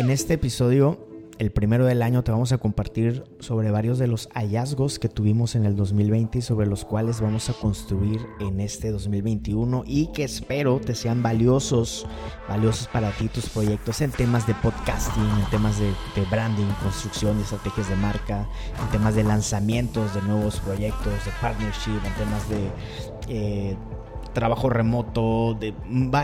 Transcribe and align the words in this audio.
En 0.00 0.08
este 0.08 0.32
episodio 0.32 0.98
el 1.38 1.52
primero 1.52 1.84
del 1.84 2.00
año 2.00 2.24
te 2.24 2.32
vamos 2.32 2.52
a 2.52 2.58
compartir 2.58 3.22
sobre 3.38 3.70
varios 3.70 3.98
de 3.98 4.06
los 4.06 4.30
hallazgos 4.32 4.98
que 4.98 5.10
tuvimos 5.10 5.56
en 5.56 5.66
el 5.66 5.76
2020 5.76 6.38
y 6.38 6.40
sobre 6.40 6.66
los 6.66 6.86
cuales 6.86 7.20
vamos 7.20 7.50
a 7.50 7.52
construir 7.52 8.18
en 8.40 8.60
este 8.60 8.92
2021 8.92 9.84
y 9.86 10.06
que 10.14 10.24
espero 10.24 10.80
te 10.80 10.94
sean 10.94 11.22
valiosos, 11.22 12.06
valiosos 12.48 12.88
para 12.88 13.10
ti 13.10 13.28
tus 13.28 13.50
proyectos 13.50 14.00
en 14.00 14.10
temas 14.10 14.46
de 14.46 14.54
podcasting, 14.54 15.22
en 15.22 15.50
temas 15.50 15.78
de, 15.78 15.92
branding, 16.30 16.64
construcción 16.82 17.36
de 17.36 17.42
estrategias 17.42 17.90
de 17.90 17.96
marca, 17.96 18.48
en 18.82 18.90
temas 18.90 19.14
de 19.14 19.24
lanzamientos 19.24 20.14
de 20.14 20.22
nuevos 20.22 20.60
proyectos, 20.60 21.12
de 21.26 21.30
partnership, 21.42 22.00
en 22.06 22.14
temas 22.14 22.48
de... 22.48 22.70
Eh, 23.28 23.76
trabajo 24.32 24.68
remoto, 24.68 25.56
de 25.58 25.74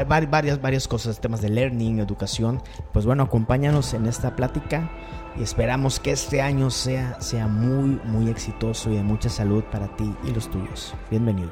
varias, 0.07 0.61
varias 0.61 0.89
cosas, 0.89 1.21
temas 1.21 1.41
de 1.41 1.51
learning, 1.51 1.99
educación. 1.99 2.63
Pues 2.93 3.07
bueno, 3.07 3.25
acompáñanos 3.25 3.95
en 3.95 4.07
esta 4.07 4.37
plática 4.37 4.91
y 5.39 5.43
esperamos 5.43 6.01
que 6.01 6.13
este 6.13 6.41
año 6.41 6.71
sea, 6.71 7.21
sea 7.21 7.49
muy, 7.49 8.01
muy 8.05 8.31
exitoso 8.31 8.91
y 8.91 8.97
de 8.97 9.03
mucha 9.03 9.29
salud 9.29 9.65
para 9.65 9.95
ti 9.97 10.11
y 10.25 10.31
los 10.33 10.51
tuyos. 10.51 10.95
Bienvenido. 11.11 11.51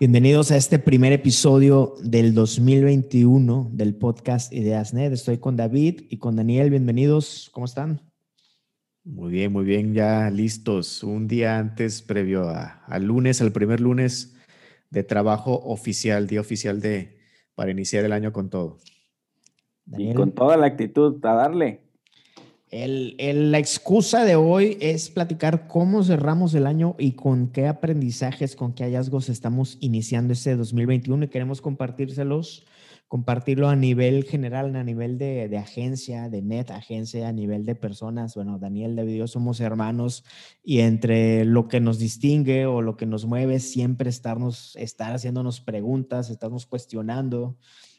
Bienvenidos 0.00 0.52
a 0.52 0.56
este 0.56 0.78
primer 0.78 1.12
episodio 1.12 1.94
del 2.00 2.32
2021 2.32 3.70
del 3.72 3.96
podcast 3.96 4.52
IdeasNet. 4.52 5.12
Estoy 5.12 5.38
con 5.38 5.56
David 5.56 6.02
y 6.08 6.18
con 6.18 6.36
Daniel. 6.36 6.70
Bienvenidos. 6.70 7.50
¿Cómo 7.52 7.66
están? 7.66 8.07
Muy 9.08 9.32
bien, 9.32 9.52
muy 9.52 9.64
bien, 9.64 9.94
ya 9.94 10.28
listos. 10.28 11.02
Un 11.02 11.28
día 11.28 11.58
antes, 11.58 12.02
previo 12.02 12.50
al 12.50 13.04
lunes, 13.04 13.40
al 13.40 13.52
primer 13.52 13.80
lunes 13.80 14.36
de 14.90 15.02
trabajo 15.02 15.58
oficial, 15.64 16.26
día 16.26 16.42
oficial 16.42 16.82
de 16.82 17.16
para 17.54 17.70
iniciar 17.70 18.04
el 18.04 18.12
año 18.12 18.34
con 18.34 18.50
todo. 18.50 18.76
Y 19.96 20.12
con 20.12 20.32
toda 20.32 20.58
la 20.58 20.66
actitud, 20.66 21.24
a 21.24 21.32
darle. 21.32 21.80
El, 22.70 23.50
la 23.50 23.58
excusa 23.58 24.26
de 24.26 24.36
hoy 24.36 24.76
es 24.78 25.08
platicar 25.08 25.68
cómo 25.68 26.04
cerramos 26.04 26.52
el 26.52 26.66
año 26.66 26.94
y 26.98 27.12
con 27.12 27.48
qué 27.48 27.66
aprendizajes, 27.66 28.56
con 28.56 28.74
qué 28.74 28.84
hallazgos 28.84 29.30
estamos 29.30 29.78
iniciando 29.80 30.34
este 30.34 30.54
2021 30.54 31.24
y 31.24 31.28
queremos 31.28 31.62
compartírselos 31.62 32.66
compartirlo 33.08 33.70
a 33.70 33.76
nivel 33.76 34.24
general, 34.24 34.76
a 34.76 34.84
nivel 34.84 35.16
de, 35.16 35.56
agencia, 35.56 36.28
de 36.28 36.42
net 36.42 36.70
agencia, 36.70 37.28
a 37.28 37.32
nivel 37.32 37.64
de 37.64 37.74
personas. 37.74 38.34
Bueno, 38.34 38.58
Daniel, 38.58 38.96
David 38.96 39.14
y 39.14 39.18
yo 39.18 39.26
somos 39.26 39.60
hermanos 39.60 40.24
y 40.62 40.80
entre 40.80 41.46
lo 41.46 41.68
que 41.68 41.80
nos 41.80 41.98
distingue 41.98 42.66
o 42.66 42.82
lo 42.82 42.96
que 42.96 43.06
nos 43.06 43.24
mueve 43.24 43.60
siempre 43.60 44.10
estarnos, 44.10 44.76
estar 44.76 45.14
haciéndonos 45.14 45.62
preguntas, 45.62 46.28
estarnos 46.28 46.66
cuestionando, 46.66 47.56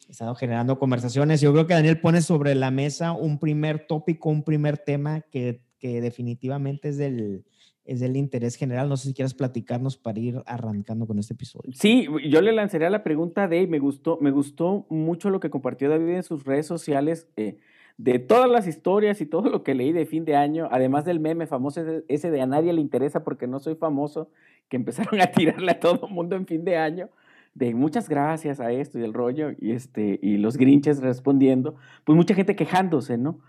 estar 0.08 0.34
generando 0.36 0.78
conversaciones. 0.78 1.42
Yo 1.42 1.52
creo 1.54 1.66
que 1.66 1.74
Daniel 1.74 2.00
pone 2.00 2.22
sobre 2.22 2.54
la 2.54 2.70
mesa 2.70 3.12
un 3.12 3.40
primer 3.40 3.88
tópico, 3.88 4.30
un 4.30 4.44
primer 4.44 4.78
tema 4.78 5.22
que, 5.22 5.64
que 5.80 6.02
definitivamente 6.02 6.90
es 6.90 6.98
del 6.98 7.46
es 7.86 8.00
del 8.00 8.16
interés 8.18 8.56
general. 8.56 8.90
No 8.90 8.98
sé 8.98 9.10
si 9.10 9.14
quieres 9.14 9.34
platicarnos 9.34 9.98
para 9.98 10.20
ir 10.20 10.42
arrancando 10.46 11.08
con 11.08 11.20
este 11.20 11.34
episodio. 11.34 11.72
Sí, 11.74 12.08
yo 12.30 12.42
le 12.42 12.52
lanzaría 12.52 12.90
la 12.90 13.04
pregunta 13.04 13.48
de, 13.48 13.68
me 13.68 13.80
gustó, 13.80 14.18
me 14.22 14.32
gustó 14.32 14.86
mucho 14.90 15.30
lo 15.30 15.40
que 15.40 15.50
compartió 15.50 15.90
David 15.90 16.16
en 16.16 16.24
sus 16.24 16.46
redes 16.46 16.68
sociales, 16.68 17.28
eh, 17.36 17.58
de 17.98 18.18
todas 18.18 18.50
las 18.50 18.66
historias 18.66 19.20
y 19.20 19.26
todo 19.26 19.50
lo 19.50 19.64
que 19.64 19.76
leí 19.76 19.92
de 19.92 20.06
fin 20.06 20.24
de 20.24 20.36
año, 20.36 20.70
además 20.72 21.04
del 21.04 21.20
meme 21.20 21.48
famoso 21.48 21.84
ese 22.08 22.32
de 22.32 22.42
a 22.42 22.46
nadie 22.46 22.72
le 22.72 22.80
interesa 22.80 23.26
porque 23.26 23.46
no 23.46 23.60
soy 23.60 23.76
famoso, 23.76 24.32
que 24.70 24.78
empezaron 24.78 25.20
a 25.20 25.28
tirarle 25.32 25.72
a 25.72 25.80
todo 25.80 26.08
el 26.08 26.14
mundo 26.14 26.36
en 26.36 26.46
fin 26.46 26.64
de 26.64 26.78
año 26.78 27.10
de 27.56 27.74
muchas 27.74 28.10
gracias 28.10 28.60
a 28.60 28.72
esto 28.72 29.00
y 29.00 29.04
el 29.04 29.14
rollo, 29.14 29.52
y, 29.60 29.72
este, 29.72 30.20
y 30.22 30.38
los 30.38 30.58
grinches 30.58 31.02
respondiendo, 31.02 31.76
pues 32.04 32.16
mucha 32.16 32.34
gente 32.34 32.56
quejándose, 32.56 33.18
¿no? 33.18 33.40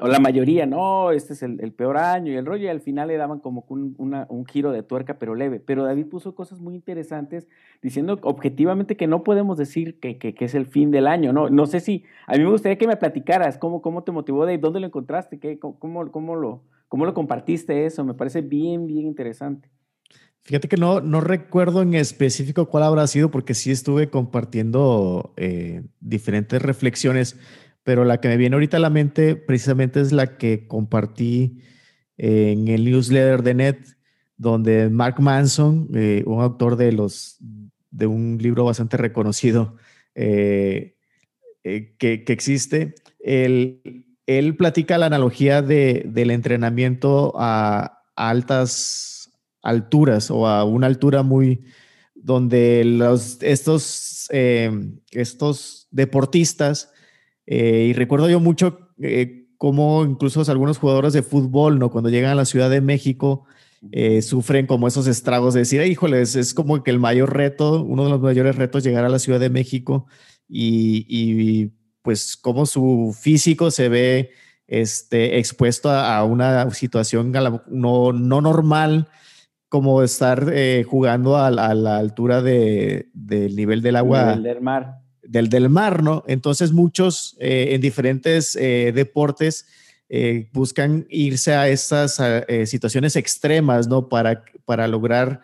O 0.00 0.06
la 0.06 0.20
mayoría, 0.20 0.64
no, 0.64 1.10
este 1.10 1.32
es 1.32 1.42
el, 1.42 1.72
peor 1.72 1.96
año 1.96 2.32
y 2.32 2.36
el 2.36 2.46
rollo, 2.46 2.64
y 2.64 2.68
al 2.68 2.80
final 2.80 3.08
le 3.08 3.16
daban 3.16 3.40
como 3.40 3.64
un, 3.68 3.96
un, 3.98 4.46
giro 4.46 4.70
de 4.70 4.84
tuerca, 4.84 5.18
pero 5.18 5.34
leve. 5.34 5.58
Pero 5.58 5.82
David 5.82 6.06
puso 6.06 6.36
cosas 6.36 6.60
muy 6.60 6.76
interesantes 6.76 7.48
diciendo 7.82 8.18
objetivamente 8.22 8.96
que 8.96 9.08
no 9.08 9.24
podemos 9.24 9.58
decir 9.58 9.98
que, 9.98 10.16
que, 10.16 10.34
es 10.38 10.54
el 10.54 10.66
fin 10.66 10.92
del 10.92 11.08
año, 11.08 11.32
¿no? 11.32 11.50
No 11.50 11.66
sé 11.66 11.80
si, 11.80 12.04
a 12.28 12.34
mí 12.34 12.44
me 12.44 12.50
gustaría 12.50 12.78
que 12.78 12.86
me 12.86 12.96
platicaras 12.96 13.58
cómo, 13.58 13.82
cómo 13.82 14.04
te 14.04 14.12
motivó, 14.12 14.46
Dave, 14.46 14.58
dónde 14.58 14.78
lo 14.78 14.86
encontraste, 14.86 15.40
¿Qué, 15.40 15.58
cómo, 15.58 16.12
cómo, 16.12 16.36
lo, 16.36 16.62
cómo 16.86 17.04
lo 17.04 17.12
compartiste 17.12 17.84
eso, 17.84 18.04
me 18.04 18.14
parece 18.14 18.40
bien, 18.40 18.86
bien 18.86 19.04
interesante. 19.04 19.68
Fíjate 20.42 20.68
que 20.68 20.76
no, 20.76 21.00
no 21.00 21.20
recuerdo 21.20 21.82
en 21.82 21.94
específico 21.94 22.66
cuál 22.66 22.84
habrá 22.84 23.06
sido, 23.06 23.30
porque 23.30 23.52
sí 23.52 23.72
estuve 23.72 24.08
compartiendo 24.08 25.34
eh, 25.36 25.82
diferentes 26.00 26.62
reflexiones 26.62 27.36
pero 27.88 28.04
la 28.04 28.20
que 28.20 28.28
me 28.28 28.36
viene 28.36 28.52
ahorita 28.52 28.76
a 28.76 28.80
la 28.80 28.90
mente 28.90 29.34
precisamente 29.34 30.02
es 30.02 30.12
la 30.12 30.36
que 30.36 30.66
compartí 30.66 31.62
en 32.18 32.68
el 32.68 32.84
newsletter 32.84 33.42
de 33.42 33.54
Net, 33.54 33.78
donde 34.36 34.90
Mark 34.90 35.22
Manson, 35.22 35.88
eh, 35.94 36.22
un 36.26 36.42
autor 36.42 36.76
de, 36.76 36.92
los, 36.92 37.38
de 37.90 38.06
un 38.06 38.36
libro 38.42 38.66
bastante 38.66 38.98
reconocido 38.98 39.76
eh, 40.14 40.96
eh, 41.64 41.94
que, 41.98 42.22
existe, 42.26 42.94
él, 43.20 44.04
él, 44.26 44.54
platica 44.54 44.98
la 44.98 45.06
analogía 45.06 45.62
de, 45.62 46.04
del 46.08 46.30
entrenamiento 46.30 47.32
a, 47.38 48.02
altas 48.16 49.30
alturas 49.62 50.30
o 50.30 50.46
a 50.46 50.62
una 50.64 50.88
altura 50.88 51.22
muy 51.22 51.64
donde 52.14 52.84
los, 52.84 53.42
estos, 53.42 54.28
estos 54.30 55.88
deportistas 55.90 56.92
eh, 57.50 57.86
y 57.88 57.92
recuerdo 57.94 58.28
yo 58.28 58.40
mucho 58.40 58.90
eh, 59.00 59.46
cómo 59.56 60.04
incluso 60.04 60.42
algunos 60.50 60.76
jugadores 60.76 61.14
de 61.14 61.22
fútbol, 61.22 61.78
¿no? 61.78 61.90
Cuando 61.90 62.10
llegan 62.10 62.32
a 62.32 62.34
la 62.34 62.44
Ciudad 62.44 62.68
de 62.68 62.82
México, 62.82 63.46
eh, 63.90 64.20
sufren 64.20 64.66
como 64.66 64.86
esos 64.86 65.06
estragos 65.06 65.54
de 65.54 65.60
decir, 65.60 65.80
híjoles, 65.80 66.36
es 66.36 66.52
como 66.52 66.82
que 66.82 66.90
el 66.90 66.98
mayor 66.98 67.34
reto, 67.34 67.82
uno 67.82 68.04
de 68.04 68.10
los 68.10 68.20
mayores 68.20 68.56
retos, 68.56 68.84
llegar 68.84 69.06
a 69.06 69.08
la 69.08 69.18
Ciudad 69.18 69.40
de 69.40 69.48
México 69.48 70.06
y, 70.46 71.72
pues 72.02 72.36
cómo 72.36 72.66
su 72.66 73.16
físico 73.18 73.70
se 73.70 73.88
ve 73.88 74.30
este, 74.66 75.38
expuesto 75.38 75.90
a, 75.90 76.22
una 76.24 76.70
situación 76.70 77.32
no, 77.32 78.12
no 78.12 78.40
normal, 78.42 79.08
como 79.70 80.02
estar 80.02 80.52
jugando 80.86 81.38
a, 81.38 81.50
la 81.50 81.96
altura 81.96 82.42
de, 82.42 83.08
del 83.14 83.56
nivel 83.56 83.80
del 83.80 83.96
agua. 83.96 84.36
del 84.36 84.60
mar 84.60 84.97
del, 85.28 85.48
del 85.48 85.68
mar, 85.68 86.02
¿no? 86.02 86.24
Entonces 86.26 86.72
muchos 86.72 87.36
eh, 87.38 87.68
en 87.72 87.80
diferentes 87.80 88.56
eh, 88.56 88.92
deportes 88.94 89.66
eh, 90.08 90.48
buscan 90.52 91.06
irse 91.10 91.52
a 91.54 91.68
estas 91.68 92.20
situaciones 92.64 93.14
extremas, 93.14 93.86
¿no? 93.88 94.08
Para, 94.08 94.42
para 94.64 94.88
lograr 94.88 95.42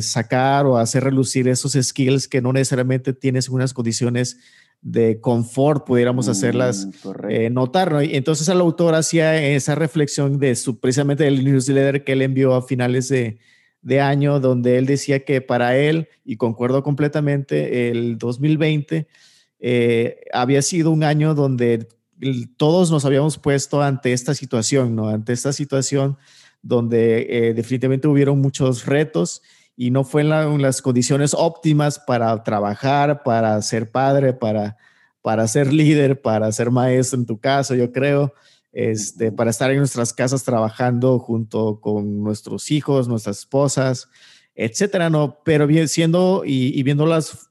sacar 0.00 0.64
o 0.64 0.78
hacer 0.78 1.04
relucir 1.04 1.46
esos 1.48 1.72
skills 1.72 2.26
que 2.26 2.40
no 2.40 2.52
necesariamente 2.54 3.12
tienes 3.12 3.50
unas 3.50 3.74
condiciones 3.74 4.38
de 4.80 5.20
confort, 5.20 5.86
pudiéramos 5.86 6.28
hacerlas 6.28 6.86
mm, 6.86 7.52
notar, 7.52 7.92
¿no? 7.92 8.02
Y 8.02 8.14
entonces 8.14 8.48
el 8.48 8.60
autor 8.60 8.94
hacía 8.94 9.36
esa 9.42 9.74
reflexión 9.74 10.38
de 10.38 10.54
su, 10.54 10.78
precisamente 10.78 11.24
del 11.24 11.44
newsletter 11.44 12.04
que 12.04 12.12
él 12.12 12.22
envió 12.22 12.54
a 12.54 12.62
finales 12.62 13.08
de, 13.08 13.38
de 13.86 14.00
año 14.00 14.40
donde 14.40 14.78
él 14.78 14.86
decía 14.86 15.24
que 15.24 15.40
para 15.40 15.76
él, 15.76 16.08
y 16.24 16.38
concuerdo 16.38 16.82
completamente, 16.82 17.88
el 17.88 18.18
2020 18.18 19.06
eh, 19.60 20.20
había 20.32 20.60
sido 20.62 20.90
un 20.90 21.04
año 21.04 21.36
donde 21.36 21.86
todos 22.56 22.90
nos 22.90 23.04
habíamos 23.04 23.38
puesto 23.38 23.82
ante 23.82 24.12
esta 24.12 24.34
situación, 24.34 24.96
¿no? 24.96 25.08
Ante 25.08 25.32
esta 25.32 25.52
situación 25.52 26.16
donde 26.62 27.28
eh, 27.30 27.54
definitivamente 27.54 28.08
hubieron 28.08 28.40
muchos 28.40 28.86
retos 28.86 29.40
y 29.76 29.92
no 29.92 30.02
fue 30.02 30.22
en, 30.22 30.60
las 30.60 30.82
condiciones 30.82 31.32
óptimas 31.32 32.00
para 32.00 32.42
trabajar, 32.42 33.22
para 33.22 33.62
ser 33.62 33.92
padre, 33.92 34.32
para, 34.32 34.78
para 35.22 35.46
ser 35.46 35.72
líder, 35.72 36.20
para 36.20 36.50
ser 36.50 36.72
maestro 36.72 37.20
en 37.20 37.26
tu 37.26 37.38
caso, 37.38 37.76
yo 37.76 37.92
creo 37.92 38.34
este, 38.78 39.32
para 39.32 39.48
estar 39.48 39.70
en 39.70 39.78
nuestras 39.78 40.12
casas 40.12 40.44
trabajando 40.44 41.18
junto 41.18 41.80
con 41.80 42.22
nuestros 42.22 42.70
hijos, 42.70 43.08
nuestras 43.08 43.38
esposas, 43.38 44.10
etcétera, 44.54 45.08
¿no? 45.08 45.38
Pero 45.46 45.66
bien, 45.66 45.88
siendo 45.88 46.42
y, 46.44 46.82
viendo 46.82 47.06
las, 47.06 47.48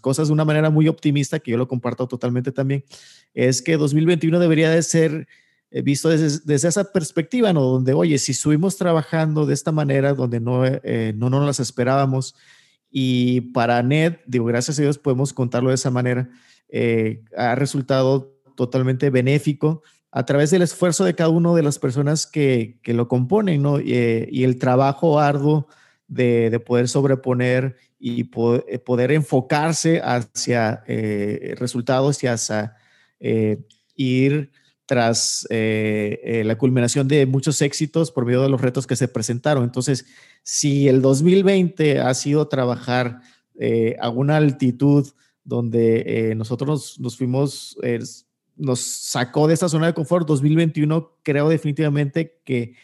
cosas 0.00 0.26
de 0.26 0.32
una 0.32 0.44
manera 0.44 0.70
muy 0.70 0.88
optimista, 0.88 1.38
que 1.38 1.52
yo 1.52 1.56
lo 1.56 1.68
comparto 1.68 2.08
totalmente 2.08 2.50
también, 2.50 2.84
es 3.32 3.62
que 3.62 3.76
2021 3.76 4.40
debería 4.40 4.70
de 4.70 4.82
ser 4.82 5.28
eh, 5.70 5.82
visto 5.82 6.08
desde, 6.08 6.52
esa 6.56 6.90
perspectiva, 6.90 7.52
¿no? 7.52 7.62
Donde, 7.62 7.92
oye, 7.94 8.18
si 8.18 8.32
estuvimos 8.32 8.76
trabajando 8.76 9.46
de 9.46 9.54
esta 9.54 9.70
manera, 9.70 10.14
donde 10.14 10.40
no, 10.40 10.66
eh, 10.66 11.12
no, 11.14 11.30
no 11.30 11.46
las 11.46 11.60
esperábamos, 11.60 12.34
y 12.90 13.52
para 13.52 13.80
NED, 13.84 14.16
digo, 14.26 14.46
gracias 14.46 14.80
a 14.80 14.82
Dios 14.82 14.98
podemos 14.98 15.32
contarlo 15.32 15.68
de 15.68 15.76
esa 15.76 15.92
manera, 15.92 16.28
eh, 16.68 17.22
ha 17.36 17.54
resultado 17.54 18.35
totalmente 18.56 19.10
benéfico 19.10 19.82
a 20.16 20.24
través 20.24 20.50
del 20.50 20.62
esfuerzo 20.62 21.04
de 21.04 21.14
cada 21.14 21.28
una 21.28 21.52
de 21.52 21.62
las 21.62 21.78
personas 21.78 22.26
que, 22.26 22.78
que 22.82 22.94
lo 22.94 23.06
componen, 23.06 23.62
¿no? 23.62 23.78
Y, 23.78 24.44
el 24.44 24.58
trabajo 24.58 25.20
arduo 25.20 25.68
de, 26.08 26.58
poder 26.64 26.88
sobreponer 26.88 27.76
y 27.98 28.22
eh, 28.22 28.78
poder, 28.78 29.12
enfocarse 29.12 30.00
hacia 30.02 30.82
eh, 30.86 31.54
resultados 31.58 32.24
y 32.24 32.28
hacia 32.28 32.76
eh, 33.20 33.58
ir 33.94 34.50
tras 34.86 35.46
la 35.50 36.56
culminación 36.56 37.08
de 37.08 37.26
muchos 37.26 37.60
éxitos 37.60 38.10
por 38.10 38.24
medio 38.24 38.40
de 38.40 38.48
los 38.48 38.60
retos 38.62 38.86
que 38.86 38.96
se 38.96 39.08
presentaron. 39.08 39.64
Entonces, 39.64 40.06
si 40.44 40.88
el 40.88 41.02
2020 41.02 42.00
ha 42.00 42.14
sido 42.14 42.46
trabajar 42.48 43.20
a 44.00 44.08
una 44.08 44.36
altitud 44.36 45.08
donde 45.42 46.32
nosotros 46.36 47.00
nos, 47.00 47.16
fuimos, 47.16 47.76
nos 48.56 48.80
sacó 48.80 49.46
de 49.46 49.54
esta 49.54 49.68
zona 49.68 49.86
de 49.86 49.94
confort, 49.94 50.26
2021 50.26 51.18
creo 51.22 51.48
definitivamente 51.48 52.40
que 52.44 52.74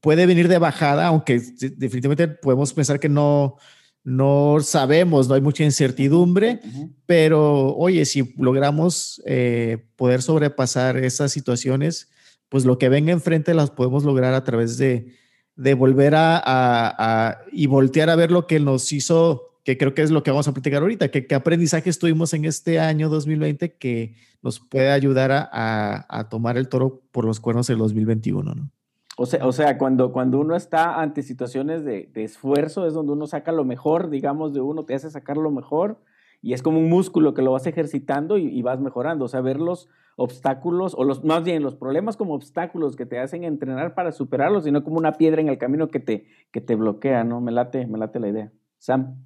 puede 0.00 0.26
venir 0.26 0.48
de 0.48 0.58
bajada, 0.58 1.06
aunque 1.06 1.40
definitivamente 1.76 2.28
podemos 2.28 2.72
pensar 2.72 3.00
que 3.00 3.08
no, 3.08 3.56
no 4.04 4.58
sabemos, 4.62 5.28
no 5.28 5.34
hay 5.34 5.40
mucha 5.40 5.64
incertidumbre, 5.64 6.60
pero 7.06 7.74
oye, 7.76 8.04
si 8.04 8.34
logramos 8.36 9.22
eh, 9.26 9.86
poder 9.96 10.22
sobrepasar 10.22 10.96
esas 10.96 11.32
situaciones, 11.32 12.10
pues 12.48 12.64
lo 12.64 12.78
que 12.78 12.88
venga 12.88 13.12
enfrente 13.12 13.54
las 13.54 13.70
podemos 13.70 14.04
lograr 14.04 14.34
a 14.34 14.44
través 14.44 14.76
de, 14.76 15.14
de 15.56 15.74
volver 15.74 16.14
a, 16.16 17.38
y 17.50 17.66
voltear 17.66 18.10
a 18.10 18.16
ver 18.16 18.30
lo 18.30 18.46
que 18.46 18.60
nos 18.60 18.92
hizo, 18.92 19.51
que 19.64 19.78
creo 19.78 19.94
que 19.94 20.02
es 20.02 20.10
lo 20.10 20.22
que 20.22 20.30
vamos 20.30 20.48
a 20.48 20.52
platicar 20.52 20.82
ahorita, 20.82 21.10
que 21.10 21.26
qué 21.26 21.34
aprendizajes 21.34 21.98
tuvimos 21.98 22.34
en 22.34 22.44
este 22.44 22.80
año 22.80 23.08
2020 23.08 23.74
que 23.76 24.14
nos 24.42 24.60
puede 24.60 24.90
ayudar 24.90 25.30
a, 25.32 26.06
a 26.08 26.28
tomar 26.28 26.56
el 26.56 26.68
toro 26.68 27.02
por 27.12 27.24
los 27.24 27.40
cuernos 27.40 27.68
del 27.68 27.78
2021, 27.78 28.54
¿no? 28.54 28.70
O 29.16 29.26
sea, 29.26 29.46
o 29.46 29.52
sea 29.52 29.76
cuando, 29.78 30.12
cuando 30.12 30.40
uno 30.40 30.56
está 30.56 31.00
ante 31.00 31.22
situaciones 31.22 31.84
de, 31.84 32.10
esfuerzo 32.14 32.86
es 32.86 32.94
donde 32.94 33.12
uno 33.12 33.26
saca 33.26 33.52
lo 33.52 33.64
mejor, 33.64 34.08
digamos, 34.08 34.54
de 34.54 34.60
uno, 34.60 34.84
te 34.84 34.94
hace 34.94 35.10
sacar 35.10 35.36
lo 35.36 35.50
mejor 35.50 35.98
y 36.40 36.54
es 36.54 36.62
como 36.62 36.78
un 36.78 36.88
músculo 36.88 37.34
que 37.34 37.42
lo 37.42 37.52
vas 37.52 37.66
ejercitando 37.66 38.38
y, 38.38 38.60
vas 38.62 38.80
mejorando. 38.80 39.26
O 39.26 39.28
sea, 39.28 39.40
ver 39.42 39.60
los 39.60 39.88
obstáculos 40.16 40.94
o 40.96 41.04
los, 41.04 41.22
más 41.22 41.44
bien 41.44 41.62
los 41.62 41.76
problemas 41.76 42.16
como 42.16 42.34
obstáculos 42.34 42.96
que 42.96 43.06
te 43.06 43.20
hacen 43.20 43.44
entrenar 43.44 43.94
para 43.94 44.10
superarlos, 44.10 44.64
sino 44.64 44.82
como 44.82 44.98
una 44.98 45.12
piedra 45.12 45.40
en 45.40 45.48
el 45.48 45.58
camino 45.58 45.88
que 45.88 46.00
te, 46.00 46.26
que 46.50 46.60
te 46.60 46.74
bloquea, 46.74 47.22
¿no? 47.22 47.40
Me 47.40 47.52
late, 47.52 47.86
me 47.86 47.98
late 47.98 48.18
la 48.18 48.28
idea. 48.28 48.52
Sam. 48.78 49.24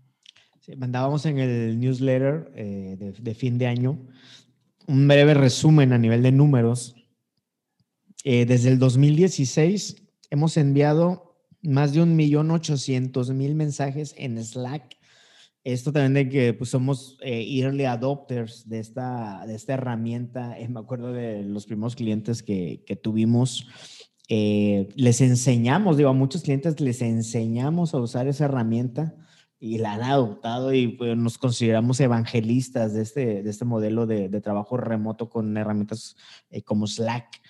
Sí, 0.67 0.75
mandábamos 0.75 1.25
en 1.27 1.39
el 1.39 1.79
newsletter 1.79 2.51
eh, 2.57 2.97
de, 2.99 3.13
de 3.13 3.35
fin 3.35 3.57
de 3.57 3.69
año 3.69 4.05
un 4.89 5.07
breve 5.07 5.33
resumen 5.35 5.93
a 5.93 5.99
nivel 5.99 6.25
de 6.25 6.33
números 6.33 6.97
eh, 8.29 8.47
desde 8.47 8.71
el 8.71 8.81
2016 8.81 10.03
hemos 10.31 10.57
enviado 10.57 11.37
más 11.63 11.93
de 11.93 12.03
un 12.03 12.17
millón 12.17 12.51
ochocientos 12.51 13.31
mil 13.31 13.55
mensajes 13.55 14.17
en 14.19 14.45
Slack. 14.45 14.97
Esto 15.63 15.93
también 15.93 16.15
de 16.15 16.29
que 16.29 16.53
pues, 16.53 16.71
somos 16.71 17.19
eh, 17.23 17.47
early 17.61 17.85
adopters 17.85 18.69
de 18.69 18.81
esta, 18.81 19.45
de 19.47 19.55
esta 19.55 19.75
herramienta. 19.75 20.59
Eh, 20.59 20.67
me 20.69 20.81
acuerdo 20.81 21.13
de 21.13 21.45
los 21.45 21.67
primeros 21.67 21.95
clientes 21.95 22.43
que, 22.43 22.83
que 22.85 22.97
tuvimos. 22.97 23.69
les 24.29 25.21
enseñamos, 25.21 25.97
digo, 25.97 26.11
a 26.11 26.13
muchos 26.13 26.43
clientes 26.43 26.81
les 26.81 27.03
enseñamos 27.03 27.95
a 27.95 27.99
usar 27.99 28.27
esa 28.27 28.47
herramienta 28.47 29.15
y 29.59 29.79
la 29.79 29.95
han 29.95 30.03
adoptado 30.03 30.75
y 30.75 30.89
pues, 30.89 31.17
nos 31.17 31.39
consideramos 31.39 31.99
evangelistas 32.01 32.93
de 32.95 33.03
este, 33.03 33.43
de 33.43 33.51
este 33.51 33.65
modelo 33.65 34.07
de, 34.07 34.29
de 34.29 34.41
trabajo 34.41 34.77
remoto 34.77 35.31
con 35.31 35.57
herramientas 35.57 36.17
eh, 36.51 36.63
como 36.63 36.87
Slack. 36.87 37.41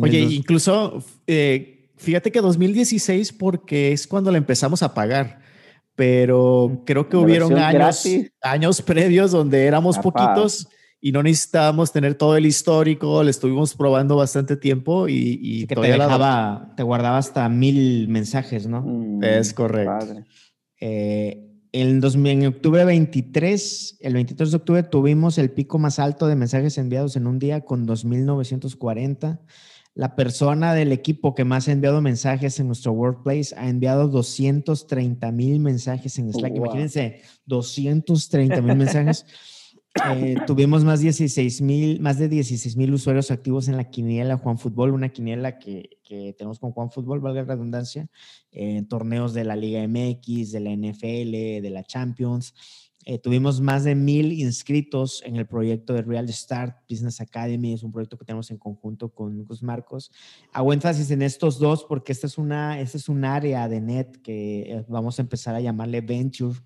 Oye, 0.00 0.20
incluso 0.20 1.04
eh, 1.26 1.90
fíjate 1.96 2.32
que 2.32 2.40
2016 2.40 3.32
porque 3.32 3.92
es 3.92 4.06
cuando 4.06 4.30
la 4.30 4.38
empezamos 4.38 4.82
a 4.82 4.94
pagar, 4.94 5.40
pero 5.94 6.82
creo 6.86 7.08
que 7.08 7.16
hubieron 7.16 7.56
años, 7.58 8.06
años 8.40 8.82
previos 8.82 9.30
donde 9.30 9.66
éramos 9.66 9.98
poquitos 9.98 10.68
y 10.98 11.12
no 11.12 11.22
necesitábamos 11.22 11.92
tener 11.92 12.14
todo 12.14 12.34
el 12.34 12.46
histórico, 12.46 13.22
le 13.22 13.30
estuvimos 13.30 13.74
probando 13.74 14.16
bastante 14.16 14.56
tiempo 14.56 15.06
y, 15.06 15.38
y 15.42 15.66
que 15.66 15.74
te 15.74 15.80
dejaba, 15.82 16.72
te 16.78 16.82
guardaba 16.82 17.18
hasta 17.18 17.46
mil 17.50 18.08
mensajes, 18.08 18.66
¿no? 18.66 18.80
Mm, 18.80 19.22
es 19.22 19.52
correcto. 19.52 20.24
Eh, 20.80 21.50
en, 21.72 22.46
octubre 22.46 22.84
23, 22.84 23.98
el 24.00 24.14
23 24.14 24.50
de 24.50 24.56
octubre 24.56 24.82
tuvimos 24.84 25.38
el 25.38 25.50
pico 25.50 25.78
más 25.78 25.98
alto 25.98 26.28
de 26.28 26.36
mensajes 26.36 26.78
enviados 26.78 27.16
en 27.16 27.26
un 27.26 27.38
día 27.38 27.62
con 27.62 27.86
2.940. 27.86 29.40
La 29.94 30.14
persona 30.14 30.74
del 30.74 30.92
equipo 30.92 31.34
que 31.34 31.44
más 31.44 31.68
ha 31.68 31.72
enviado 31.72 32.00
mensajes 32.00 32.58
en 32.60 32.68
nuestro 32.68 32.92
workplace 32.92 33.54
ha 33.56 33.68
enviado 33.68 34.08
230 34.08 35.32
mil 35.32 35.60
mensajes 35.60 36.18
en 36.18 36.32
Slack. 36.32 36.56
Imagínense, 36.56 37.22
230 37.46 38.60
mil 38.62 38.76
mensajes. 38.76 39.26
Eh, 39.94 40.36
tuvimos 40.46 40.84
más, 40.84 41.00
16 41.00 41.62
más 42.00 42.18
de 42.18 42.28
16 42.28 42.76
mil 42.76 42.92
usuarios 42.92 43.30
activos 43.30 43.68
en 43.68 43.76
la 43.76 43.90
quiniela 43.90 44.38
Juan 44.38 44.58
Fútbol, 44.58 44.92
una 44.92 45.10
quiniela 45.10 45.58
que, 45.58 46.00
que 46.02 46.34
tenemos 46.36 46.58
con 46.58 46.72
Juan 46.72 46.90
Fútbol, 46.90 47.20
valga 47.20 47.42
la 47.42 47.54
redundancia, 47.54 48.08
en 48.50 48.88
torneos 48.88 49.34
de 49.34 49.44
la 49.44 49.54
Liga 49.54 49.86
MX, 49.86 50.50
de 50.50 50.60
la 50.60 50.70
NFL, 50.70 51.62
de 51.62 51.70
la 51.70 51.84
Champions. 51.84 52.54
Eh, 53.06 53.18
tuvimos 53.18 53.60
más 53.60 53.84
de 53.84 53.94
mil 53.94 54.32
inscritos 54.32 55.22
en 55.26 55.36
el 55.36 55.46
proyecto 55.46 55.92
de 55.92 56.02
Real 56.02 56.26
Start 56.32 56.78
Business 56.88 57.20
Academy, 57.20 57.74
es 57.74 57.82
un 57.82 57.92
proyecto 57.92 58.16
que 58.16 58.24
tenemos 58.24 58.50
en 58.50 58.56
conjunto 58.56 59.10
con 59.10 59.44
Gus 59.44 59.62
Marcos. 59.62 60.10
Hago 60.52 60.72
énfasis 60.72 61.10
en 61.10 61.20
estos 61.20 61.58
dos 61.58 61.84
porque 61.84 62.12
esta 62.12 62.26
es, 62.26 62.38
una, 62.38 62.80
esta 62.80 62.96
es 62.96 63.10
un 63.10 63.24
área 63.26 63.68
de 63.68 63.80
net 63.80 64.22
que 64.22 64.72
eh, 64.72 64.84
vamos 64.88 65.18
a 65.18 65.22
empezar 65.22 65.54
a 65.54 65.60
llamarle 65.60 66.00
Venture 66.00 66.58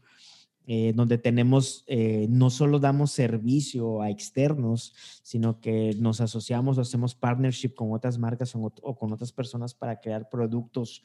eh, 0.70 0.92
donde 0.94 1.16
tenemos, 1.16 1.82
eh, 1.86 2.26
no 2.28 2.50
solo 2.50 2.78
damos 2.78 3.10
servicio 3.10 4.02
a 4.02 4.10
externos, 4.10 4.92
sino 5.22 5.62
que 5.62 5.96
nos 5.98 6.20
asociamos 6.20 6.76
o 6.76 6.82
hacemos 6.82 7.14
partnership 7.14 7.70
con 7.70 7.90
otras 7.94 8.18
marcas 8.18 8.54
o, 8.54 8.94
con 8.98 9.10
otras 9.10 9.32
personas 9.32 9.72
para 9.72 9.98
crear 9.98 10.28
productos 10.28 11.02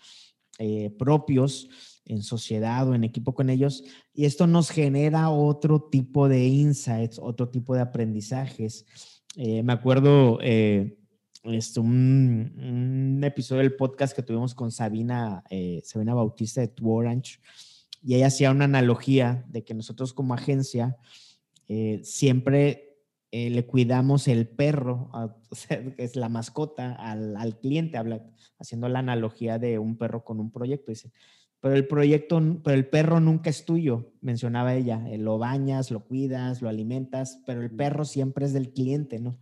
eh, 0.59 0.93
propios 0.99 1.69
en 2.03 2.23
sociedad 2.23 2.89
o 2.89 2.93
en 2.93 3.05
equipo 3.05 3.33
con 3.33 3.49
ellos. 3.49 3.85
Y 4.13 4.25
esto 4.25 4.47
nos 4.47 4.69
genera 4.69 5.29
otro 5.29 5.79
tipo 5.79 6.27
de 6.27 6.45
insights, 6.45 7.17
otro 7.17 7.47
tipo 7.47 7.73
de 7.73 7.81
aprendizajes. 7.81 8.85
me 9.37 9.71
acuerdo... 9.71 10.39
Esto, 11.45 11.81
un, 11.81 12.53
un, 13.17 13.23
episodio 13.25 13.63
del 13.63 13.75
podcast 13.75 14.15
que 14.15 14.23
tuvimos 14.23 14.55
con 14.55 14.71
Sabina, 14.71 15.43
Sabina 15.83 16.13
Bautista 16.13 16.61
de 16.61 16.69
Tu 16.69 16.89
Orange, 16.89 17.39
y 18.03 18.15
ella 18.15 18.27
hacía 18.27 18.51
una 18.51 18.65
analogía 18.65 19.45
de 19.47 19.63
que 19.63 19.73
nosotros 19.73 20.13
como 20.13 20.33
agencia 20.33 20.97
eh, 21.67 22.01
siempre 22.03 22.97
eh, 23.31 23.49
le 23.49 23.65
cuidamos 23.65 24.27
el 24.27 24.47
perro, 24.47 25.09
que 25.67 26.03
es 26.03 26.15
la 26.15 26.29
mascota, 26.29 26.93
al, 26.93 27.59
cliente, 27.59 27.97
habla, 27.97 28.21
haciendo 28.59 28.89
la 28.89 28.99
analogía 28.99 29.57
de 29.57 29.79
un 29.79 29.97
perro 29.97 30.23
con 30.23 30.39
un 30.39 30.51
proyecto. 30.51 30.91
Dice, 30.91 31.11
pero 31.61 31.75
el 31.75 31.87
proyecto, 31.87 32.41
pero 32.61 32.75
el 32.75 32.87
perro 32.89 33.21
nunca 33.21 33.49
es 33.49 33.63
tuyo, 33.63 34.11
mencionaba 34.21 34.75
ella. 34.75 35.01
Eh, 35.09 35.17
lo 35.17 35.37
bañas, 35.37 35.89
lo 35.89 36.05
cuidas, 36.05 36.61
lo 36.61 36.67
alimentas, 36.67 37.41
pero 37.47 37.61
el 37.61 37.71
perro 37.71 38.03
siempre 38.03 38.45
es 38.45 38.53
del 38.53 38.73
cliente, 38.73 39.19
¿no? 39.19 39.39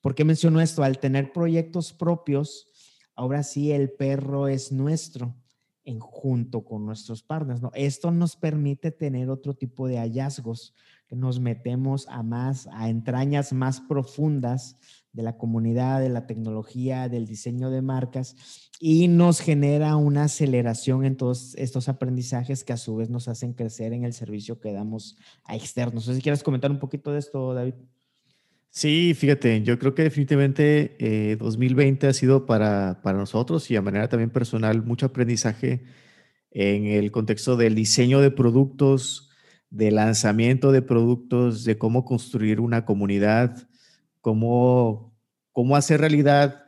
¿Por 0.00 0.14
qué 0.14 0.24
menciono 0.24 0.60
esto? 0.60 0.84
Al 0.84 0.98
tener 0.98 1.32
proyectos 1.32 1.92
propios, 1.92 2.68
ahora 3.14 3.42
sí 3.42 3.72
el 3.72 3.90
perro 3.90 4.48
es 4.48 4.72
nuestro 4.72 5.36
en 5.84 5.98
junto 5.98 6.64
con 6.64 6.86
nuestros 6.86 7.22
partners. 7.22 7.60
¿no? 7.60 7.70
Esto 7.74 8.10
nos 8.10 8.36
permite 8.36 8.90
tener 8.90 9.30
otro 9.30 9.54
tipo 9.54 9.88
de 9.88 9.98
hallazgos, 9.98 10.74
que 11.06 11.16
nos 11.16 11.40
metemos 11.40 12.06
a 12.08 12.22
más, 12.22 12.68
a 12.72 12.88
entrañas 12.88 13.52
más 13.52 13.80
profundas 13.80 14.78
de 15.12 15.22
la 15.22 15.36
comunidad, 15.36 16.00
de 16.00 16.08
la 16.08 16.26
tecnología, 16.26 17.08
del 17.08 17.26
diseño 17.26 17.70
de 17.70 17.82
marcas 17.82 18.34
y 18.80 19.08
nos 19.08 19.40
genera 19.40 19.96
una 19.96 20.24
aceleración 20.24 21.04
en 21.04 21.16
todos 21.16 21.54
estos 21.56 21.88
aprendizajes 21.88 22.64
que 22.64 22.72
a 22.72 22.76
su 22.76 22.96
vez 22.96 23.10
nos 23.10 23.28
hacen 23.28 23.52
crecer 23.52 23.92
en 23.92 24.04
el 24.04 24.12
servicio 24.12 24.58
que 24.58 24.72
damos 24.72 25.16
a 25.44 25.54
externos. 25.54 25.94
No 25.94 26.00
sé 26.00 26.14
si 26.16 26.22
quieres 26.22 26.42
comentar 26.42 26.70
un 26.70 26.78
poquito 26.78 27.12
de 27.12 27.18
esto, 27.18 27.54
David. 27.54 27.74
Sí, 28.74 29.12
fíjate, 29.14 29.62
yo 29.62 29.78
creo 29.78 29.94
que 29.94 30.02
definitivamente 30.02 31.36
2020 31.38 32.06
eh, 32.06 32.10
ha 32.10 32.12
sido 32.14 32.46
para, 32.46 33.02
para 33.02 33.18
nosotros 33.18 33.70
y 33.70 33.76
a 33.76 33.82
manera 33.82 34.08
también 34.08 34.30
personal 34.30 34.82
mucho 34.82 35.04
aprendizaje 35.04 35.84
en 36.50 36.86
el 36.86 37.10
contexto 37.12 37.56
del 37.56 37.74
diseño 37.74 38.20
de 38.22 38.30
productos, 38.30 39.30
de 39.68 39.90
lanzamiento 39.90 40.72
de 40.72 40.80
productos, 40.80 41.64
de 41.64 41.76
cómo 41.76 42.06
construir 42.06 42.60
una 42.60 42.86
comunidad, 42.86 43.68
cómo, 44.22 45.14
cómo 45.52 45.76
hacer 45.76 46.00
realidad 46.00 46.64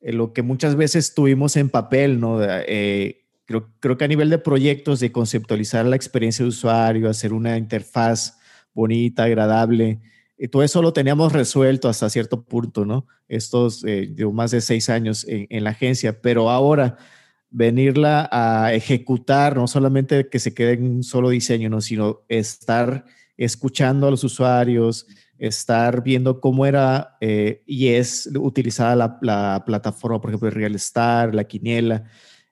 eh, 0.00 0.12
lo 0.12 0.32
que 0.32 0.42
muchas 0.42 0.76
veces 0.76 1.12
tuvimos 1.12 1.56
en 1.56 1.70
papel, 1.70 2.20
¿no? 2.20 2.38
Eh, 2.40 3.26
creo, 3.46 3.68
creo 3.80 3.98
que 3.98 4.04
a 4.04 4.08
nivel 4.08 4.30
de 4.30 4.38
proyectos, 4.38 5.00
de 5.00 5.10
conceptualizar 5.10 5.86
la 5.86 5.96
experiencia 5.96 6.44
de 6.44 6.50
usuario, 6.50 7.10
hacer 7.10 7.32
una 7.32 7.58
interfaz 7.58 8.38
bonita, 8.74 9.24
agradable, 9.24 10.00
y 10.38 10.48
todo 10.48 10.62
eso 10.62 10.80
lo 10.80 10.92
teníamos 10.92 11.32
resuelto 11.32 11.88
hasta 11.88 12.08
cierto 12.08 12.44
punto, 12.44 12.84
¿no? 12.84 13.06
Estos, 13.28 13.84
eh, 13.84 14.14
más 14.32 14.52
de 14.52 14.60
seis 14.60 14.88
años 14.88 15.26
en, 15.28 15.64
la 15.64 15.70
agencia, 15.70 16.22
pero 16.22 16.48
ahora 16.48 16.96
venirla 17.50 18.28
a 18.30 18.72
ejecutar, 18.72 19.56
no 19.56 19.66
solamente 19.66 20.28
que 20.28 20.38
se 20.38 20.54
quede 20.54 20.74
en 20.74 20.84
un 20.84 21.02
solo 21.02 21.30
diseño, 21.30 21.68
¿no? 21.70 21.80
sino 21.80 22.20
estar 22.28 23.04
escuchando 23.36 24.06
a 24.06 24.10
los 24.10 24.22
usuarios, 24.22 25.06
estar 25.38 26.02
viendo 26.02 26.40
cómo 26.40 26.66
era 26.66 27.16
eh, 27.20 27.62
y 27.66 27.88
es 27.88 28.28
utilizada 28.38 29.18
la, 29.20 29.64
plataforma, 29.64 30.20
por 30.20 30.30
ejemplo, 30.30 30.50
Real 30.50 30.74
Star, 30.76 31.34
la 31.34 31.44
Quiniela, 31.44 32.04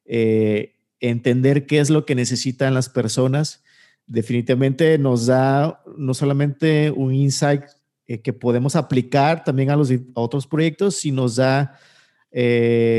eh, 0.04 0.76
entender 1.00 1.66
qué 1.66 1.78
es 1.78 1.90
lo 1.90 2.04
que 2.04 2.14
necesitan 2.14 2.74
las 2.74 2.88
personas, 2.88 3.62
definitivamente 4.06 4.98
nos 4.98 5.26
da 5.26 5.82
no 5.96 6.14
solamente 6.14 6.90
un 6.90 7.12
insight 7.12 7.62
eh, 8.06 8.20
que 8.20 8.32
podemos 8.32 8.76
aplicar 8.76 9.44
también 9.44 9.70
a 9.70 9.76
los 9.76 9.92
otros 10.14 10.46
proyectos, 10.46 10.96
sino 10.96 11.22
nos 11.22 11.36
da, 11.36 11.78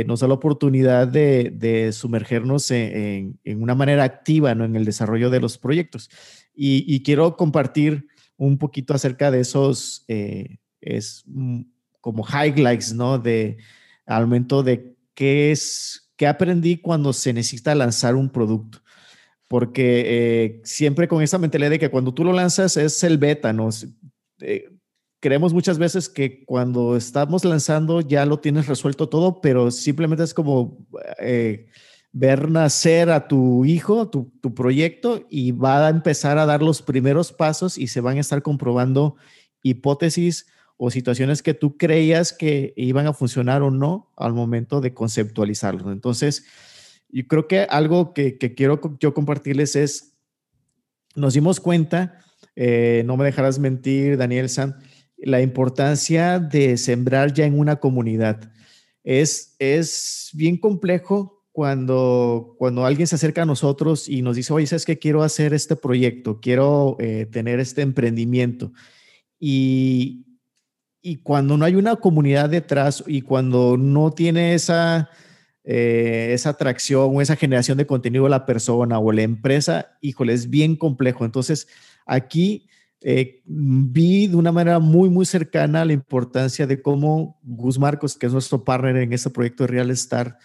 nos 0.07 0.19
da 0.21 0.27
la 0.27 0.33
oportunidad 0.33 1.07
de, 1.07 1.91
sumergernos 1.93 2.71
en, 2.71 3.37
una 3.45 3.75
manera 3.75 4.03
activa 4.03 4.55
¿no? 4.55 4.65
en 4.65 4.75
el 4.75 4.85
desarrollo 4.85 5.29
de 5.29 5.39
los 5.39 5.57
proyectos. 5.57 6.09
y 6.55 7.03
quiero 7.03 7.35
compartir 7.37 8.07
un 8.37 8.57
poquito 8.57 8.93
acerca 8.93 9.31
de 9.31 9.41
esos, 9.41 10.05
eh, 10.07 10.57
es 10.79 11.23
mm, 11.25 11.61
como 12.01 12.25
highlights, 12.25 12.93
¿no? 12.93 13.17
De 13.17 13.57
al 14.05 14.23
momento 14.23 14.63
de 14.63 14.95
qué 15.13 15.51
es, 15.51 16.11
qué 16.15 16.27
aprendí 16.27 16.77
cuando 16.77 17.11
se 17.13 17.33
necesita 17.33 17.75
lanzar 17.75 18.15
un 18.15 18.29
producto. 18.29 18.79
Porque 19.47 20.03
eh, 20.05 20.61
siempre 20.63 21.07
con 21.07 21.21
esa 21.23 21.37
mentalidad 21.37 21.71
de 21.71 21.79
que 21.79 21.89
cuando 21.89 22.13
tú 22.13 22.23
lo 22.23 22.33
lanzas 22.33 22.77
es 22.77 23.03
el 23.03 23.17
beta, 23.17 23.53
¿no? 23.53 23.69
Eh, 24.41 24.69
creemos 25.19 25.53
muchas 25.53 25.77
veces 25.77 26.09
que 26.09 26.45
cuando 26.45 26.95
estamos 26.95 27.45
lanzando 27.45 28.01
ya 28.01 28.25
lo 28.25 28.39
tienes 28.39 28.67
resuelto 28.67 29.09
todo, 29.09 29.41
pero 29.41 29.71
simplemente 29.71 30.23
es 30.23 30.33
como 30.33 30.85
ver 32.11 32.49
nacer 32.49 33.11
a 33.11 33.27
tu 33.27 33.63
hijo, 33.65 34.09
tu, 34.09 34.31
proyecto, 34.55 35.25
y 35.29 35.51
va 35.51 35.85
a 35.85 35.89
empezar 35.89 36.39
a 36.39 36.47
dar 36.47 36.63
los 36.63 36.81
primeros 36.81 37.31
pasos 37.31 37.77
y 37.77 37.87
se 37.87 38.01
van 38.01 38.17
a 38.17 38.21
estar 38.21 38.41
comprobando 38.41 39.15
hipótesis 39.61 40.47
o 40.77 40.89
situaciones 40.89 41.43
que 41.43 41.53
tú 41.53 41.77
creías 41.77 42.33
que 42.33 42.73
iban 42.75 43.05
a 43.05 43.13
funcionar 43.13 43.61
o 43.61 43.69
no 43.69 44.11
al 44.15 44.33
momento 44.33 44.81
de 44.81 44.93
conceptualizarlo. 44.93 45.91
Entonces, 45.91 46.45
yo 47.09 47.27
creo 47.27 47.47
que 47.47 47.61
algo 47.69 48.13
que, 48.13 48.37
quiero 48.37 48.81
yo 48.99 49.13
compartirles 49.13 49.75
es, 49.75 50.17
nos 51.15 51.35
dimos 51.35 51.59
cuenta, 51.59 52.19
eh, 52.55 53.03
no 53.05 53.15
me 53.15 53.25
dejarás 53.25 53.59
mentir, 53.59 54.17
Daniel 54.17 54.49
San, 54.49 54.77
la 55.17 55.41
importancia 55.41 56.39
de 56.39 56.77
sembrar 56.77 57.33
ya 57.33 57.45
en 57.45 57.57
una 57.57 57.77
comunidad. 57.77 58.51
Es, 59.03 59.55
es 59.59 60.29
bien 60.33 60.57
complejo 60.57 61.45
cuando, 61.51 62.55
cuando 62.59 62.85
alguien 62.85 63.07
se 63.07 63.15
acerca 63.15 63.41
a 63.41 63.45
nosotros 63.45 64.07
y 64.07 64.21
nos 64.21 64.35
dice, 64.35 64.53
oye, 64.53 64.67
¿sabes 64.67 64.85
qué? 64.85 64.99
Quiero 64.99 65.23
hacer 65.23 65.53
este 65.53 65.75
proyecto, 65.75 66.39
quiero 66.39 66.97
eh, 66.99 67.25
tener 67.31 67.59
este 67.59 67.81
emprendimiento. 67.81 68.71
Y, 69.39 70.27
y 71.01 71.17
cuando 71.17 71.57
no 71.57 71.65
hay 71.65 71.75
una 71.75 71.95
comunidad 71.95 72.49
detrás 72.49 73.03
y 73.07 73.21
cuando 73.21 73.77
no 73.77 74.11
tiene 74.11 74.53
esa, 74.53 75.09
eh, 75.63 76.29
esa 76.33 76.49
atracción 76.49 77.15
o 77.15 77.21
esa 77.21 77.35
generación 77.35 77.77
de 77.77 77.87
contenido 77.87 78.29
la 78.29 78.45
persona 78.45 78.99
o 78.99 79.11
la 79.11 79.23
empresa, 79.23 79.97
híjole, 80.01 80.33
es 80.33 80.49
bien 80.49 80.75
complejo. 80.75 81.25
Entonces, 81.25 81.67
aquí 82.05 82.67
eh, 83.01 83.41
vi 83.45 84.27
de 84.27 84.35
una 84.35 84.51
manera 84.51 84.79
muy, 84.79 85.09
muy 85.09 85.25
cercana 85.25 85.85
la 85.85 85.93
importancia 85.93 86.65
de 86.65 86.81
cómo 86.81 87.39
Gus 87.43 87.77
Marcos, 87.77 88.17
que 88.17 88.25
es 88.25 88.33
nuestro 88.33 88.63
partner 88.63 88.97
en 88.97 89.13
este 89.13 89.29
proyecto 89.29 89.63
de 89.63 89.67
Real 89.67 89.91
Star, 89.91 90.37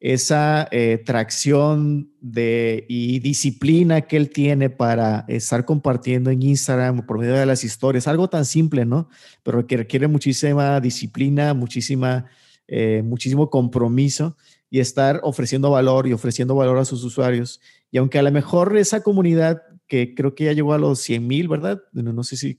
esa 0.00 0.66
eh, 0.72 1.00
tracción 1.06 2.10
de, 2.20 2.86
y 2.88 3.20
disciplina 3.20 4.00
que 4.00 4.16
él 4.16 4.30
tiene 4.30 4.68
para 4.68 5.24
estar 5.28 5.64
compartiendo 5.64 6.30
en 6.30 6.42
Instagram 6.42 7.06
por 7.06 7.20
medio 7.20 7.34
de 7.34 7.46
las 7.46 7.62
historias, 7.62 8.08
algo 8.08 8.28
tan 8.28 8.44
simple, 8.44 8.84
¿no? 8.84 9.08
Pero 9.44 9.64
que 9.68 9.76
requiere 9.76 10.08
muchísima 10.08 10.80
disciplina, 10.80 11.54
muchísima, 11.54 12.26
eh, 12.66 13.02
muchísimo 13.04 13.48
compromiso 13.48 14.36
y 14.68 14.80
estar 14.80 15.20
ofreciendo 15.22 15.70
valor 15.70 16.08
y 16.08 16.12
ofreciendo 16.14 16.56
valor 16.56 16.78
a 16.78 16.84
sus 16.84 17.04
usuarios. 17.04 17.60
Y 17.92 17.98
aunque 17.98 18.18
a 18.18 18.22
lo 18.22 18.32
mejor 18.32 18.76
esa 18.76 19.04
comunidad 19.04 19.62
que 19.92 20.14
creo 20.14 20.34
que 20.34 20.44
ya 20.44 20.54
llegó 20.54 20.72
a 20.72 20.78
los 20.78 21.00
100 21.00 21.26
mil, 21.26 21.48
¿verdad? 21.48 21.82
No, 21.92 22.24
sé 22.24 22.38
si 22.38 22.58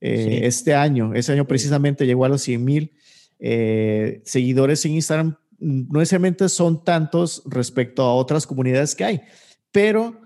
eh, 0.00 0.40
este 0.44 0.74
año, 0.74 1.12
ese 1.12 1.32
año 1.32 1.46
precisamente 1.46 2.06
llegó 2.06 2.24
a 2.24 2.30
los 2.30 2.40
100 2.40 2.64
mil 2.64 2.92
seguidores 4.24 4.84
en 4.86 4.92
Instagram, 4.92 5.36
no 5.58 5.98
necesariamente 5.98 6.48
son 6.48 6.82
tantos 6.84 7.42
respecto 7.44 8.02
a 8.02 8.14
otras 8.14 8.46
comunidades 8.46 8.94
que 8.94 9.04
hay, 9.04 9.20
pero 9.72 10.20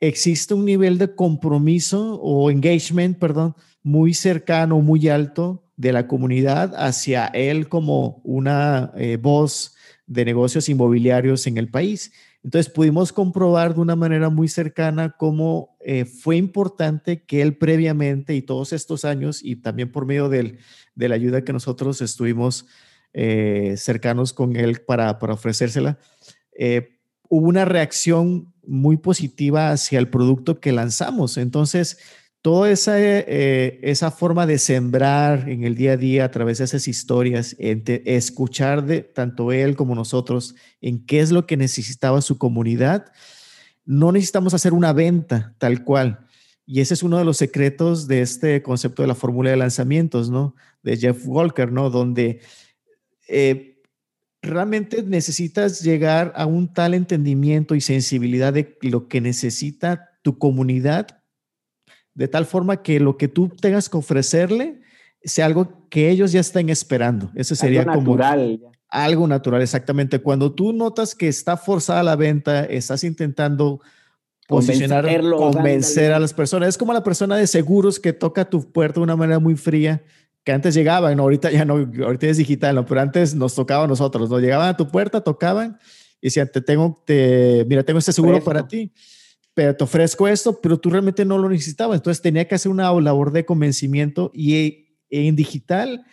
existe 0.00 0.54
un 0.54 0.64
nivel 0.64 0.96
de 0.96 1.14
compromiso 1.14 2.14
o 2.22 2.50
engagement, 2.50 3.18
perdón, 3.18 3.54
muy 3.82 4.14
cercano, 4.14 4.80
muy 4.80 5.08
alto 5.08 5.64
de 5.76 5.92
la 5.92 6.06
comunidad 6.06 6.74
hacia 6.76 7.26
él 7.26 7.68
como 7.68 8.20
una 8.24 8.92
eh, 8.96 9.16
voz 9.16 9.74
de 10.06 10.24
negocios 10.24 10.68
inmobiliarios 10.68 11.46
en 11.46 11.56
el 11.56 11.70
país. 11.70 12.12
Entonces 12.42 12.72
pudimos 12.72 13.12
comprobar 13.12 13.74
de 13.74 13.80
una 13.80 13.96
manera 13.96 14.28
muy 14.28 14.48
cercana 14.48 15.14
cómo 15.18 15.69
eh, 15.82 16.04
fue 16.04 16.36
importante 16.36 17.24
que 17.24 17.40
él 17.40 17.56
previamente 17.56 18.34
y 18.34 18.42
todos 18.42 18.74
estos 18.74 19.06
años 19.06 19.40
y 19.42 19.56
también 19.56 19.90
por 19.90 20.04
medio 20.04 20.28
de 20.28 20.58
la 20.94 21.14
ayuda 21.14 21.42
que 21.42 21.54
nosotros 21.54 22.02
estuvimos 22.02 22.66
eh, 23.14 23.74
cercanos 23.78 24.34
con 24.34 24.56
él 24.56 24.82
para, 24.82 25.10
ofrecérsela, 25.12 25.98
eh, 26.52 26.98
hubo 27.30 27.48
una 27.48 27.64
reacción 27.64 28.52
muy 28.66 28.98
positiva 28.98 29.70
hacia 29.70 29.98
el 29.98 30.08
producto 30.08 30.60
que 30.60 30.70
lanzamos. 30.70 31.38
Entonces, 31.38 31.98
toda 32.42 32.70
esa, 32.70 32.98
esa 32.98 34.10
forma 34.10 34.46
de 34.46 34.58
sembrar 34.58 35.48
en 35.48 35.64
el 35.64 35.76
día 35.76 35.92
a 35.92 35.96
día 35.96 36.24
a 36.26 36.30
través 36.30 36.58
de 36.58 36.64
esas 36.64 36.88
historias, 36.88 37.56
escuchar 37.58 38.84
de 38.84 39.00
tanto 39.00 39.50
él 39.50 39.76
como 39.76 39.94
nosotros 39.94 40.54
en 40.82 41.04
qué 41.06 41.20
es 41.20 41.32
lo 41.32 41.46
que 41.46 41.56
necesitaba 41.56 42.20
su 42.20 42.38
comunidad, 42.38 43.12
no 43.90 44.12
necesitamos 44.12 44.54
hacer 44.54 44.72
una 44.72 44.92
venta 44.92 45.52
tal 45.58 45.82
cual. 45.82 46.20
Y 46.64 46.80
ese 46.80 46.94
es 46.94 47.02
uno 47.02 47.18
de 47.18 47.24
los 47.24 47.38
secretos 47.38 48.06
de 48.06 48.22
este 48.22 48.62
concepto 48.62 49.02
de 49.02 49.08
la 49.08 49.16
fórmula 49.16 49.50
de 49.50 49.56
lanzamientos, 49.56 50.30
¿no? 50.30 50.54
De 50.84 50.96
Jeff 50.96 51.26
Walker, 51.26 51.72
¿no? 51.72 51.90
Donde 51.90 52.40
eh, 53.26 53.82
realmente 54.42 55.02
necesitas 55.02 55.82
llegar 55.82 56.32
a 56.36 56.46
un 56.46 56.72
tal 56.72 56.94
entendimiento 56.94 57.74
y 57.74 57.80
sensibilidad 57.80 58.52
de 58.52 58.78
lo 58.82 59.08
que 59.08 59.20
necesita 59.20 60.12
tu 60.22 60.38
comunidad, 60.38 61.24
de 62.14 62.28
tal 62.28 62.46
forma 62.46 62.82
que 62.82 63.00
lo 63.00 63.16
que 63.16 63.26
tú 63.26 63.48
tengas 63.48 63.88
que 63.88 63.96
ofrecerle 63.96 64.82
sea 65.24 65.46
algo 65.46 65.88
que 65.88 66.10
ellos 66.10 66.30
ya 66.30 66.38
estén 66.38 66.68
esperando. 66.68 67.32
Eso 67.34 67.56
sería 67.56 67.80
algo 67.80 67.94
como 67.94 68.16
natural. 68.16 68.60
Algo 68.90 69.26
natural, 69.26 69.62
exactamente. 69.62 70.18
Cuando 70.18 70.52
tú 70.52 70.72
notas 70.72 71.14
que 71.14 71.28
está 71.28 71.56
forzada 71.56 72.02
la 72.02 72.16
venta, 72.16 72.64
estás 72.64 73.04
intentando 73.04 73.80
posicionar, 74.48 75.06
convencer 75.30 76.12
a 76.12 76.18
las 76.18 76.34
personas. 76.34 76.70
Es 76.70 76.78
como 76.78 76.92
la 76.92 77.04
persona 77.04 77.36
de 77.36 77.46
seguros 77.46 78.00
que 78.00 78.12
toca 78.12 78.50
tu 78.50 78.70
puerta 78.72 79.00
de 79.00 79.04
una 79.04 79.16
manera 79.16 79.38
muy 79.38 79.56
fría 79.56 80.02
que 80.44 80.52
antes 80.52 80.74
llegaban, 80.74 81.16
¿no? 81.16 81.24
ahorita 81.24 81.50
ya 81.50 81.64
no, 81.64 81.74
ahorita 81.74 82.26
es 82.26 82.38
digital, 82.38 82.74
¿no? 82.74 82.86
pero 82.86 83.02
antes 83.02 83.34
nos 83.34 83.54
tocaba 83.54 83.84
a 83.84 83.86
nosotros, 83.86 84.30
¿no? 84.30 84.38
Llegaban 84.38 84.68
a 84.68 84.76
tu 84.76 84.88
puerta, 84.88 85.20
tocaban 85.20 85.78
y 86.20 86.28
decían, 86.28 86.50
te 86.50 86.62
tengo, 86.62 87.02
te, 87.04 87.66
mira, 87.68 87.82
tengo 87.82 87.98
este 87.98 88.12
seguro 88.12 88.42
para 88.42 88.66
ti, 88.66 88.92
pero 89.52 89.76
te 89.76 89.84
ofrezco 89.84 90.26
esto, 90.28 90.58
pero 90.60 90.78
tú 90.78 90.88
realmente 90.90 91.24
no 91.26 91.36
lo 91.36 91.48
necesitabas. 91.48 91.96
Entonces 91.96 92.22
tenía 92.22 92.48
que 92.48 92.54
hacer 92.54 92.72
una 92.72 92.90
labor 93.00 93.32
de 93.32 93.44
convencimiento 93.44 94.30
y 94.32 94.88
en 95.10 95.36
digital 95.36 96.06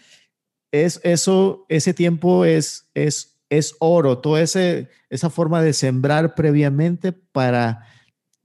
es 0.72 1.00
eso, 1.04 1.66
ese 1.70 1.94
tiempo 1.94 2.46
es, 2.46 2.90
es, 2.94 3.40
es 3.50 3.76
oro, 3.80 4.20
toda 4.20 4.42
esa 4.42 5.30
forma 5.30 5.62
de 5.62 5.74
sembrar 5.74 6.36
previamente 6.36 7.12
para 7.14 7.86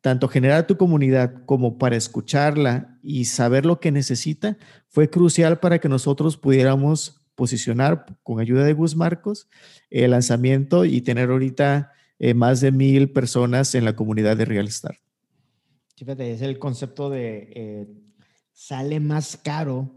tanto 0.01 0.29
generar 0.29 0.67
tu 0.67 0.77
comunidad 0.77 1.45
como 1.47 1.79
para 1.79 1.97
escucharla 1.97 2.99
y 3.03 3.25
saber 3.27 3.65
lo 3.65 3.81
que 3.81 3.93
necesita, 3.93 4.59
fue 4.89 5.09
crucial 5.09 5.61
para 5.61 5.79
que 5.79 5.89
nosotros 5.89 6.37
pudiéramos 6.37 7.23
posicionar 7.35 8.05
con 8.23 8.41
ayuda 8.41 8.65
de 8.65 8.73
Gus 8.73 8.97
Marcos 8.97 9.49
el 9.91 10.11
lanzamiento 10.11 10.85
y 10.85 11.01
tener 11.01 11.31
ahorita 11.31 11.93
eh, 12.19 12.35
más 12.35 12.61
de 12.61 12.73
mil 12.73 13.11
personas 13.13 13.75
en 13.75 13.85
la 13.85 13.97
comunidad 13.97 14.37
de 14.37 14.45
Real 14.45 14.67
Star. 14.69 14.97
Fíjate, 15.97 16.33
es 16.33 16.43
el 16.43 16.59
concepto 16.59 17.09
de 17.09 17.53
eh, 17.55 17.89
sale 18.53 18.99
más 19.01 19.37
caro 19.37 19.95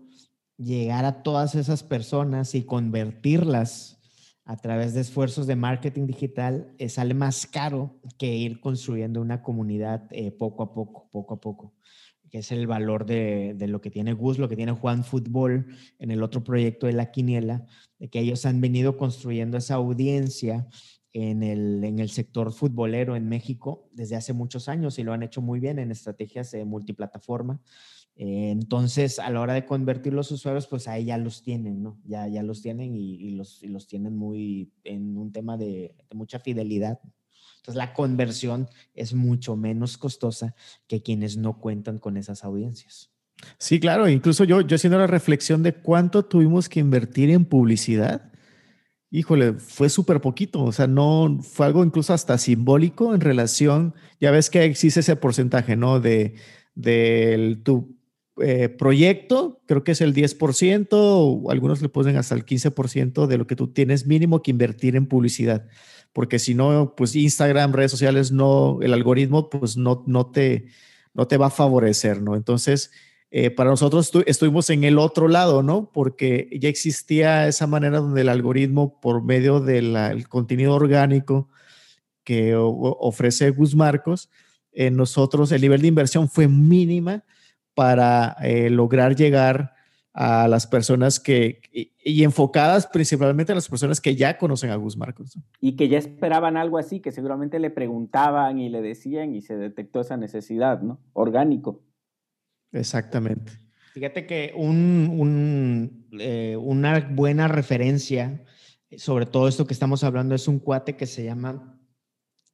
llegar 0.57 1.05
a 1.05 1.23
todas 1.23 1.55
esas 1.55 1.83
personas 1.83 2.55
y 2.55 2.63
convertirlas 2.63 3.95
a 4.45 4.57
través 4.57 4.93
de 4.93 5.01
esfuerzos 5.01 5.47
de 5.47 5.55
marketing 5.55 6.05
digital 6.05 6.73
eh, 6.77 6.87
sale 6.87 7.13
más 7.13 7.47
caro 7.47 7.99
que 8.17 8.35
ir 8.35 8.59
construyendo 8.59 9.19
una 9.19 9.41
comunidad 9.41 10.07
eh, 10.11 10.31
poco 10.31 10.63
a 10.63 10.73
poco, 10.73 11.09
poco 11.11 11.33
a 11.33 11.41
poco, 11.41 11.73
que 12.29 12.39
es 12.39 12.51
el 12.51 12.67
valor 12.67 13.05
de, 13.05 13.55
lo 13.67 13.81
que 13.81 13.89
tiene 13.89 14.13
Gus, 14.13 14.37
lo 14.37 14.47
que 14.47 14.55
tiene 14.55 14.71
Juan 14.71 15.03
Fútbol 15.03 15.67
en 15.97 16.11
el 16.11 16.21
otro 16.21 16.43
proyecto 16.43 16.85
de 16.85 16.93
la 16.93 17.11
Quiniela, 17.11 17.65
de 17.97 18.09
que 18.09 18.19
ellos 18.19 18.45
han 18.45 18.61
venido 18.61 18.97
construyendo 18.97 19.57
esa 19.57 19.75
audiencia 19.75 20.67
en 21.11 21.41
el, 21.41 21.83
en 21.83 21.97
el 21.99 22.09
sector 22.09 22.51
futbolero 22.51 23.15
en 23.15 23.27
México 23.27 23.89
desde 23.93 24.15
hace 24.15 24.33
muchos 24.33 24.69
años 24.69 24.99
y 24.99 25.03
lo 25.03 25.13
han 25.13 25.23
hecho 25.23 25.41
muy 25.41 25.59
bien 25.59 25.79
en 25.79 25.89
estrategias 25.89 26.51
de 26.51 26.65
multiplataforma. 26.65 27.61
Eh, 28.17 28.51
entonces, 28.51 29.19
a 29.19 29.29
la 29.29 29.41
hora 29.41 29.53
de 29.53 29.65
convertir 29.65 30.13
los 30.13 30.31
usuarios, 30.31 30.67
pues 30.67 30.87
ahí 30.87 31.05
ya 31.05 31.17
los 31.17 31.43
tienen, 31.43 31.83
¿no? 31.83 31.99
Ya, 32.05 32.27
ya 32.27 32.43
los 32.43 32.61
tienen 32.61 32.95
y, 32.95 33.31
los, 33.31 33.61
y 33.61 33.67
los 33.67 33.87
tienen 33.87 34.15
muy 34.15 34.71
en 34.83 35.17
un 35.17 35.33
tema 35.33 35.57
de, 35.57 35.95
de, 36.09 36.15
mucha 36.15 36.39
fidelidad. 36.39 36.99
Entonces, 37.57 37.75
la 37.75 37.93
conversión 37.93 38.69
es 38.93 39.13
mucho 39.13 39.57
menos 39.57 39.97
costosa 39.97 40.55
que 40.87 41.01
quienes 41.01 41.35
no 41.35 41.59
cuentan 41.59 41.97
con 41.97 42.15
esas 42.15 42.45
audiencias. 42.45 43.11
Sí, 43.57 43.79
claro. 43.79 44.07
Incluso 44.07 44.45
yo, 44.45 44.61
yo 44.61 44.75
haciendo 44.75 44.97
la 44.97 45.07
reflexión 45.07 45.61
de 45.61 45.73
cuánto 45.73 46.23
tuvimos 46.23 46.69
que 46.69 46.79
invertir 46.79 47.29
en 47.31 47.43
publicidad, 47.43 48.31
híjole, 49.11 49.53
fue 49.53 49.89
súper 49.89 50.21
poquito. 50.21 50.63
O 50.63 50.71
sea, 50.71 50.87
no 50.87 51.39
fue 51.41 51.65
algo 51.65 51.83
incluso 51.83 52.13
hasta 52.13 52.37
simbólico 52.37 53.13
en 53.13 53.21
relación, 53.21 53.93
ya 54.21 54.31
ves 54.31 54.49
que 54.49 54.63
existe 54.63 55.01
ese 55.01 55.15
porcentaje, 55.15 55.75
¿no? 55.75 55.99
De, 55.99 56.35
del 56.75 57.63
tu 57.63 57.94
eh, 58.41 58.69
proyecto, 58.69 59.61
creo 59.65 59.83
que 59.83 59.93
es 59.93 60.01
el 60.01 60.13
10%, 60.13 60.87
o 60.91 61.51
algunos 61.51 61.81
le 61.81 61.89
ponen 61.89 62.17
hasta 62.17 62.35
el 62.35 62.45
15% 62.45 63.27
de 63.27 63.37
lo 63.37 63.47
que 63.47 63.55
tú 63.55 63.67
tienes 63.69 64.05
mínimo 64.05 64.41
que 64.41 64.51
invertir 64.51 64.95
en 64.95 65.07
publicidad, 65.07 65.67
porque 66.11 66.39
si 66.39 66.53
no, 66.53 66.95
pues 66.97 67.15
Instagram, 67.15 67.73
redes 67.73 67.91
sociales, 67.91 68.31
no, 68.31 68.79
el 68.81 68.93
algoritmo, 68.93 69.49
pues 69.49 69.77
no, 69.77 70.03
no, 70.05 70.27
te, 70.27 70.67
no 71.13 71.27
te 71.27 71.37
va 71.37 71.47
a 71.47 71.49
favorecer, 71.51 72.21
¿no? 72.21 72.35
Entonces, 72.35 72.91
eh, 73.31 73.51
para 73.51 73.69
nosotros 73.69 74.11
estuvimos 74.25 74.69
en 74.69 74.83
el 74.83 74.97
otro 74.97 75.27
lado, 75.27 75.63
¿no? 75.63 75.91
Porque 75.91 76.49
ya 76.59 76.69
existía 76.69 77.47
esa 77.47 77.67
manera 77.67 77.99
donde 77.99 78.21
el 78.21 78.29
algoritmo, 78.29 78.99
por 79.01 79.23
medio 79.23 79.59
del 79.59 80.27
contenido 80.29 80.73
orgánico 80.75 81.49
que 82.23 82.55
ofrece 82.55 83.51
Gus 83.51 83.75
Marcos, 83.75 84.29
eh, 84.73 84.91
nosotros 84.91 85.51
el 85.51 85.61
nivel 85.61 85.81
de 85.81 85.87
inversión 85.87 86.29
fue 86.29 86.47
mínima 86.47 87.23
para 87.75 88.37
eh, 88.41 88.69
lograr 88.69 89.15
llegar 89.15 89.73
a 90.13 90.47
las 90.47 90.65
personas 90.65 91.19
que, 91.19 91.61
y, 91.71 92.23
enfocadas 92.23 92.87
principalmente 92.87 93.51
a 93.51 93.55
las 93.55 93.67
personas 93.67 93.99
que 93.99 94.15
ya 94.15 94.37
conocen 94.37 94.71
a 94.71 94.75
Gus 94.75 94.95
Marcos. 94.95 95.37
Y 95.59 95.75
que 95.75 95.89
ya 95.89 95.97
esperaban 95.97 96.55
algo 96.55 96.77
así, 96.77 97.01
que 97.01 97.11
seguramente 97.11 97.59
le 97.59 97.69
preguntaban 97.69 98.57
y 98.57 98.69
le 98.69 98.81
decían 98.81 99.35
y 99.35 99.41
se 99.41 99.57
detectó 99.57 99.99
esa 99.99 100.15
necesidad, 100.15 100.81
¿no? 100.81 101.01
Orgánico. 101.13 101.83
Exactamente. 102.71 103.51
Fíjate 103.93 104.25
que 104.25 104.53
un, 104.55 106.07
eh, 106.19 106.57
una 106.57 106.99
buena 107.11 107.47
referencia 107.47 108.41
sobre 108.97 109.25
todo 109.25 109.47
esto 109.47 109.65
que 109.65 109.73
estamos 109.73 110.03
hablando 110.03 110.35
es 110.35 110.47
un 110.47 110.59
cuate 110.59 110.95
que 110.95 111.05
se 111.05 111.23
llama 111.23 111.79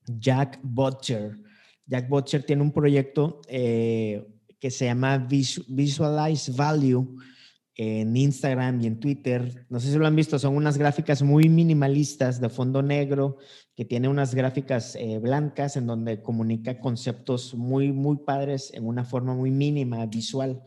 Jack 0.07 0.59
Butcher. 0.63 1.37
Jack 1.85 2.09
Butcher 2.09 2.43
tiene 2.43 2.61
un 2.61 2.71
proyecto 2.71 3.41
eh, 3.47 4.25
que 4.61 4.69
se 4.69 4.85
llama 4.85 5.17
Visualize 5.17 6.51
Value 6.51 7.17
en 7.75 8.15
Instagram 8.15 8.79
y 8.79 8.87
en 8.87 8.99
Twitter. 8.99 9.65
No 9.69 9.79
sé 9.79 9.91
si 9.91 9.97
lo 9.97 10.05
han 10.05 10.15
visto, 10.15 10.37
son 10.37 10.55
unas 10.55 10.77
gráficas 10.77 11.23
muy 11.23 11.49
minimalistas 11.49 12.39
de 12.39 12.47
fondo 12.47 12.83
negro 12.83 13.37
que 13.75 13.85
tiene 13.85 14.07
unas 14.07 14.35
gráficas 14.35 14.95
eh, 14.95 15.17
blancas 15.17 15.77
en 15.77 15.87
donde 15.87 16.21
comunica 16.21 16.79
conceptos 16.79 17.55
muy, 17.55 17.91
muy 17.91 18.17
padres 18.17 18.71
en 18.75 18.85
una 18.85 19.03
forma 19.03 19.33
muy 19.33 19.49
mínima, 19.49 20.05
visual. 20.05 20.61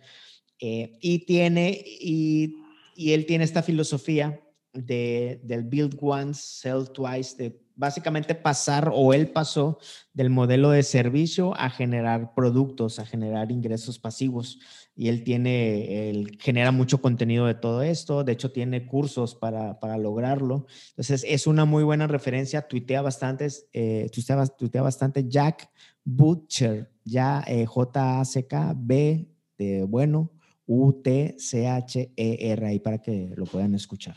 Eh, 0.58 0.98
y 1.00 1.20
tiene, 1.20 1.80
y, 1.86 2.56
y, 2.96 3.12
él 3.12 3.26
tiene 3.26 3.44
esta 3.44 3.62
filosofía 3.62 4.40
de, 4.72 5.40
del 5.44 5.62
build 5.62 5.96
once, 6.00 6.42
sell 6.42 6.90
twice, 6.92 7.36
de 7.36 7.63
básicamente 7.76 8.34
pasar 8.34 8.90
o 8.92 9.14
él 9.14 9.28
pasó 9.28 9.78
del 10.12 10.30
modelo 10.30 10.70
de 10.70 10.82
servicio 10.82 11.54
a 11.56 11.70
generar 11.70 12.34
productos, 12.34 12.98
a 12.98 13.06
generar 13.06 13.50
ingresos 13.50 13.98
pasivos. 13.98 14.58
Y 14.96 15.08
él 15.08 15.24
tiene, 15.24 16.10
él 16.10 16.38
genera 16.40 16.70
mucho 16.70 17.02
contenido 17.02 17.46
de 17.46 17.54
todo 17.54 17.82
esto. 17.82 18.22
De 18.22 18.30
hecho, 18.32 18.52
tiene 18.52 18.87
cursos 18.87 19.34
para, 19.34 19.80
para 19.80 19.98
lograrlo. 19.98 20.66
Entonces, 20.90 21.24
es 21.26 21.48
una 21.48 21.64
muy 21.64 21.82
buena 21.82 22.06
referencia. 22.06 22.62
Tuitea 22.62 23.02
bastante, 23.02 23.48
eh, 23.72 24.08
tuitea, 24.12 24.82
bastante 24.82 25.28
Jack 25.28 25.68
Butcher, 26.04 26.92
ya 27.04 27.42
eh, 27.46 27.66
J-A-C-K-B 27.66 29.28
de 29.58 29.82
bueno, 29.84 30.30
U-T-C-H-E-R, 30.66 32.66
ahí 32.66 32.78
para 32.78 32.98
que 32.98 33.32
lo 33.37 33.46
puedan 33.46 33.74
escuchar 33.74 34.16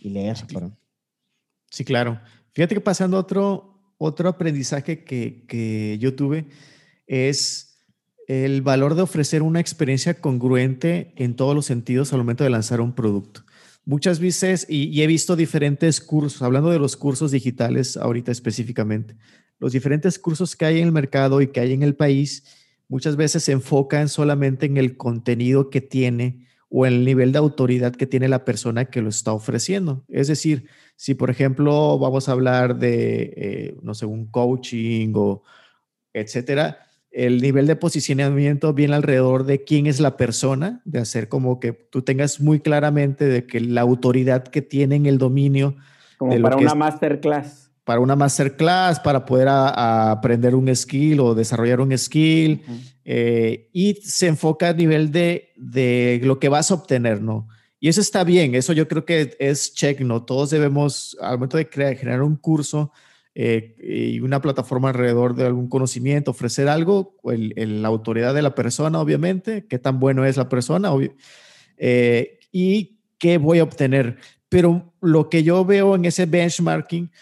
y 0.00 0.10
leer. 0.10 0.36
Perdón. 0.52 0.78
Sí, 1.70 1.84
claro. 1.84 2.20
Fíjate 2.56 2.74
que 2.74 2.80
pasando 2.80 3.18
otro, 3.18 3.94
otro 3.98 4.30
aprendizaje 4.30 5.04
que, 5.04 5.44
que 5.46 5.98
yo 6.00 6.14
tuve 6.14 6.46
es 7.06 7.84
el 8.28 8.62
valor 8.62 8.94
de 8.94 9.02
ofrecer 9.02 9.42
una 9.42 9.60
experiencia 9.60 10.14
congruente 10.14 11.12
en 11.16 11.36
todos 11.36 11.54
los 11.54 11.66
sentidos 11.66 12.14
al 12.14 12.20
momento 12.20 12.44
de 12.44 12.50
lanzar 12.50 12.80
un 12.80 12.94
producto. 12.94 13.44
Muchas 13.84 14.20
veces, 14.20 14.64
y, 14.70 15.02
he 15.02 15.06
visto 15.06 15.36
diferentes 15.36 16.00
cursos, 16.00 16.40
hablando 16.40 16.70
de 16.70 16.78
los 16.78 16.96
cursos 16.96 17.30
digitales 17.30 17.98
ahorita 17.98 18.32
específicamente, 18.32 19.18
los 19.58 19.74
diferentes 19.74 20.18
cursos 20.18 20.56
que 20.56 20.64
hay 20.64 20.78
en 20.78 20.86
el 20.86 20.92
mercado 20.92 21.42
y 21.42 21.48
que 21.48 21.60
hay 21.60 21.74
en 21.74 21.82
el 21.82 21.94
país, 21.94 22.42
muchas 22.88 23.16
veces 23.16 23.44
se 23.44 23.52
enfocan 23.52 24.08
solamente 24.08 24.64
en 24.64 24.78
el 24.78 24.96
contenido 24.96 25.68
que 25.68 25.82
tiene 25.82 26.45
o 26.78 26.84
el 26.84 27.06
nivel 27.06 27.32
de 27.32 27.38
autoridad 27.38 27.94
que 27.96 28.06
tiene 28.06 28.28
la 28.28 28.44
persona 28.44 28.84
que 28.84 29.00
lo 29.00 29.08
está 29.08 29.32
ofreciendo. 29.32 30.04
Es 30.10 30.28
decir, 30.28 30.68
si 30.94 31.14
por 31.14 31.30
ejemplo 31.30 31.98
vamos 31.98 32.28
a 32.28 32.32
hablar 32.32 32.76
de, 32.76 33.32
eh, 33.34 33.76
no 33.80 33.94
sé, 33.94 34.04
un 34.04 34.26
coaching 34.26 35.14
o 35.14 35.42
etcétera, 36.12 36.80
el 37.10 37.40
nivel 37.40 37.66
de 37.66 37.76
posicionamiento 37.76 38.74
viene 38.74 38.94
alrededor 38.94 39.46
de 39.46 39.64
quién 39.64 39.86
es 39.86 40.00
la 40.00 40.18
persona, 40.18 40.82
de 40.84 40.98
hacer 40.98 41.30
como 41.30 41.60
que 41.60 41.72
tú 41.72 42.02
tengas 42.02 42.42
muy 42.42 42.60
claramente 42.60 43.24
de 43.24 43.46
que 43.46 43.58
la 43.60 43.80
autoridad 43.80 44.44
que 44.44 44.60
tiene 44.60 44.96
en 44.96 45.06
el 45.06 45.16
dominio. 45.16 45.76
Como 46.18 46.38
para 46.42 46.58
una 46.58 46.74
masterclass 46.74 47.65
para 47.86 48.00
una 48.00 48.16
masterclass, 48.16 48.98
para 48.98 49.24
poder 49.24 49.46
aprender 49.48 50.56
un 50.56 50.74
skill 50.74 51.20
o 51.20 51.36
desarrollar 51.36 51.80
un 51.80 51.96
skill. 51.96 52.60
Eh, 53.04 53.70
y 53.72 53.94
se 54.02 54.26
enfoca 54.26 54.70
a 54.70 54.72
nivel 54.72 55.12
de, 55.12 55.52
de, 55.56 56.20
lo 56.24 56.40
que 56.40 56.48
vas 56.48 56.72
a 56.72 56.74
obtener, 56.74 57.22
¿no? 57.22 57.46
Y 57.78 57.88
eso 57.88 58.00
está 58.00 58.24
bien, 58.24 58.56
eso 58.56 58.72
yo 58.72 58.88
creo 58.88 59.04
que 59.04 59.36
es 59.38 59.72
check, 59.72 60.00
¿no? 60.00 60.24
Todos 60.24 60.50
debemos, 60.50 61.16
al 61.20 61.34
momento 61.34 61.58
de 61.58 61.68
crear, 61.68 61.94
generar 61.94 62.22
un 62.22 62.34
curso 62.34 62.90
eh, 63.36 63.76
y 63.78 64.18
una 64.18 64.40
plataforma 64.40 64.88
alrededor 64.88 65.36
de 65.36 65.46
algún 65.46 65.68
conocimiento, 65.68 66.32
ofrecer 66.32 66.68
algo, 66.68 67.14
el, 67.22 67.82
la 67.82 67.86
autoridad 67.86 68.34
de 68.34 68.42
la 68.42 68.56
persona, 68.56 69.00
obviamente, 69.00 69.64
qué 69.68 69.78
tan 69.78 70.00
bueno 70.00 70.24
es 70.24 70.36
la 70.36 70.48
persona 70.48 70.90
eh, 71.76 72.40
y 72.50 72.98
qué 73.18 73.38
voy 73.38 73.60
a 73.60 73.62
obtener. 73.62 74.16
Pero 74.48 74.92
lo 75.00 75.28
que 75.28 75.44
yo 75.44 75.64
veo 75.64 75.94
en 75.94 76.04
ese 76.04 76.26
benchmarking, 76.26 77.12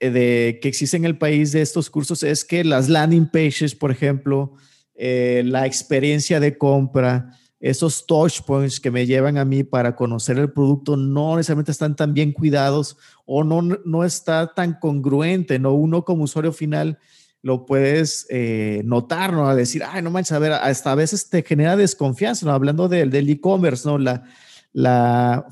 de, 0.00 0.58
que 0.60 0.68
existe 0.68 0.96
en 0.96 1.04
el 1.04 1.18
país 1.18 1.52
de 1.52 1.62
estos 1.62 1.88
cursos 1.90 2.22
es 2.22 2.44
que 2.44 2.64
las 2.64 2.88
landing 2.88 3.30
pages, 3.30 3.74
por 3.74 3.90
ejemplo, 3.90 4.54
eh, 4.94 5.42
la 5.44 5.66
experiencia 5.66 6.38
de 6.38 6.56
compra, 6.56 7.30
esos 7.58 8.06
touch 8.06 8.42
points 8.42 8.78
que 8.78 8.90
me 8.90 9.06
llevan 9.06 9.38
a 9.38 9.44
mí 9.44 9.64
para 9.64 9.96
conocer 9.96 10.38
el 10.38 10.52
producto 10.52 10.96
no 10.96 11.36
necesariamente 11.36 11.72
están 11.72 11.96
tan 11.96 12.12
bien 12.12 12.32
cuidados 12.32 12.96
o 13.24 13.42
no, 13.42 13.62
no 13.62 14.04
está 14.04 14.52
tan 14.52 14.74
congruente, 14.74 15.58
¿no? 15.58 15.72
Uno 15.72 16.04
como 16.04 16.24
usuario 16.24 16.52
final 16.52 16.98
lo 17.40 17.64
puedes 17.66 18.26
eh, 18.30 18.82
notar, 18.84 19.32
¿no? 19.32 19.48
A 19.48 19.54
decir, 19.54 19.82
ay, 19.82 20.02
no 20.02 20.10
manches, 20.10 20.32
a 20.32 20.38
ver, 20.38 20.52
hasta 20.52 20.92
a 20.92 20.94
veces 20.94 21.28
te 21.28 21.42
genera 21.42 21.76
desconfianza, 21.76 22.46
¿no? 22.46 22.52
Hablando 22.52 22.88
del 22.88 23.30
e-commerce, 23.30 23.88
¿no? 23.88 23.98
La, 23.98 24.24
la, 24.72 25.46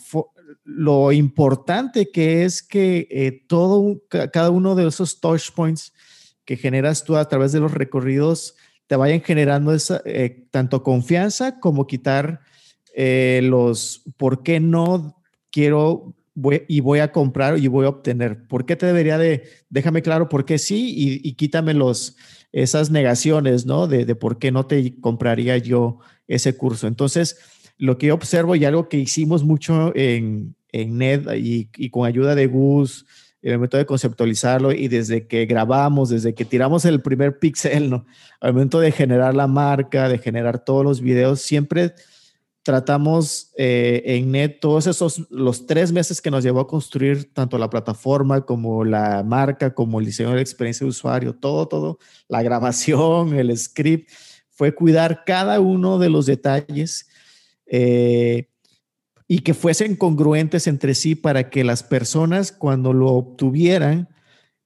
lo 0.65 1.13
importante 1.13 2.11
que 2.11 2.45
es 2.45 2.63
que 2.63 3.09
eh, 3.11 3.45
todo, 3.49 4.03
cada 4.09 4.51
uno 4.51 4.75
de 4.75 4.87
esos 4.87 5.21
touch 5.21 5.51
points 5.55 5.93
que 6.45 6.57
generas 6.57 7.05
tú 7.05 7.17
a 7.17 7.29
través 7.29 7.53
de 7.53 7.61
los 7.61 7.73
recorridos 7.73 8.55
te 8.87 8.97
vayan 8.97 9.23
generando 9.23 9.73
esa, 9.73 10.03
eh, 10.05 10.47
tanto 10.51 10.83
confianza 10.83 11.61
como 11.61 11.87
quitar 11.87 12.41
eh, 12.95 13.41
los 13.43 14.03
por 14.17 14.43
qué 14.43 14.61
no 14.61 15.23
quiero 15.51 16.15
y 16.69 16.81
voy 16.81 17.01
a 17.01 17.13
comprar 17.13 17.59
y 17.59 17.69
voy 17.69 17.85
a 17.85 17.91
obtener. 17.91 18.47
¿Por 18.47 18.65
qué 18.65 18.77
te 18.77 18.87
debería 18.87 19.19
de, 19.19 19.45
déjame 19.69 20.03
claro 20.03 20.29
por 20.29 20.45
qué 20.45 20.59
sí 20.59 20.95
y, 20.97 21.29
y 21.29 21.35
quítame 21.35 21.75
los, 21.75 22.17
esas 22.53 22.91
negaciones, 22.91 23.67
¿no? 23.67 23.87
De, 23.87 24.05
de 24.05 24.15
por 24.15 24.39
qué 24.39 24.51
no 24.51 24.67
te 24.67 24.99
compraría 25.01 25.59
yo 25.59 25.99
ese 26.29 26.57
curso. 26.57 26.87
Entonces, 26.87 27.39
lo 27.83 27.99
que 27.99 28.13
observo 28.13 28.55
y 28.55 28.65
algo 28.65 28.89
que 28.89 28.97
hicimos 28.97 29.43
mucho 29.43 29.91
en, 29.97 30.55
en 30.71 30.99
NED 30.99 31.33
y, 31.35 31.91
con 31.91 32.07
ayuda 32.07 32.37
de 32.37 32.47
Gus, 32.47 33.05
el 33.43 33.55
momento 33.55 33.77
de 33.77 33.87
conceptualizarlo 33.87 34.71
y 34.71 34.87
desde 34.87 35.27
que 35.27 35.47
grabamos, 35.47 36.09
desde 36.09 36.33
que 36.33 36.45
tiramos 36.45 36.85
el 36.85 37.01
primer 37.01 37.41
pixel, 37.41 37.91
¿no? 37.91 38.07
Al 38.41 38.53
momento 38.53 38.79
de 38.79 38.93
generar 38.93 39.35
la 39.35 39.49
marca, 39.49 40.09
de 40.09 40.19
generar 40.19 40.65
todos 40.65 40.85
los 40.85 41.01
videos, 41.01 41.41
siempre 41.41 41.93
tratamos 42.63 43.51
eh, 43.59 44.01
en 44.05 44.31
NET 44.31 44.61
todos 44.61 44.87
esos, 44.87 45.27
los 45.29 45.67
tres 45.67 45.91
meses 45.91 46.23
que 46.23 46.31
nos 46.31 46.45
llevó 46.45 46.61
a 46.61 46.69
construir 46.69 47.35
tanto 47.35 47.59
la 47.59 47.69
plataforma 47.69 48.43
como 48.43 48.85
la 48.85 49.25
marca, 49.25 49.75
como 49.75 49.99
el 49.99 50.07
diseño 50.07 50.29
de 50.29 50.37
la 50.37 50.41
experiencia 50.41 50.85
de 50.85 50.91
usuario, 50.91 51.35
todo, 51.35 51.67
todo, 51.67 51.99
la 52.29 52.45
grabación, 52.45 53.37
el 53.37 53.59
script, 53.59 54.09
fue 54.51 54.73
cuidar 54.73 55.25
cada 55.27 55.59
uno 55.59 55.99
de 55.99 56.11
los 56.11 56.27
detalles 56.27 57.09
eh, 57.75 58.51
y 59.27 59.39
que 59.39 59.55
fuesen 59.55 59.97
congruentes 59.97 60.67
entre 60.67 60.95
sí 60.95 61.15
para 61.15 61.49
que 61.49 61.65
las 61.65 61.83
personas 61.83 62.53
cuando 62.53 62.93
lo 62.93 63.09
obtuvieran, 63.09 64.11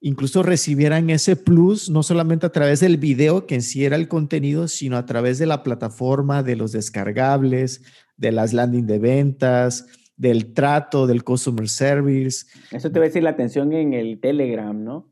incluso 0.01 0.43
recibieran 0.43 1.09
ese 1.09 1.37
plus, 1.37 1.89
no 1.89 2.03
solamente 2.03 2.47
a 2.47 2.53
través 2.53 2.81
del 2.81 2.97
video, 2.97 3.47
que 3.47 3.55
en 3.55 3.63
sí 3.63 3.85
era 3.85 3.95
el 3.95 4.09
contenido, 4.09 4.67
sino 4.67 4.97
a 4.97 5.07
través 5.07 5.39
de 5.39 5.47
la 5.47 5.63
plataforma, 5.63 6.43
de 6.43 6.57
los 6.57 6.73
descargables, 6.73 7.83
de 8.17 8.33
las 8.33 8.53
landing 8.53 8.87
de 8.87 8.99
ventas, 8.99 9.87
del 10.17 10.53
trato, 10.53 11.07
del 11.07 11.23
customer 11.23 11.69
service. 11.69 12.47
Eso 12.73 12.91
te 12.91 12.99
va 12.99 13.05
a 13.05 13.09
decir 13.09 13.23
la 13.23 13.31
atención 13.31 13.73
en 13.73 13.95
el 13.95 14.19
Telegram, 14.19 14.83
¿no? 14.83 15.09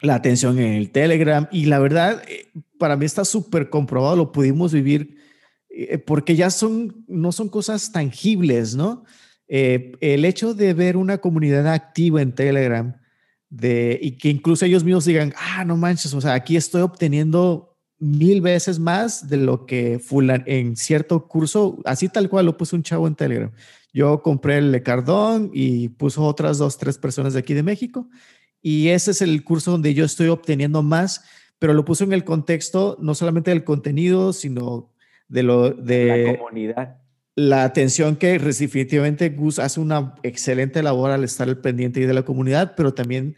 La 0.00 0.16
atención 0.16 0.58
en 0.58 0.72
el 0.72 0.90
Telegram. 0.90 1.46
Y 1.52 1.66
la 1.66 1.78
verdad, 1.78 2.24
eh, 2.28 2.48
para 2.76 2.96
mí 2.96 3.04
está 3.04 3.24
súper 3.24 3.70
comprobado, 3.70 4.16
lo 4.16 4.32
pudimos 4.32 4.72
vivir, 4.72 5.16
eh, 5.76 5.98
porque 5.98 6.36
ya 6.36 6.50
son, 6.50 7.04
no 7.06 7.32
son 7.32 7.48
cosas 7.48 7.92
tangibles, 7.92 8.74
¿no? 8.74 9.04
Eh, 9.48 9.92
el 10.00 10.24
hecho 10.24 10.54
de 10.54 10.74
ver 10.74 10.96
una 10.96 11.18
comunidad 11.18 11.66
activa 11.68 12.22
en 12.22 12.34
Telegram, 12.34 12.96
de, 13.48 13.98
y 14.02 14.18
que 14.18 14.28
incluso 14.28 14.64
ellos 14.64 14.84
mismos 14.84 15.04
digan, 15.04 15.34
ah, 15.36 15.64
no 15.64 15.76
manches, 15.76 16.12
o 16.14 16.20
sea, 16.20 16.34
aquí 16.34 16.56
estoy 16.56 16.82
obteniendo 16.82 17.76
mil 17.98 18.40
veces 18.40 18.78
más 18.78 19.28
de 19.28 19.36
lo 19.36 19.66
que 19.66 19.98
fulan 19.98 20.42
en 20.46 20.76
cierto 20.76 21.28
curso, 21.28 21.78
así 21.84 22.08
tal 22.08 22.28
cual 22.28 22.46
lo 22.46 22.56
puso 22.56 22.76
un 22.76 22.82
chavo 22.82 23.06
en 23.06 23.14
Telegram. 23.14 23.52
Yo 23.92 24.22
compré 24.22 24.58
el 24.58 24.72
Lecardón 24.72 25.50
y 25.54 25.88
puso 25.90 26.22
otras 26.24 26.58
dos, 26.58 26.76
tres 26.76 26.98
personas 26.98 27.32
de 27.32 27.38
aquí 27.38 27.54
de 27.54 27.62
México 27.62 28.08
y 28.60 28.88
ese 28.88 29.12
es 29.12 29.22
el 29.22 29.44
curso 29.44 29.70
donde 29.70 29.94
yo 29.94 30.04
estoy 30.04 30.28
obteniendo 30.28 30.82
más, 30.82 31.22
pero 31.58 31.72
lo 31.72 31.84
puso 31.84 32.04
en 32.04 32.12
el 32.12 32.24
contexto 32.24 32.98
no 33.00 33.14
solamente 33.14 33.50
del 33.52 33.64
contenido, 33.64 34.32
sino 34.32 34.92
de 35.28 35.42
lo 35.42 35.70
de 35.70 36.24
la 36.24 36.38
comunidad. 36.38 36.96
La 37.34 37.64
atención 37.64 38.16
que 38.16 38.38
definitivamente 38.38 39.28
Gus 39.28 39.58
hace 39.58 39.78
una 39.78 40.14
excelente 40.22 40.82
labor 40.82 41.10
al 41.10 41.22
estar 41.22 41.48
al 41.48 41.58
pendiente 41.58 42.00
y 42.00 42.04
de 42.04 42.14
la 42.14 42.24
comunidad, 42.24 42.74
pero 42.76 42.94
también 42.94 43.36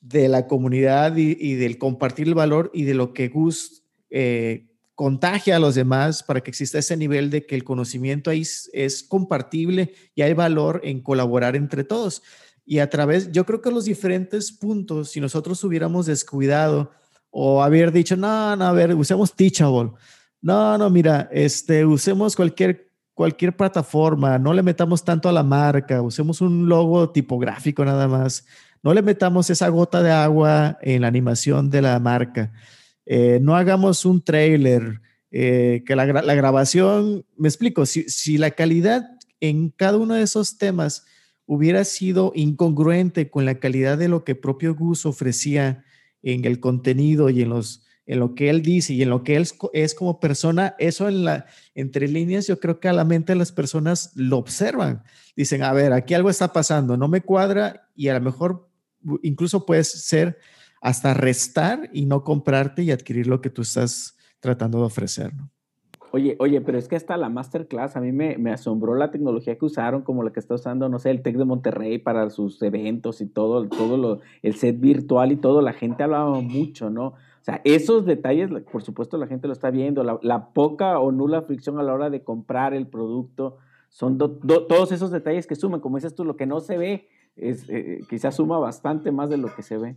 de 0.00 0.28
la 0.28 0.46
comunidad 0.46 1.16
y, 1.16 1.54
del 1.54 1.78
compartir 1.78 2.26
el 2.28 2.34
valor 2.34 2.70
y 2.74 2.84
de 2.84 2.94
lo 2.94 3.12
que 3.12 3.28
Gus 3.28 3.84
eh, 4.10 4.66
contagia 4.96 5.56
a 5.56 5.58
los 5.58 5.74
demás 5.74 6.22
para 6.22 6.40
que 6.40 6.50
exista 6.50 6.78
ese 6.78 6.96
nivel 6.96 7.30
de 7.30 7.44
que 7.44 7.54
el 7.54 7.64
conocimiento 7.64 8.30
ahí 8.30 8.42
es, 8.72 9.04
compartible 9.06 9.94
y 10.14 10.22
hay 10.22 10.32
valor 10.32 10.80
en 10.84 11.00
colaborar 11.00 11.54
entre 11.54 11.84
todos. 11.84 12.22
Y 12.64 12.78
a 12.78 12.90
través, 12.90 13.30
yo 13.30 13.44
creo 13.46 13.60
que 13.60 13.70
los 13.70 13.84
diferentes 13.84 14.50
puntos, 14.50 15.10
si 15.10 15.20
nosotros 15.20 15.62
hubiéramos 15.62 16.06
descuidado 16.06 16.90
o 17.30 17.62
haber 17.62 17.92
dicho, 17.92 18.16
no, 18.16 18.56
no, 18.56 18.64
a 18.64 18.72
ver, 18.72 18.94
usemos 18.94 19.36
Teachable. 19.36 19.92
No, 20.46 20.78
no, 20.78 20.88
mira, 20.90 21.28
este, 21.32 21.84
usemos 21.84 22.36
cualquier 22.36 22.92
cualquier 23.14 23.56
plataforma, 23.56 24.38
no 24.38 24.52
le 24.52 24.62
metamos 24.62 25.02
tanto 25.02 25.28
a 25.28 25.32
la 25.32 25.42
marca, 25.42 26.00
usemos 26.02 26.40
un 26.40 26.68
logo 26.68 27.10
tipográfico 27.10 27.84
nada 27.84 28.06
más, 28.06 28.46
no 28.80 28.94
le 28.94 29.02
metamos 29.02 29.50
esa 29.50 29.68
gota 29.70 30.04
de 30.04 30.12
agua 30.12 30.78
en 30.82 31.00
la 31.00 31.08
animación 31.08 31.68
de 31.68 31.82
la 31.82 31.98
marca, 31.98 32.52
eh, 33.06 33.40
no 33.42 33.56
hagamos 33.56 34.04
un 34.04 34.22
trailer, 34.22 35.00
eh, 35.32 35.82
que 35.84 35.96
la, 35.96 36.04
grabación, 36.04 37.26
me 37.36 37.48
explico, 37.48 37.84
si, 37.84 38.04
si 38.04 38.38
la 38.38 38.52
calidad 38.52 39.04
en 39.40 39.70
cada 39.70 39.98
uno 39.98 40.14
de 40.14 40.22
esos 40.22 40.58
temas 40.58 41.06
hubiera 41.44 41.82
sido 41.82 42.30
incongruente 42.36 43.30
con 43.30 43.46
la 43.46 43.56
calidad 43.56 43.98
de 43.98 44.06
lo 44.06 44.22
que 44.22 44.36
propio 44.36 44.76
Gus 44.76 45.06
ofrecía 45.06 45.82
en 46.22 46.44
el 46.44 46.60
contenido 46.60 47.30
y 47.30 47.42
en 47.42 47.48
los 47.48 47.85
en 48.06 48.20
lo 48.20 48.34
que 48.34 48.48
él 48.50 48.62
dice 48.62 48.94
y 48.94 49.02
en 49.02 49.10
lo 49.10 49.24
que 49.24 49.36
él 49.36 49.46
es 49.72 49.94
como 49.94 50.20
persona, 50.20 50.74
eso 50.78 51.08
en 51.08 51.24
la, 51.24 51.46
entre 51.74 52.08
líneas 52.08 52.46
yo 52.46 52.60
creo 52.60 52.78
que 52.78 52.88
a 52.88 52.92
la 52.92 53.04
mente 53.04 53.32
de 53.32 53.38
las 53.38 53.52
personas 53.52 54.12
lo 54.14 54.38
observan. 54.38 55.02
Dicen, 55.36 55.62
a 55.62 55.72
ver, 55.72 55.92
aquí 55.92 56.14
algo 56.14 56.30
está 56.30 56.52
pasando, 56.52 56.96
no 56.96 57.08
me 57.08 57.20
cuadra 57.20 57.88
y 57.94 58.08
a 58.08 58.14
lo 58.14 58.20
mejor 58.20 58.68
incluso 59.22 59.66
puedes 59.66 59.88
ser 59.88 60.38
hasta 60.80 61.14
restar 61.14 61.90
y 61.92 62.06
no 62.06 62.22
comprarte 62.22 62.82
y 62.82 62.92
adquirir 62.92 63.26
lo 63.26 63.40
que 63.40 63.50
tú 63.50 63.62
estás 63.62 64.16
tratando 64.40 64.78
de 64.78 64.84
ofrecer, 64.84 65.34
¿no? 65.34 65.50
Oye, 66.12 66.36
oye, 66.38 66.60
pero 66.60 66.78
es 66.78 66.88
que 66.88 66.96
hasta 66.96 67.16
la 67.16 67.28
masterclass 67.28 67.96
a 67.96 68.00
mí 68.00 68.12
me, 68.12 68.38
me, 68.38 68.52
asombró 68.52 68.94
la 68.94 69.10
tecnología 69.10 69.58
que 69.58 69.64
usaron, 69.64 70.02
como 70.02 70.22
la 70.22 70.32
que 70.32 70.40
está 70.40 70.54
usando, 70.54 70.88
no 70.88 70.98
sé, 70.98 71.10
el 71.10 71.20
Tec 71.20 71.36
de 71.36 71.44
Monterrey 71.44 71.98
para 71.98 72.30
sus 72.30 72.62
eventos 72.62 73.20
y 73.20 73.26
todo, 73.26 73.68
todo 73.68 73.96
lo, 73.96 74.20
el 74.42 74.54
set 74.54 74.80
virtual 74.80 75.32
y 75.32 75.36
todo, 75.36 75.60
la 75.60 75.72
gente 75.72 76.04
hablaba 76.04 76.40
mucho, 76.40 76.88
¿no? 76.88 77.14
O 77.46 77.48
sea, 77.48 77.60
esos 77.62 78.04
detalles, 78.04 78.50
por 78.72 78.82
supuesto, 78.82 79.16
la 79.18 79.28
gente 79.28 79.46
lo 79.46 79.52
está 79.52 79.70
viendo, 79.70 80.02
la, 80.02 80.48
poca 80.52 80.98
o 80.98 81.12
nula 81.12 81.42
fricción 81.42 81.78
a 81.78 81.84
la 81.84 81.94
hora 81.94 82.10
de 82.10 82.24
comprar 82.24 82.74
el 82.74 82.88
producto, 82.88 83.58
son 83.88 84.18
todos 84.18 84.90
esos 84.90 85.12
detalles 85.12 85.46
que 85.46 85.54
suman, 85.54 85.78
como 85.78 85.96
dices 85.96 86.16
tú, 86.16 86.24
lo 86.24 86.36
que 86.36 86.44
no 86.44 86.58
se 86.58 86.76
ve, 86.76 87.08
es, 87.36 87.68
eh, 87.68 88.00
quizás 88.10 88.34
suma 88.34 88.58
bastante 88.58 89.12
más 89.12 89.30
de 89.30 89.36
lo 89.36 89.54
que 89.54 89.62
se 89.62 89.78
ve. 89.78 89.94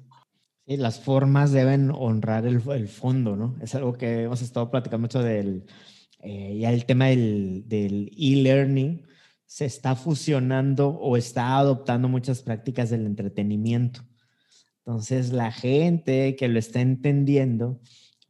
Sí, 0.67 0.77
las 0.77 1.03
formas 1.03 1.51
deben 1.51 1.89
honrar 1.89 2.45
el, 2.45 2.88
fondo, 2.88 3.35
¿no? 3.35 3.55
Es 3.63 3.73
algo 3.73 3.93
que 3.93 4.25
hemos 4.25 4.43
estado 4.43 4.69
platicando 4.69 5.01
mucho 5.01 5.23
del, 5.23 5.65
eh, 6.19 6.55
ya 6.59 6.71
el 6.71 6.85
tema 6.85 7.07
del 7.07 8.12
e-learning, 8.15 9.07
se 9.47 9.65
está 9.65 9.95
fusionando 9.95 10.89
o 10.89 11.17
está 11.17 11.57
adoptando 11.57 12.09
muchas 12.09 12.43
prácticas 12.43 12.91
del 12.91 13.07
entretenimiento. 13.07 14.01
Entonces, 14.89 15.32
la 15.32 15.52
gente 15.52 16.36
que 16.36 16.47
lo 16.47 16.58
está 16.58 16.82
entendiendo 16.82 17.80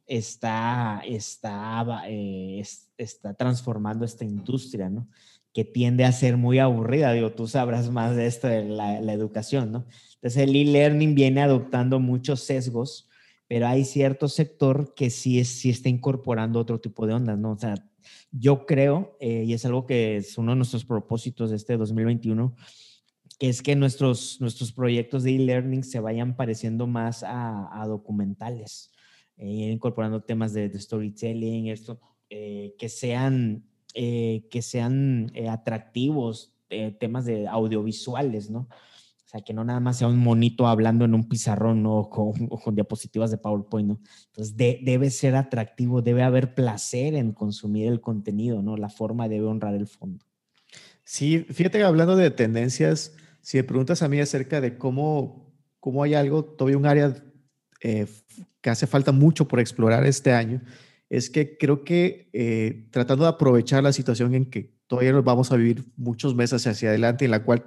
está, 0.08 1.02
está, 1.08 2.04
eh, 2.10 2.62
está 2.98 3.34
transformando 3.34 4.04
esta 4.04 4.26
industria, 4.26 4.90
¿no? 4.90 5.08
Que 5.54 5.64
tiende 5.64 6.04
a 6.04 6.12
ser 6.12 6.36
muy 6.36 6.60
aburrida. 6.60 7.14
Digo, 7.14 7.32
tú 7.32 7.48
sabrás 7.48 7.90
más 7.92 8.14
de 8.18 8.28
esto 8.28 8.50
de 8.50 8.66
la, 8.66 9.14
educación, 9.14 9.72
¿no? 9.72 9.86
Entonces, 10.16 10.44
el 10.44 10.54
e-learning 10.54 11.16
viene 11.16 11.42
adoptando 11.42 12.02
muchos 12.02 12.42
sesgos, 12.42 13.08
pero 13.48 13.66
hay 13.66 13.86
cierto 13.86 14.28
sector 14.28 14.94
que 14.96 15.10
sí, 15.12 15.46
sí 15.46 15.70
está 15.70 15.88
incorporando 15.88 16.60
otro 16.60 16.82
tipo 16.82 17.08
de 17.08 17.14
ondas, 17.14 17.40
¿no? 17.40 17.54
O 17.54 17.58
sea, 17.58 17.76
yo 18.34 18.66
creo, 18.66 19.16
eh, 19.22 19.46
y 19.48 19.54
es 19.54 19.64
algo 19.64 19.86
que 19.86 20.18
es 20.18 20.38
uno 20.38 20.52
de 20.52 20.58
nuestros 20.58 20.84
propósitos 20.84 21.52
de 21.52 21.56
este 21.56 21.78
2021, 21.78 22.54
que 23.40 23.48
es 23.48 23.62
que 23.62 23.76
nuestros, 23.76 24.40
nuestros 24.42 24.74
proyectos 24.74 25.24
de 25.24 25.36
e-learning 25.36 25.84
se 25.84 26.02
vayan 26.02 26.36
pareciendo 26.36 26.88
más 26.88 27.24
a, 27.26 27.84
documentales, 27.88 28.92
eh, 29.38 29.72
incorporando 29.72 30.22
temas 30.22 30.54
de, 30.54 30.78
storytelling, 30.78 31.68
esto, 31.68 32.02
eh, 32.30 32.76
que 32.78 32.90
sean, 32.90 33.64
eh, 33.96 34.46
que 34.52 34.62
sean 34.62 35.32
atractivos, 35.50 36.54
temas 37.00 37.26
de 37.26 37.48
audiovisuales, 37.48 38.52
¿no? 38.52 38.60
O 39.30 39.32
sea, 39.32 39.42
que 39.42 39.54
no 39.54 39.64
nada 39.64 39.80
más 39.80 39.98
sea 39.98 40.08
un 40.08 40.18
monito 40.18 40.68
hablando 40.68 41.06
en 41.06 41.14
un 41.14 41.30
pizarrón 41.30 41.82
¿no? 41.82 41.98
o, 41.98 42.10
con, 42.10 42.76
diapositivas 42.76 43.32
de 43.32 43.38
PowerPoint, 43.38 43.88
¿no? 43.88 44.00
Entonces, 44.28 44.58
debe 44.58 45.10
ser 45.12 45.36
atractivo, 45.36 46.02
debe 46.02 46.24
haber 46.24 46.56
placer 46.56 47.16
en 47.16 47.32
consumir 47.32 47.88
el 47.88 48.02
contenido, 48.02 48.62
¿no? 48.62 48.76
La 48.76 48.90
forma 48.90 49.30
debe 49.30 49.46
honrar 49.46 49.76
el 49.76 49.88
fondo. 49.88 50.26
Sí, 51.04 51.46
fíjate 51.50 51.80
que 51.80 51.84
hablando 51.84 52.16
de 52.16 52.30
tendencias, 52.30 53.14
si 53.42 53.58
me 53.58 53.64
preguntas 53.64 54.02
a 54.02 54.10
mí 54.10 54.20
acerca 54.20 54.62
de 54.62 54.78
cómo, 54.78 55.54
cómo 55.80 56.04
hay 56.04 56.14
algo, 56.14 56.44
todavía 56.44 56.78
un 56.78 56.86
área 56.86 57.16
eh, 57.82 58.08
que 58.62 58.70
hace 58.70 58.88
falta 58.88 59.12
mucho 59.12 59.48
por 59.48 59.60
explorar 59.60 60.06
este 60.06 60.34
año, 60.34 60.62
es 61.10 61.30
que 61.30 61.58
creo 61.58 61.84
que 61.84 62.30
eh, 62.34 62.88
tratando 62.92 63.24
de 63.24 63.30
aprovechar 63.30 63.84
la 63.84 63.94
situación 63.94 64.36
en 64.36 64.46
que 64.50 64.74
todavía 64.88 65.12
nos 65.12 65.24
vamos 65.24 65.52
a 65.52 65.56
vivir 65.56 65.86
muchos 65.98 66.36
meses 66.36 66.66
hacia 66.68 66.90
adelante, 66.90 67.26
en 67.26 67.32
la 67.32 67.44
cual 67.44 67.66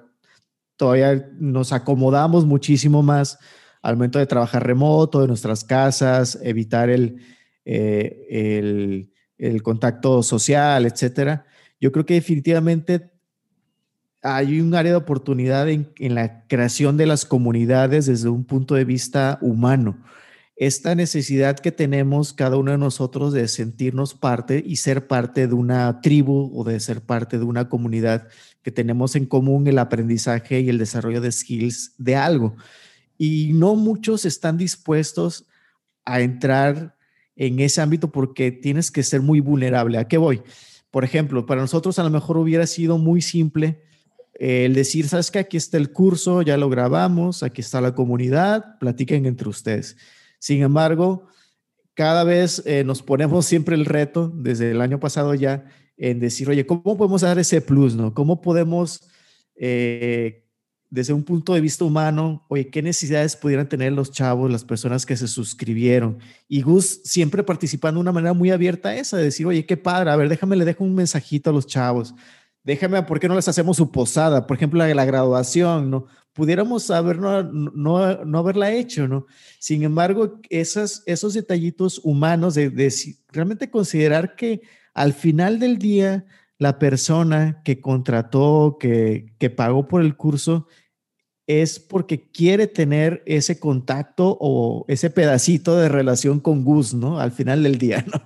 todavía 0.77 1.31
nos 1.39 1.73
acomodamos 1.73 2.47
muchísimo 2.47 3.03
más 3.03 3.39
al 3.83 3.97
momento 3.97 4.19
de 4.19 4.27
trabajar 4.27 4.65
remoto, 4.67 5.21
de 5.21 5.29
nuestras 5.29 5.65
casas, 5.65 6.39
evitar 6.43 6.89
el, 6.89 7.21
eh, 7.65 8.27
el, 8.31 9.13
el 9.39 9.63
contacto 9.63 10.23
social, 10.23 10.87
etcétera. 10.87 11.47
Yo 11.81 11.91
creo 11.91 12.07
que 12.07 12.15
definitivamente 12.15 13.12
hay 14.23 14.61
un 14.61 14.75
área 14.75 14.93
de 14.93 14.99
oportunidad 14.99 15.69
en, 15.69 15.93
la 16.15 16.47
creación 16.47 16.97
de 16.97 17.07
las 17.07 17.27
comunidades 17.27 18.07
desde 18.07 18.29
un 18.29 18.45
punto 18.45 18.77
de 18.77 18.85
vista 18.85 19.39
humano. 19.43 19.99
Esta 20.55 20.95
necesidad 20.95 21.59
que 21.59 21.73
tenemos 21.73 22.33
cada 22.33 22.57
uno 22.57 22.71
de 22.71 22.79
nosotros 22.79 23.33
de 23.33 23.49
sentirnos 23.49 24.15
parte 24.15 24.63
y 24.65 24.77
ser 24.77 25.09
parte 25.09 25.49
de 25.49 25.55
una 25.55 26.01
tribu 26.01 26.53
o 26.55 26.63
de 26.63 26.79
ser 26.79 27.01
parte 27.01 27.37
de 27.39 27.45
una 27.45 27.69
comunidad 27.69 28.29
que 28.63 28.71
tenemos 28.71 29.17
en 29.17 29.27
común 29.27 29.67
el 29.67 29.79
aprendizaje 29.79 30.61
y 30.61 30.69
el 30.69 30.79
desarrollo 30.79 31.21
de 31.21 31.33
skills 31.33 31.95
de 31.99 32.15
algo. 32.15 32.55
Y 33.19 33.53
no 33.55 33.75
muchos 33.75 34.25
están 34.25 34.57
dispuestos 34.57 35.49
a 36.05 36.21
entrar 36.21 36.97
en 37.35 37.59
ese 37.59 37.81
ámbito 37.81 38.13
porque 38.13 38.53
tienes 38.53 38.93
que 38.93 39.03
ser 39.03 39.21
muy 39.21 39.41
vulnerable. 39.41 39.99
¿A 39.99 40.07
qué 40.07 40.17
voy? 40.19 40.43
Por 40.93 41.03
ejemplo, 41.03 41.45
para 41.45 41.61
nosotros 41.61 41.99
a 41.99 42.05
lo 42.05 42.11
mejor 42.11 42.37
hubiera 42.37 42.69
sido 42.69 42.99
muy 42.99 43.21
simple 43.21 43.81
el 44.35 44.75
decir, 44.75 45.09
sabes 45.09 45.31
que 45.31 45.39
aquí 45.39 45.57
está 45.57 45.77
el 45.77 45.93
curso, 45.93 46.43
ya 46.43 46.57
lo 46.57 46.69
grabamos, 46.69 47.43
aquí 47.43 47.61
está 47.61 47.81
la 47.81 47.95
comunidad, 47.95 48.79
platiquen 48.79 49.27
entre 49.27 49.49
ustedes. 49.49 49.97
Sin 50.39 50.63
embargo, 50.63 51.29
cada 51.95 52.25
vez 52.25 52.63
eh, 52.65 52.85
nos 52.85 53.03
ponemos 53.03 53.47
siempre 53.47 53.75
el 53.75 53.85
reto, 53.85 54.33
desde 54.35 54.71
el 54.71 54.81
año 54.81 54.99
pasado 54.99 55.35
ya, 55.35 55.65
en 55.97 56.19
decir, 56.19 56.49
oye, 56.49 56.67
¿cómo 56.67 56.97
podemos 56.97 57.21
dar 57.21 57.39
ese 57.39 57.61
plus? 57.61 57.95
No? 57.95 58.15
¿Cómo 58.15 58.41
podemos, 58.41 59.07
eh, 59.55 60.49
desde 60.89 61.13
un 61.13 61.23
punto 61.23 61.53
de 61.55 61.61
vista 61.61 61.85
humano, 61.85 62.47
oye, 62.49 62.69
qué 62.69 62.83
necesidades 62.83 63.37
pudieran 63.37 63.69
tener 63.69 63.93
los 63.93 64.11
chavos, 64.11 64.51
las 64.51 64.65
personas 64.65 65.05
que 65.05 65.17
se 65.17 65.29
suscribieron? 65.29 66.19
Y 66.49 66.63
Gus 66.63 67.03
siempre 67.05 67.43
participando 67.43 67.99
de 67.99 68.03
una 68.03 68.13
manera 68.13 68.33
muy 68.33 68.51
abierta 68.51 68.89
a 68.89 68.97
esa, 68.97 69.19
de 69.19 69.25
decir, 69.25 69.47
oye, 69.47 69.67
qué 69.67 69.77
padre, 69.77 70.11
a 70.11 70.17
ver, 70.17 70.31
déjame, 70.31 70.57
le 70.57 70.65
dejo 70.65 70.83
un 70.83 70.95
mensajito 70.95 71.51
a 71.51 71.53
los 71.53 71.67
chavos 71.67 72.15
déjame, 72.65 73.03
¿por 73.03 73.21
qué 73.21 73.29
no 73.29 73.35
les 73.35 73.49
hacemos 73.49 73.77
su 73.77 73.91
posada? 73.91 74.47
Por 74.47 74.57
ejemplo, 74.57 74.79
la, 74.79 74.95
la 74.95 75.05
graduación, 75.05 75.91
¿no? 75.91 76.07
Pudiéramos 76.33 76.91
haber 76.91 77.19
no, 77.19 77.43
no, 77.43 78.25
no, 78.25 78.39
haberla 78.39 78.73
hecho, 78.73 79.07
¿no? 79.07 79.27
Sin 79.59 79.83
embargo, 79.83 80.41
esas, 80.49 81.03
esos 81.07 81.35
detallitos 81.35 82.01
humanos 82.05 82.55
de, 82.55 82.71
de, 82.71 82.93
realmente 83.29 83.71
considerar 83.71 84.35
que 84.35 84.63
al 84.95 85.13
final 85.13 85.59
del 85.59 85.79
día 85.79 86.25
la 86.59 86.79
persona 86.79 87.61
que 87.65 87.81
contrató, 87.81 88.79
que, 88.81 89.35
que 89.39 89.51
pagó 89.51 89.89
por 89.89 90.01
el 90.01 90.17
curso, 90.17 90.69
es 91.47 91.81
porque 91.81 92.31
quiere 92.31 92.67
tener 92.67 93.23
ese 93.27 93.59
contacto 93.59 94.39
o 94.41 94.85
ese 94.89 95.11
pedacito 95.11 95.77
de 95.77 95.89
relación 95.89 96.41
con 96.41 96.65
Gus, 96.65 96.95
¿no? 96.95 97.19
Al 97.19 97.33
final 97.33 97.63
del 97.63 97.79
día, 97.79 98.05
¿no? 98.13 98.23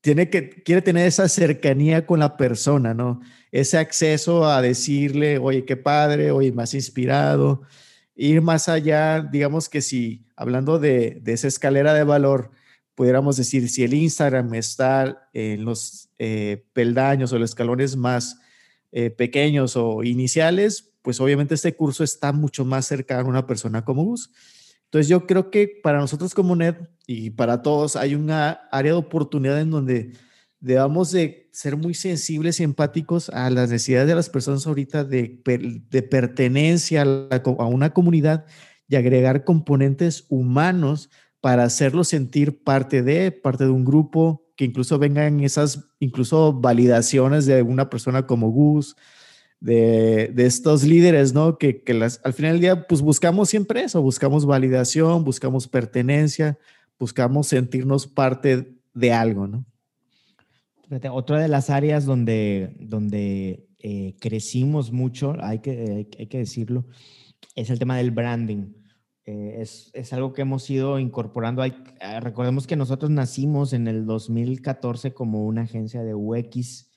Tiene 0.00 0.30
que, 0.30 0.50
quiere 0.62 0.82
tener 0.82 1.06
esa 1.06 1.28
cercanía 1.28 2.06
con 2.06 2.20
la 2.20 2.36
persona, 2.36 2.94
¿no? 2.94 3.20
ese 3.52 3.78
acceso 3.78 4.46
a 4.46 4.62
decirle, 4.62 5.38
oye, 5.38 5.64
qué 5.64 5.76
padre, 5.76 6.30
oye, 6.30 6.52
más 6.52 6.74
inspirado, 6.74 7.62
ir 8.14 8.40
más 8.42 8.68
allá, 8.68 9.20
digamos 9.20 9.68
que 9.68 9.80
si, 9.80 10.24
hablando 10.36 10.78
de, 10.78 11.22
esa 11.26 11.48
escalera 11.48 11.94
de 11.94 12.04
valor, 12.04 12.50
pudiéramos 12.94 13.36
decir, 13.36 13.68
si 13.68 13.82
el 13.82 13.94
Instagram 13.94 14.54
está 14.54 15.28
en 15.32 15.64
los 15.64 16.10
eh, 16.18 16.64
peldaños 16.72 17.32
o 17.32 17.38
los 17.38 17.50
escalones 17.50 17.96
más 17.96 18.38
eh, 18.92 19.10
pequeños 19.10 19.76
o 19.76 20.02
iniciales, 20.04 20.92
pues 21.02 21.20
obviamente 21.20 21.54
este 21.54 21.74
curso 21.74 22.04
está 22.04 22.32
mucho 22.32 22.64
más 22.64 22.86
cercano 22.86 23.22
a 23.22 23.30
una 23.30 23.46
persona 23.46 23.84
como 23.84 24.04
Gus. 24.04 24.30
Entonces 24.90 25.08
yo 25.08 25.24
creo 25.24 25.52
que 25.52 25.68
para 25.82 26.00
nosotros 26.00 26.34
como 26.34 26.56
NED 26.56 26.74
y 27.06 27.30
para 27.30 27.62
todos 27.62 27.94
hay 27.94 28.16
una 28.16 28.62
área 28.72 28.90
de 28.90 28.98
oportunidad 28.98 29.60
en 29.60 29.70
donde 29.70 30.14
debamos 30.58 31.12
de 31.12 31.48
ser 31.52 31.76
muy 31.76 31.94
sensibles 31.94 32.58
y 32.58 32.64
empáticos 32.64 33.28
a 33.30 33.50
las 33.50 33.70
necesidades 33.70 34.08
de 34.08 34.16
las 34.16 34.28
personas 34.28 34.66
ahorita 34.66 35.04
de, 35.04 35.40
de 35.88 36.02
pertenencia 36.02 37.02
a, 37.02 37.66
una 37.66 37.94
comunidad 37.94 38.46
y 38.88 38.96
agregar 38.96 39.44
componentes 39.44 40.26
humanos 40.28 41.08
para 41.40 41.62
hacerlos 41.62 42.08
sentir 42.08 42.64
parte 42.64 43.04
de, 43.04 43.30
parte 43.30 43.62
de 43.62 43.70
un 43.70 43.84
grupo, 43.84 44.44
que 44.56 44.64
incluso 44.64 44.98
vengan 44.98 45.38
esas, 45.40 45.88
incluso 46.00 46.52
validaciones 46.52 47.46
de 47.46 47.62
una 47.62 47.88
persona 47.88 48.26
como 48.26 48.50
Gus, 48.50 48.96
de, 49.60 50.32
de 50.34 50.46
estos 50.46 50.82
líderes, 50.84 51.34
¿no? 51.34 51.58
Que, 51.58 51.82
que 51.82 51.94
las, 51.94 52.20
al 52.24 52.32
final 52.32 52.52
del 52.52 52.60
día, 52.60 52.86
pues 52.86 53.02
buscamos 53.02 53.50
siempre 53.50 53.82
eso, 53.82 54.02
buscamos 54.02 54.46
validación, 54.46 55.22
buscamos 55.24 55.68
pertenencia, 55.68 56.58
buscamos 56.98 57.48
sentirnos 57.48 58.06
parte 58.06 58.74
de 58.94 59.12
algo, 59.12 59.46
¿no? 59.46 59.64
Otra 61.12 61.38
de 61.38 61.46
las 61.46 61.70
áreas 61.70 62.04
donde, 62.04 62.74
donde 62.80 63.68
eh, 63.78 64.16
crecimos 64.20 64.90
mucho, 64.90 65.36
hay 65.40 65.60
que, 65.60 66.08
hay 66.18 66.26
que 66.26 66.38
decirlo, 66.38 66.84
es 67.54 67.70
el 67.70 67.78
tema 67.78 67.96
del 67.96 68.10
branding. 68.10 68.72
Eh, 69.24 69.58
es, 69.60 69.90
es, 69.94 70.12
algo 70.12 70.32
que 70.32 70.42
hemos 70.42 70.68
ido 70.68 70.98
incorporando. 70.98 71.62
Hay, 71.62 71.74
ah, 72.00 72.18
recordemos 72.18 72.66
que 72.66 72.74
nosotros 72.74 73.10
nacimos 73.10 73.72
en 73.72 73.86
el 73.86 74.04
2014 74.04 75.14
como 75.14 75.46
una 75.46 75.62
agencia 75.62 76.02
de 76.02 76.14
UX, 76.14 76.89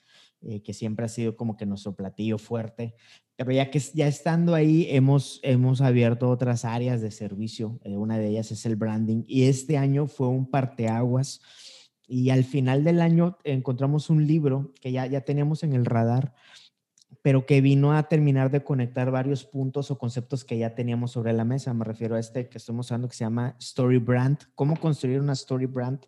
eh, 0.46 0.62
que 0.62 0.72
siempre 0.72 1.06
ha 1.06 1.08
sido 1.08 1.36
como 1.36 1.56
que 1.56 1.66
nuestro 1.66 1.94
platillo 1.94 2.38
fuerte, 2.38 2.94
pero 3.36 3.52
ya 3.52 3.70
que 3.70 3.80
ya 3.94 4.06
estando 4.06 4.54
ahí 4.54 4.86
hemos, 4.90 5.40
hemos 5.42 5.80
abierto 5.80 6.30
otras 6.30 6.64
áreas 6.64 7.00
de 7.00 7.10
servicio. 7.10 7.80
una 7.84 8.18
de 8.18 8.28
ellas 8.28 8.50
es 8.52 8.66
el 8.66 8.76
branding 8.76 9.24
y 9.26 9.44
este 9.44 9.78
año 9.78 10.06
fue 10.06 10.28
un 10.28 10.50
parteaguas 10.50 11.40
y 12.06 12.30
al 12.30 12.44
final 12.44 12.84
del 12.84 13.00
año 13.00 13.38
encontramos 13.44 14.10
un 14.10 14.26
libro 14.26 14.72
que 14.80 14.92
ya, 14.92 15.06
ya 15.06 15.22
teníamos 15.22 15.62
en 15.62 15.72
el 15.72 15.84
radar, 15.84 16.34
pero 17.22 17.46
que 17.46 17.60
vino 17.60 17.94
a 17.94 18.08
terminar 18.08 18.50
de 18.50 18.62
conectar 18.62 19.10
varios 19.10 19.44
puntos 19.44 19.90
o 19.90 19.98
conceptos 19.98 20.44
que 20.44 20.58
ya 20.58 20.74
teníamos 20.74 21.12
sobre 21.12 21.32
la 21.32 21.44
mesa. 21.44 21.72
Me 21.72 21.84
refiero 21.84 22.16
a 22.16 22.20
este 22.20 22.48
que 22.48 22.58
estamos 22.58 22.86
usando 22.86 23.08
que 23.08 23.16
se 23.16 23.24
llama 23.24 23.56
Story 23.58 23.98
Brand, 23.98 24.38
cómo 24.54 24.78
construir 24.78 25.20
una 25.20 25.32
Story 25.32 25.66
Brand 25.66 26.04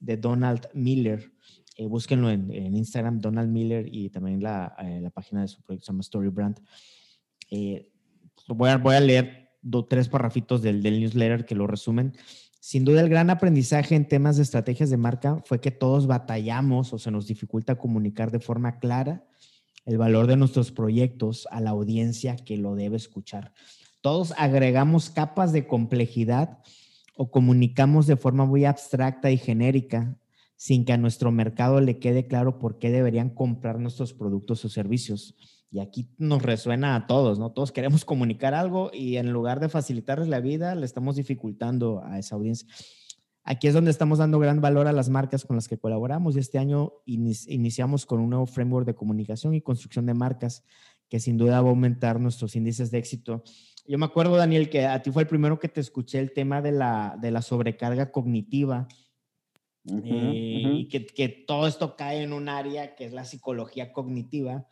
de 0.00 0.16
Donald 0.16 0.68
Miller. 0.72 1.32
Eh, 1.76 1.86
búsquenlo 1.86 2.30
en, 2.30 2.50
Instagram, 2.76 3.20
Donald 3.20 3.50
Miller, 3.50 3.88
y 3.90 4.08
también 4.10 4.42
la, 4.42 4.74
eh, 4.78 5.00
la 5.00 5.10
página 5.10 5.42
de 5.42 5.48
su 5.48 5.60
proyecto 5.62 5.86
se 5.86 5.92
llama 5.92 6.00
Story 6.02 6.28
Brand. 6.28 6.60
Eh, 7.50 7.90
voy, 8.48 8.70
a, 8.70 8.76
voy 8.76 8.94
a 8.94 9.00
leer 9.00 9.50
dos, 9.60 9.86
tres 9.88 10.08
parrafitos 10.08 10.62
del, 10.62 10.82
del 10.82 11.00
newsletter 11.00 11.44
que 11.44 11.54
lo 11.54 11.66
resumen. 11.66 12.12
Sin 12.60 12.84
duda 12.84 13.00
el 13.00 13.08
gran 13.08 13.28
aprendizaje 13.28 13.94
en 13.94 14.08
temas 14.08 14.36
de 14.36 14.42
estrategias 14.42 14.88
de 14.88 14.96
marca 14.96 15.42
fue 15.44 15.60
que 15.60 15.70
todos 15.70 16.06
batallamos 16.06 16.92
o 16.92 16.98
se 16.98 17.10
nos 17.10 17.26
dificulta 17.26 17.76
comunicar 17.76 18.30
de 18.30 18.40
forma 18.40 18.78
clara 18.78 19.26
el 19.84 19.98
valor 19.98 20.26
de 20.26 20.36
nuestros 20.36 20.72
proyectos 20.72 21.46
a 21.50 21.60
la 21.60 21.70
audiencia 21.70 22.36
que 22.36 22.56
lo 22.56 22.74
debe 22.74 22.96
escuchar. 22.96 23.52
Todos 24.00 24.32
agregamos 24.38 25.10
capas 25.10 25.52
de 25.52 25.66
complejidad 25.66 26.58
o 27.16 27.30
comunicamos 27.30 28.06
de 28.06 28.16
forma 28.16 28.46
muy 28.46 28.64
abstracta 28.64 29.30
y 29.30 29.38
genérica 29.38 30.16
sin 30.56 30.84
que 30.84 30.92
a 30.92 30.96
nuestro 30.96 31.30
mercado 31.32 31.80
le 31.80 31.98
quede 31.98 32.26
claro 32.26 32.58
por 32.58 32.78
qué 32.78 32.90
deberían 32.90 33.30
comprar 33.30 33.78
nuestros 33.78 34.14
productos 34.14 34.64
o 34.64 34.68
servicios. 34.68 35.34
Y 35.70 35.80
aquí 35.80 36.08
nos 36.18 36.42
resuena 36.42 36.94
a 36.94 37.06
todos, 37.06 37.38
¿no? 37.38 37.50
Todos 37.50 37.72
queremos 37.72 38.04
comunicar 38.04 38.54
algo 38.54 38.90
y 38.92 39.16
en 39.16 39.32
lugar 39.32 39.58
de 39.58 39.68
facilitarles 39.68 40.28
la 40.28 40.40
vida, 40.40 40.74
le 40.74 40.86
estamos 40.86 41.16
dificultando 41.16 42.02
a 42.04 42.18
esa 42.18 42.36
audiencia. 42.36 42.68
Aquí 43.42 43.66
es 43.66 43.74
donde 43.74 43.90
estamos 43.90 44.18
dando 44.18 44.38
gran 44.38 44.60
valor 44.60 44.86
a 44.86 44.92
las 44.92 45.10
marcas 45.10 45.44
con 45.44 45.56
las 45.56 45.68
que 45.68 45.76
colaboramos 45.76 46.34
y 46.34 46.38
este 46.38 46.58
año 46.58 46.92
iniciamos 47.04 48.06
con 48.06 48.20
un 48.20 48.30
nuevo 48.30 48.46
framework 48.46 48.86
de 48.86 48.94
comunicación 48.94 49.54
y 49.54 49.60
construcción 49.60 50.06
de 50.06 50.14
marcas 50.14 50.64
que 51.10 51.20
sin 51.20 51.36
duda 51.36 51.60
va 51.60 51.68
a 51.68 51.70
aumentar 51.70 52.20
nuestros 52.20 52.56
índices 52.56 52.90
de 52.90 52.98
éxito. 52.98 53.42
Yo 53.86 53.98
me 53.98 54.06
acuerdo, 54.06 54.36
Daniel, 54.36 54.70
que 54.70 54.86
a 54.86 55.02
ti 55.02 55.10
fue 55.10 55.22
el 55.22 55.28
primero 55.28 55.58
que 55.58 55.68
te 55.68 55.80
escuché 55.80 56.20
el 56.20 56.32
tema 56.32 56.62
de 56.62 56.72
la, 56.72 57.18
de 57.20 57.30
la 57.30 57.42
sobrecarga 57.42 58.10
cognitiva 58.10 58.88
eh, 59.86 60.62
y 60.64 60.88
que, 60.88 61.06
que 61.06 61.28
todo 61.28 61.66
esto 61.66 61.96
cae 61.96 62.22
en 62.22 62.32
un 62.32 62.48
área 62.48 62.94
que 62.94 63.04
es 63.04 63.12
la 63.12 63.24
psicología 63.24 63.92
cognitiva. 63.92 64.66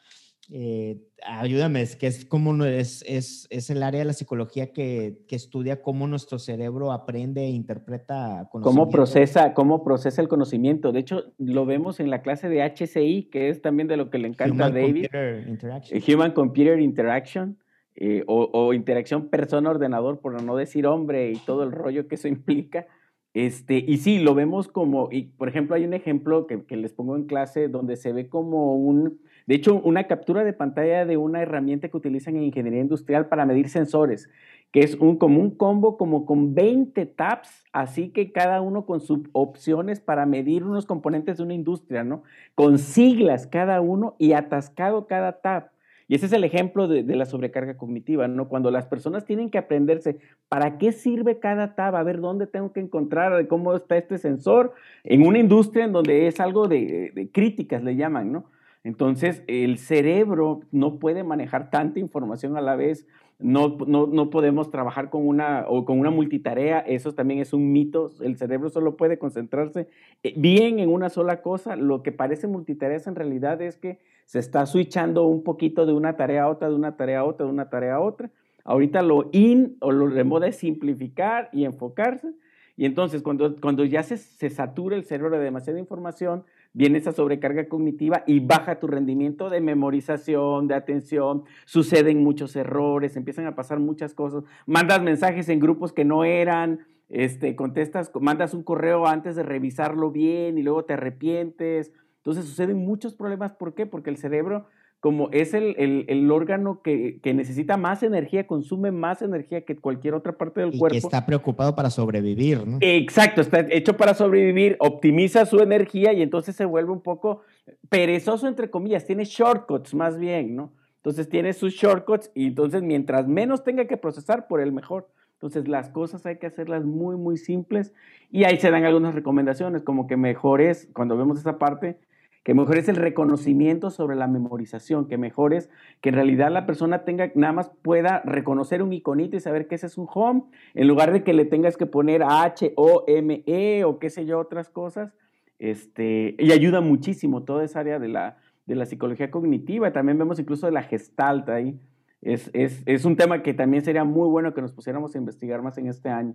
Eh, 0.51 0.99
ayúdame, 1.25 1.83
es 1.83 1.97
que 1.97 2.07
es 2.07 2.25
como 2.25 2.65
es, 2.65 3.05
es, 3.07 3.47
es, 3.49 3.71
el 3.71 3.83
área 3.83 4.01
de 4.01 4.05
la 4.05 4.13
psicología 4.13 4.73
que, 4.73 5.21
que, 5.29 5.37
estudia 5.37 5.81
cómo 5.81 6.07
nuestro 6.07 6.39
cerebro 6.39 6.93
aprende 6.93 7.43
e 7.43 7.51
interpreta 7.51 8.49
conocimiento. 8.51 8.83
Cómo 8.85 8.91
procesa, 8.91 9.55
cómo 9.55 9.85
procesa 9.85 10.21
el 10.21 10.29
conocimiento. 10.29 10.93
De 10.93 11.01
hecho, 11.01 11.33
lo 11.39 11.65
vemos 11.65 12.01
en 12.01 12.11
la 12.11 12.23
clase 12.23 12.49
de 12.49 12.63
HCI, 12.63 13.31
que 13.31 13.51
es 13.51 13.63
también 13.63 13.89
de 13.89 13.97
lo 13.97 14.11
que 14.11 14.19
le 14.19 14.29
encanta 14.29 14.67
a 14.67 14.71
David. 14.71 15.07
Computer 15.07 15.49
Interaction. 15.49 15.99
Eh, 15.99 16.15
Human 16.15 16.33
Computer 16.33 16.81
Interaction. 16.81 17.59
Eh, 17.95 18.25
o, 18.27 18.49
o, 18.53 18.73
interacción 18.73 19.29
persona-ordenador, 19.29 20.21
por 20.21 20.43
no 20.43 20.57
decir 20.57 20.87
hombre 20.87 21.31
y 21.31 21.37
todo 21.37 21.63
el 21.63 21.73
rollo 21.73 22.09
que 22.09 22.15
eso 22.15 22.27
implica. 22.27 22.87
Este, 23.35 23.83
y 23.87 23.97
sí, 23.97 24.19
lo 24.19 24.35
vemos 24.35 24.69
como, 24.69 25.09
y 25.11 25.23
por 25.23 25.49
ejemplo, 25.49 25.75
hay 25.75 25.85
un 25.85 25.95
ejemplo 25.95 26.47
que, 26.47 26.65
que 26.65 26.77
les 26.77 26.93
pongo 26.93 27.17
en 27.17 27.25
clase 27.25 27.69
donde 27.69 27.97
se 27.97 28.13
ve 28.13 28.29
como 28.29 28.77
un, 28.77 29.21
de 29.47 29.55
hecho, 29.55 29.75
una 29.77 30.07
captura 30.07 30.45
de 30.45 30.53
pantalla 30.53 31.07
de 31.07 31.17
una 31.17 31.41
herramienta 31.41 31.89
que 31.89 31.97
utilizan 31.97 32.37
en 32.37 32.45
ingeniería 32.45 32.81
industrial 32.81 33.29
para 33.29 33.47
medir 33.47 33.71
sensores, 33.71 34.29
que 34.71 34.81
es 34.81 34.97
un, 34.97 35.17
como 35.17 35.41
un 35.41 35.51
combo 35.51 35.97
como 35.97 36.27
con 36.27 36.55
20 36.55 37.07
tabs, 37.07 37.65
así 37.73 38.11
que 38.11 38.33
cada 38.33 38.61
uno 38.61 38.85
con 38.85 39.01
sus 39.01 39.21
opciones 39.33 40.01
para 40.01 40.27
medir 40.27 40.65
unos 40.65 40.85
componentes 40.85 41.39
de 41.39 41.43
una 41.43 41.55
industria, 41.55 42.05
¿no? 42.05 42.25
Con 42.55 42.79
siglas 42.79 43.47
cada 43.47 43.81
uno 43.81 44.15
y 44.19 44.35
atascado 44.35 45.07
cada 45.07 45.41
tab. 45.41 45.72
Y 46.13 46.17
ese 46.17 46.27
es 46.27 46.33
el 46.35 46.45
ejemplo 46.45 46.89
de, 46.89 47.05
la 47.17 47.25
sobrecarga 47.25 47.79
cognitiva, 47.79 48.29
¿no? 48.29 48.47
Cuando 48.47 48.71
las 48.71 48.85
personas 48.85 49.25
tienen 49.25 49.49
que 49.49 49.57
aprenderse 49.57 50.19
para 50.51 50.77
qué 50.77 50.93
sirve 50.93 51.39
cada 51.39 51.75
tab, 51.75 51.97
a 51.97 52.03
ver 52.03 52.21
dónde 52.21 52.47
tengo 52.47 52.71
que 52.71 52.81
encontrar, 52.81 53.49
cómo 53.49 53.75
está 53.75 53.97
este 53.97 54.19
sensor, 54.19 54.75
en 55.05 55.27
una 55.27 55.39
industria 55.39 55.87
en 55.87 55.93
donde 55.93 56.27
es 56.27 56.39
algo 56.39 56.69
de, 56.69 57.13
de 57.15 57.31
críticas, 57.31 57.83
le 57.83 57.97
llaman, 57.97 58.31
¿no? 58.31 58.45
Entonces, 58.85 59.43
el 59.47 59.79
cerebro 59.79 60.61
no 60.71 60.99
puede 60.99 61.25
manejar 61.25 61.71
tanta 61.71 61.99
información 61.99 62.59
a 62.59 62.61
la 62.61 62.77
vez. 62.77 63.07
No, 63.39 63.77
no, 63.87 64.31
podemos 64.31 64.71
trabajar 64.71 65.11
con 65.11 65.27
una, 65.27 65.65
o 65.69 65.85
con 65.85 65.99
una 65.99 66.11
multitarea, 66.11 66.79
eso 66.79 67.13
también 67.13 67.41
es 67.41 67.53
un 67.53 67.73
mito. 67.73 68.11
El 68.21 68.37
cerebro 68.37 68.71
solo 68.71 68.97
puede 68.97 69.19
concentrarse 69.19 69.89
eh, 70.23 70.35
bien 70.37 70.79
en 70.79 70.89
una 70.89 71.09
sola 71.09 71.43
cosa. 71.43 71.75
Lo 71.75 72.03
que 72.05 72.13
parece 72.13 72.47
multitareas 72.47 73.09
en 73.09 73.17
realidad 73.17 73.61
es 73.61 73.77
que 73.77 73.99
se 74.27 74.39
está 74.39 74.65
switchando 74.67 75.27
un 75.27 75.43
poquito 75.43 75.87
de 75.87 75.93
una 75.93 76.17
tarea 76.17 76.45
a 76.45 76.49
otra, 76.49 76.69
de 76.69 76.75
una 76.77 76.97
tarea 76.97 77.21
a 77.21 77.25
otra, 77.25 77.47
de 77.47 77.53
una 77.53 77.69
tarea 77.69 77.97
a 77.97 78.01
otra. 78.01 78.31
Ahorita 78.65 79.03
lo 79.03 79.29
in 79.33 79.77
o 79.81 79.91
lo 79.91 80.09
de 80.09 80.23
moda 80.23 80.47
es 80.47 80.57
simplificar 80.57 81.49
y 81.53 81.65
enfocarse. 81.65 82.33
Y 82.77 82.87
entonces, 82.87 83.23
cuando, 83.23 83.57
cuando 83.61 83.85
ya 83.85 84.03
se, 84.03 84.17
se 84.17 84.51
satura 84.51 84.97
el 84.97 85.05
cerebro 85.05 85.37
de 85.37 85.45
demasiada 85.45 85.79
información, 85.79 86.45
viene 86.73 86.99
esa 86.99 87.13
sobrecarga 87.13 87.69
cognitiva 87.69 88.25
y 88.27 88.41
baja 88.41 88.79
tu 88.79 88.87
rendimiento 88.87 89.51
de 89.51 89.61
memorización, 89.61 90.69
de 90.69 90.75
atención, 90.75 91.45
suceden 91.65 92.23
muchos 92.23 92.57
errores, 92.57 93.17
empiezan 93.17 93.47
a 93.47 93.55
pasar 93.55 93.79
muchas 93.79 94.15
cosas, 94.15 94.45
mandas 94.67 95.03
mensajes 95.03 95.49
en 95.49 95.61
grupos 95.61 95.93
que 95.93 96.05
no 96.05 96.25
eran, 96.25 96.87
este, 97.09 97.55
contestas, 97.57 98.11
mandas 98.21 98.55
un 98.55 98.63
correo 98.63 99.07
antes 99.07 99.37
de 99.37 99.43
revisarlo 99.43 100.11
bien 100.11 100.57
y 100.57 100.63
luego 100.63 100.85
te 100.85 100.95
arrepientes. 100.95 101.93
Entonces 102.17 102.47
suceden 102.47 102.79
muchos 102.79 103.15
problemas. 103.15 103.53
¿Por 103.53 103.75
qué? 103.75 103.85
Porque 103.85 104.09
el 104.09 104.17
cerebro 104.17 104.67
como 105.03 105.31
es 105.33 105.53
el, 105.53 106.31
órgano 106.31 106.81
que, 106.81 107.19
necesita 107.25 107.77
más 107.77 108.05
energía, 108.05 108.47
consume 108.47 108.93
más 108.93 109.21
energía 109.21 109.63
que 109.63 109.75
cualquier 109.75 110.15
otra 110.15 110.39
parte 110.39 110.61
del 110.61 110.77
y 110.77 110.79
cuerpo. 110.79 110.93
Que 110.93 110.99
está 110.99 111.27
preocupado 111.27 111.75
para 111.75 111.91
sobrevivir, 111.91 112.65
¿no? 112.65 112.79
Exacto, 112.81 113.41
está 113.41 113.67
hecho 113.71 113.97
para 113.97 114.15
sobrevivir, 114.15 114.77
optimiza 114.79 115.45
su 115.45 115.59
energía 115.59 116.13
y 116.13 116.23
entonces 116.23 116.55
se 116.55 116.65
vuelve 116.67 116.93
un 116.93 117.01
poco 117.01 117.41
perezoso, 117.89 118.47
entre 118.47 118.71
comillas, 118.71 119.05
tiene 119.05 119.25
shortcuts 119.25 119.93
más 119.93 120.21
bien, 120.21 120.55
¿no? 120.55 120.73
Entonces 120.99 121.29
tiene 121.29 121.53
sus 121.53 121.75
shortcuts 121.75 122.31
y 122.33 122.47
entonces 122.47 122.81
mientras 122.85 123.27
menos 123.27 123.65
tenga 123.65 123.87
que 123.87 123.97
procesar, 123.97 124.47
por 124.47 124.61
el 124.61 124.71
mejor. 124.71 125.09
Entonces 125.33 125.67
las 125.67 125.89
cosas 125.89 126.25
hay 126.27 126.39
que 126.39 126.47
hacerlas 126.47 126.85
muy, 126.85 127.17
muy 127.17 127.39
simples 127.39 127.93
y 128.31 128.45
ahí 128.45 128.57
se 128.57 128.71
dan 128.71 128.85
algunas 128.85 129.17
recomendaciones, 129.17 129.83
como 129.83 130.07
que 130.07 130.17
mejores, 130.17 130.89
cuando 130.93 131.17
vemos 131.17 131.41
esa 131.41 131.59
parte, 131.59 131.99
que 132.43 132.55
mejor 132.55 132.77
es 132.77 132.89
el 132.89 132.97
reconocimiento 132.97 133.91
sobre 133.91 134.17
la 134.17 134.27
memorización, 134.27 135.07
que 135.07 135.17
mejor 135.17 135.55
es 135.55 135.71
que 136.01 136.09
en 136.09 136.17
realidad 136.17 136.51
la 136.51 136.67
persona 136.67 137.05
tenga, 137.05 137.31
nada 137.35 137.53
más 137.53 137.71
pueda 137.83 138.21
reconocer 138.25 138.83
un 138.83 138.93
iconito 138.93 139.37
y 139.37 139.41
saber 139.41 139.69
que 139.69 139.77
ese 139.77 139.87
es 139.87 139.97
un 139.97 140.09
home, 140.13 140.45
en 140.75 140.89
lugar 140.89 141.13
de 141.13 141.23
que 141.23 141.35
le 141.35 141.45
tengas 141.45 141.77
que 141.77 141.87
poner 141.87 142.23
H, 142.25 142.73
O, 142.77 143.05
M, 143.07 143.45
E 143.47 143.85
o 143.85 143.99
qué 143.99 144.11
sé 144.11 144.27
yo, 144.27 144.41
otras 144.41 144.69
cosas. 144.71 145.15
Este, 145.59 146.35
y 146.39 146.51
ayuda 146.51 146.81
muchísimo 146.81 147.45
toda 147.45 147.63
esa 147.63 147.81
área 147.81 148.01
de 148.01 148.09
la, 148.09 148.39
de 148.67 148.75
la 148.75 148.87
psicología 148.87 149.31
cognitiva. 149.31 149.93
También 149.93 150.19
vemos 150.19 150.41
incluso 150.41 150.67
de 150.67 150.73
la 150.73 150.83
gestalt 150.83 151.49
ahí. 151.49 151.79
Es, 152.21 152.51
es, 152.53 152.83
es 152.87 153.05
un 153.05 153.17
tema 153.17 153.43
que 153.43 153.55
también 153.55 153.85
sería 153.85 154.03
muy 154.03 154.29
bueno 154.29 154.55
que 154.55 154.63
nos 154.63 154.73
pusiéramos 154.73 155.15
a 155.15 155.19
investigar 155.19 155.63
más 155.63 155.79
en 155.79 155.87
este 155.87 156.09
año. 156.09 156.35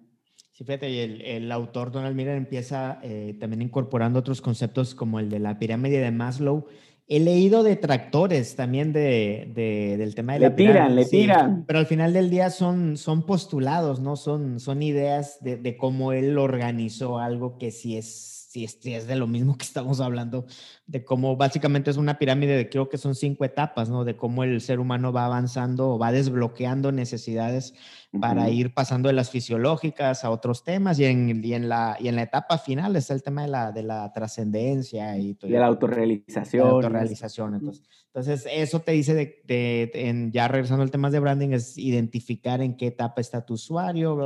Sí, 0.58 0.64
fíjate, 0.64 0.90
y 0.90 1.22
el, 1.24 1.52
autor 1.52 1.92
Donald 1.92 2.16
Miller 2.16 2.36
empieza 2.36 2.98
eh, 3.04 3.38
también 3.40 3.62
incorporando 3.62 4.18
otros 4.18 4.42
conceptos 4.42 4.96
como 4.96 5.20
el 5.20 5.30
de 5.30 5.38
la 5.38 5.60
pirámide 5.60 6.00
de 6.00 6.10
Maslow. 6.10 6.66
He 7.08 7.20
leído 7.20 7.62
detractores 7.62 8.56
también 8.56 8.92
de, 8.92 9.52
del 9.54 10.16
tema 10.16 10.34
de 10.34 10.40
le 10.40 10.50
la 10.50 10.56
pirámide. 10.56 10.96
Le 10.96 11.06
tiran, 11.06 11.36
le 11.36 11.46
tiran. 11.46 11.66
Pero 11.68 11.78
al 11.78 11.86
final 11.86 12.12
del 12.12 12.32
día 12.32 12.50
son, 12.50 12.98
son 12.98 13.28
postulados, 13.28 14.00
¿no? 14.00 14.16
Son, 14.16 14.60
son 14.60 14.82
ideas 14.82 15.38
de, 15.42 15.58
de 15.58 15.78
cómo 15.78 16.12
él 16.12 16.40
organizó 16.40 17.20
algo 17.20 17.60
que 17.60 17.70
sí 17.70 17.96
es 17.96 18.47
si 18.48 18.64
es, 18.64 19.08
de 19.08 19.16
lo 19.18 19.28
mismo 19.28 19.58
que 19.58 19.66
estamos 19.66 20.00
hablando, 20.00 20.46
de 20.86 21.04
cómo 21.04 21.36
básicamente 21.36 21.92
es 21.92 21.98
una 21.98 22.18
pirámide 22.18 22.56
de 22.56 22.70
creo 22.70 22.88
que 22.88 22.98
son 22.98 23.14
cinco 23.14 23.44
etapas, 23.44 23.90
¿no? 23.90 24.06
De 24.06 24.16
cómo 24.16 24.46
el 24.46 24.62
ser 24.62 24.80
humano 24.80 25.12
va 25.12 25.26
avanzando 25.26 25.90
o 25.90 26.00
va 26.00 26.14
desbloqueando 26.14 26.94
necesidades 26.94 27.74
para 28.22 28.50
ir 28.50 28.74
pasando 28.74 29.10
de 29.10 29.14
las 29.14 29.30
fisiológicas 29.30 30.24
a 30.24 30.30
otros 30.30 30.64
temas 30.64 30.98
y 30.98 31.04
en, 31.04 31.44
y 31.44 31.54
en, 31.54 31.68
la, 31.68 31.98
y 32.00 32.08
en 32.08 32.16
la 32.16 32.22
etapa 32.22 32.58
final 32.58 32.96
está 32.96 33.14
el 33.14 33.22
tema 33.22 33.42
de 33.42 33.50
la, 33.50 33.72
de 33.74 33.84
la 33.84 34.14
trascendencia 34.14 35.18
y, 35.18 35.34
de 35.34 35.50
la 35.50 35.68
autorrealización. 35.68 36.64
La 36.66 36.72
autorrealización. 36.72 37.56
Entonces, 37.56 37.84
entonces, 38.14 38.48
eso 38.50 38.80
te 38.80 38.94
dice 38.94 39.14
de, 39.14 39.44
de, 39.46 39.92
en, 39.94 40.32
ya 40.32 40.48
regresando 40.48 40.84
al 40.84 40.90
tema 40.90 41.12
de 41.12 41.20
branding, 41.20 41.50
es 41.50 41.78
identificar 41.78 42.62
en 42.62 42.78
qué 42.78 42.88
etapa 42.88 43.20
está 43.20 43.46
tu 43.46 43.56
usuario, 43.56 44.18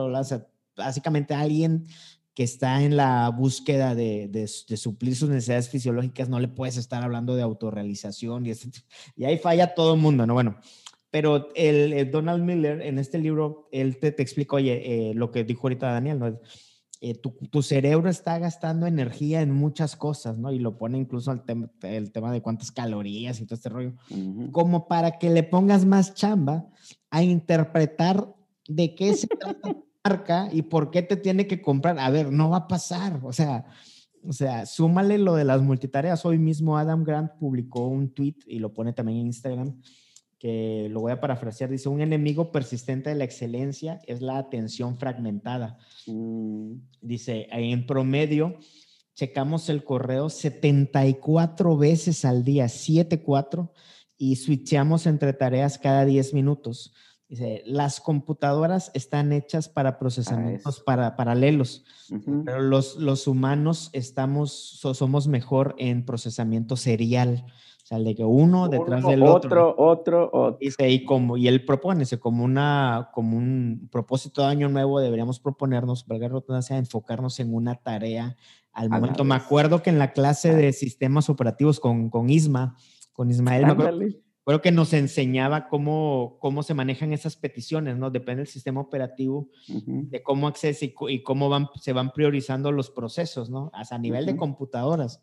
básicamente 0.77 1.33
alguien 1.33 1.87
que 2.33 2.43
está 2.43 2.83
en 2.83 2.95
la 2.95 3.29
búsqueda 3.29 3.93
de, 3.93 4.27
de, 4.29 4.47
suplir 4.77 5.15
sus 5.15 5.29
necesidades 5.29 5.69
fisiológicas, 5.69 6.29
no 6.29 6.39
le 6.39 6.47
puedes 6.47 6.77
estar 6.77 7.03
hablando 7.03 7.35
de 7.35 7.41
autorrealización 7.41 8.45
y, 8.45 8.53
y 9.17 9.25
ahí 9.25 9.37
falla 9.37 9.73
todo 9.73 9.95
el 9.95 9.99
mundo, 9.99 10.25
¿no? 10.25 10.33
Bueno, 10.33 10.57
pero 11.09 11.49
el, 11.55 12.09
Donald 12.09 12.43
Miller 12.43 12.81
en 12.81 12.97
este 12.97 13.19
libro, 13.19 13.67
él 13.71 13.97
te, 13.97 14.13
te 14.13 14.23
explica, 14.23 14.55
oye, 14.55 15.09
eh, 15.09 15.13
lo 15.13 15.29
que 15.29 15.43
dijo 15.43 15.63
ahorita 15.63 15.91
Daniel, 15.91 16.19
¿no? 16.19 16.39
Eh, 17.03 17.15
tu, 17.15 17.31
tu, 17.31 17.63
cerebro 17.63 18.11
está 18.11 18.37
gastando 18.37 18.85
energía 18.85 19.41
en 19.41 19.51
muchas 19.51 19.95
cosas, 19.95 20.37
¿no? 20.37 20.53
Y 20.53 20.59
lo 20.59 20.77
pone 20.77 20.99
incluso 20.99 21.31
al 21.31 21.43
tema, 21.43 21.69
el 21.81 22.11
tema 22.11 22.31
de 22.31 22.43
cuántas 22.43 22.71
calorías 22.71 23.41
y 23.41 23.45
todo 23.45 23.55
este 23.55 23.69
rollo, 23.69 23.93
como 24.51 24.87
para 24.87 25.17
que 25.17 25.31
le 25.31 25.41
pongas 25.41 25.83
más 25.83 26.13
chamba 26.13 26.67
a 27.09 27.23
interpretar 27.23 28.31
de 28.67 28.93
qué 28.93 29.15
se 29.15 29.25
trata 29.27 29.75
marca 30.03 30.49
y 30.51 30.63
por 30.63 30.91
qué 30.91 31.01
te 31.01 31.15
tiene 31.15 31.47
que 31.47 31.61
comprar. 31.61 31.99
A 31.99 32.09
ver, 32.09 32.31
no 32.31 32.49
va 32.49 32.57
a 32.57 32.67
pasar. 32.67 33.19
O 33.23 33.33
sea, 33.33 33.65
o 34.23 34.33
sea, 34.33 34.65
súmale 34.65 35.17
lo 35.17 35.35
de 35.35 35.45
las 35.45 35.61
multitareas. 35.61 36.25
Hoy 36.25 36.37
mismo 36.37 36.77
Adam 36.77 37.03
Grant 37.03 37.31
publicó 37.39 37.87
un 37.87 38.13
tweet 38.13 38.35
y 38.45 38.59
lo 38.59 38.73
pone 38.73 38.93
también 38.93 39.19
en 39.19 39.25
Instagram, 39.27 39.81
que 40.37 40.87
lo 40.91 41.01
voy 41.01 41.11
a 41.11 41.19
parafrasear. 41.19 41.69
Dice, 41.69 41.89
un 41.89 42.01
enemigo 42.01 42.51
persistente 42.51 43.09
de 43.09 43.15
la 43.15 43.23
excelencia 43.23 43.99
es 44.05 44.21
la 44.21 44.37
atención 44.37 44.97
fragmentada. 44.97 45.77
Mm. 46.05 46.73
Dice, 47.01 47.47
en 47.51 47.85
promedio, 47.85 48.59
checamos 49.15 49.69
el 49.69 49.83
correo 49.83 50.29
74 50.29 51.77
veces 51.77 52.25
al 52.25 52.43
día, 52.43 52.65
7-4, 52.65 53.71
y 54.17 54.35
switchamos 54.35 55.07
entre 55.07 55.33
tareas 55.33 55.79
cada 55.79 56.05
10 56.05 56.35
minutos. 56.35 56.93
Dice, 57.31 57.63
las 57.65 58.01
computadoras 58.01 58.91
están 58.93 59.31
hechas 59.31 59.69
para 59.69 59.97
procesamientos 59.97 60.81
para, 60.81 61.15
paralelos, 61.15 61.85
pero 62.43 62.59
los, 62.59 62.97
los 62.97 63.25
humanos 63.25 63.89
estamos, 63.93 64.51
somos 64.51 65.29
mejor 65.29 65.73
en 65.77 66.03
procesamiento 66.05 66.75
serial. 66.75 67.45
O 67.47 67.87
sea, 67.87 67.99
de 67.99 68.15
que 68.15 68.25
uno, 68.25 68.67
detrás 68.67 69.05
del 69.05 69.23
otro. 69.23 69.73
Otro, 69.77 70.29
otro, 70.29 70.57
Dice, 70.59 70.89
y, 70.89 71.05
como, 71.05 71.37
y 71.37 71.47
él 71.47 71.63
propone, 71.63 72.03
como, 72.19 72.43
una, 72.43 73.11
como 73.13 73.37
un 73.37 73.87
propósito 73.89 74.41
de 74.41 74.47
año 74.49 74.67
nuevo, 74.67 74.99
deberíamos 74.99 75.39
proponernos, 75.39 76.05
valga 76.05 76.27
redundancia, 76.27 76.75
enfocarnos 76.75 77.39
en 77.39 77.53
una 77.53 77.75
tarea 77.75 78.35
al 78.73 78.89
momento. 78.89 79.23
Me 79.23 79.35
acuerdo 79.35 79.81
que 79.81 79.89
en 79.89 79.99
la 79.99 80.11
clase 80.11 80.53
de 80.53 80.73
sistemas 80.73 81.29
operativos 81.29 81.79
con, 81.79 82.09
con 82.09 82.29
Isma, 82.29 82.75
con 83.13 83.31
Ismael, 83.31 83.67
me 83.67 83.71
acuerdo, 83.71 84.01
creo 84.45 84.61
que 84.61 84.71
nos 84.71 84.93
enseñaba 84.93 85.67
cómo, 85.67 86.37
cómo 86.39 86.63
se 86.63 86.73
manejan 86.73 87.13
esas 87.13 87.35
peticiones, 87.35 87.97
¿no? 87.97 88.09
Depende 88.09 88.41
del 88.41 88.47
sistema 88.47 88.81
operativo, 88.81 89.49
de 89.67 90.23
cómo 90.23 90.47
acceso 90.47 90.85
y, 90.85 91.23
cómo 91.23 91.49
van, 91.49 91.67
se 91.79 91.93
van 91.93 92.11
priorizando 92.11 92.71
los 92.71 92.89
procesos, 92.89 93.49
¿no? 93.49 93.69
Hasta 93.73 93.95
a 93.95 93.99
nivel 93.99 94.25
de 94.25 94.35
computadoras. 94.35 95.21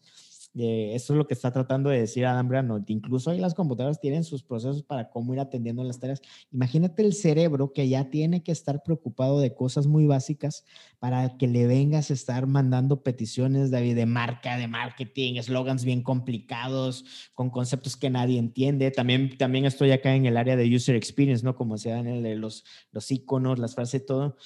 Eh, 0.55 0.93
eso 0.95 1.13
es 1.13 1.19
lo 1.19 1.27
que 1.27 1.35
está 1.35 1.53
tratando 1.53 1.91
de 1.91 2.01
decir 2.01 2.27
Adam 2.27 2.49
Grant. 2.49 2.91
Incluso 2.91 3.31
ahí 3.31 3.39
las 3.39 3.55
computadoras 3.55 4.01
tienen 4.01 4.25
sus 4.25 4.43
procesos 4.43 4.83
para 4.83 5.11
cómo 5.11 5.35
ir 5.35 5.41
atendiendo 5.41 5.85
las 5.85 6.01
tareas. 6.01 6.21
Imagínate 6.51 7.03
el 7.03 7.13
cerebro 7.13 7.73
que 7.73 7.89
ya 7.89 8.11
tiene 8.11 8.43
que 8.43 8.53
estar 8.53 8.83
preocupado 8.83 9.41
de 9.41 9.55
cosas 9.55 9.87
muy 9.87 10.07
básicas 10.07 10.65
para 10.99 11.37
que 11.37 11.47
le 11.47 11.67
vengas 11.67 12.11
a 12.11 12.15
estar 12.15 12.47
mandando 12.47 13.03
peticiones 13.03 13.71
de, 13.71 13.95
de 13.95 14.07
marca, 14.07 14.57
de 14.57 14.67
marketing, 14.69 15.35
eslogans 15.35 15.85
bien 15.85 16.03
complicados, 16.03 17.05
con 17.35 17.51
conceptos 17.51 17.97
que 17.97 18.11
nadie 18.11 18.39
entiende. 18.39 18.91
También, 18.91 19.37
también 19.37 19.65
estoy 19.65 19.93
acá 19.93 20.15
en 20.15 20.27
el 20.27 20.37
área 20.37 20.57
de 20.57 20.75
user 20.75 20.97
experience, 20.97 21.45
¿no? 21.45 21.55
Como 21.55 21.79
se 21.79 21.91
dan 21.91 22.41
los, 22.41 22.65
los 22.91 23.11
iconos, 23.11 23.59
las 23.59 23.75
frases, 23.75 24.05
todo. 24.05 24.37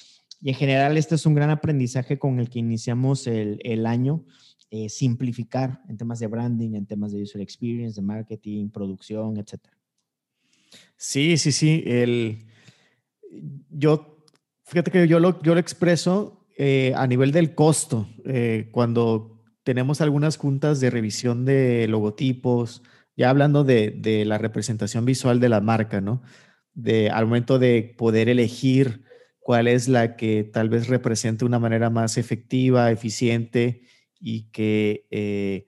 Y 0.42 0.50
en 0.50 0.56
general, 0.56 0.96
este 0.96 1.14
es 1.14 1.24
un 1.24 1.34
gran 1.34 1.50
aprendizaje 1.50 2.18
con 2.18 2.40
el 2.40 2.50
que 2.50 2.58
iniciamos 2.58 3.28
el, 3.28 3.60
el 3.62 3.86
año 3.86 4.24
eh, 4.74 4.88
simplificar 4.88 5.82
en 5.86 5.98
temas 5.98 6.18
de 6.18 6.28
branding, 6.28 6.72
en 6.72 6.86
temas 6.86 7.12
de 7.12 7.20
user 7.20 7.42
experience, 7.42 8.00
de 8.00 8.06
marketing, 8.06 8.70
producción, 8.70 9.36
etcétera. 9.36 9.76
Sí, 10.96 11.36
sí, 11.36 11.52
sí. 11.52 11.84
El, 11.84 12.46
yo, 13.68 14.24
fíjate 14.64 14.90
que 14.90 15.06
yo 15.06 15.20
lo, 15.20 15.42
yo 15.42 15.52
lo 15.52 15.60
expreso 15.60 16.46
eh, 16.56 16.94
a 16.96 17.06
nivel 17.06 17.32
del 17.32 17.54
costo. 17.54 18.08
Eh, 18.24 18.70
cuando 18.72 19.42
tenemos 19.62 20.00
algunas 20.00 20.38
juntas 20.38 20.80
de 20.80 20.88
revisión 20.88 21.44
de 21.44 21.86
logotipos, 21.86 22.82
ya 23.14 23.28
hablando 23.28 23.64
de, 23.64 23.90
de, 23.90 24.24
la 24.24 24.38
representación 24.38 25.04
visual 25.04 25.38
de 25.38 25.50
la 25.50 25.60
marca, 25.60 26.00
¿no? 26.00 26.22
De, 26.72 27.10
al 27.10 27.26
momento 27.26 27.58
de 27.58 27.94
poder 27.98 28.30
elegir 28.30 29.04
cuál 29.38 29.68
es 29.68 29.86
la 29.86 30.16
que 30.16 30.44
tal 30.44 30.70
vez 30.70 30.88
represente 30.88 31.44
una 31.44 31.58
manera 31.58 31.90
más 31.90 32.16
efectiva, 32.16 32.90
eficiente 32.90 33.82
y 34.22 34.44
que, 34.52 35.06
eh, 35.10 35.66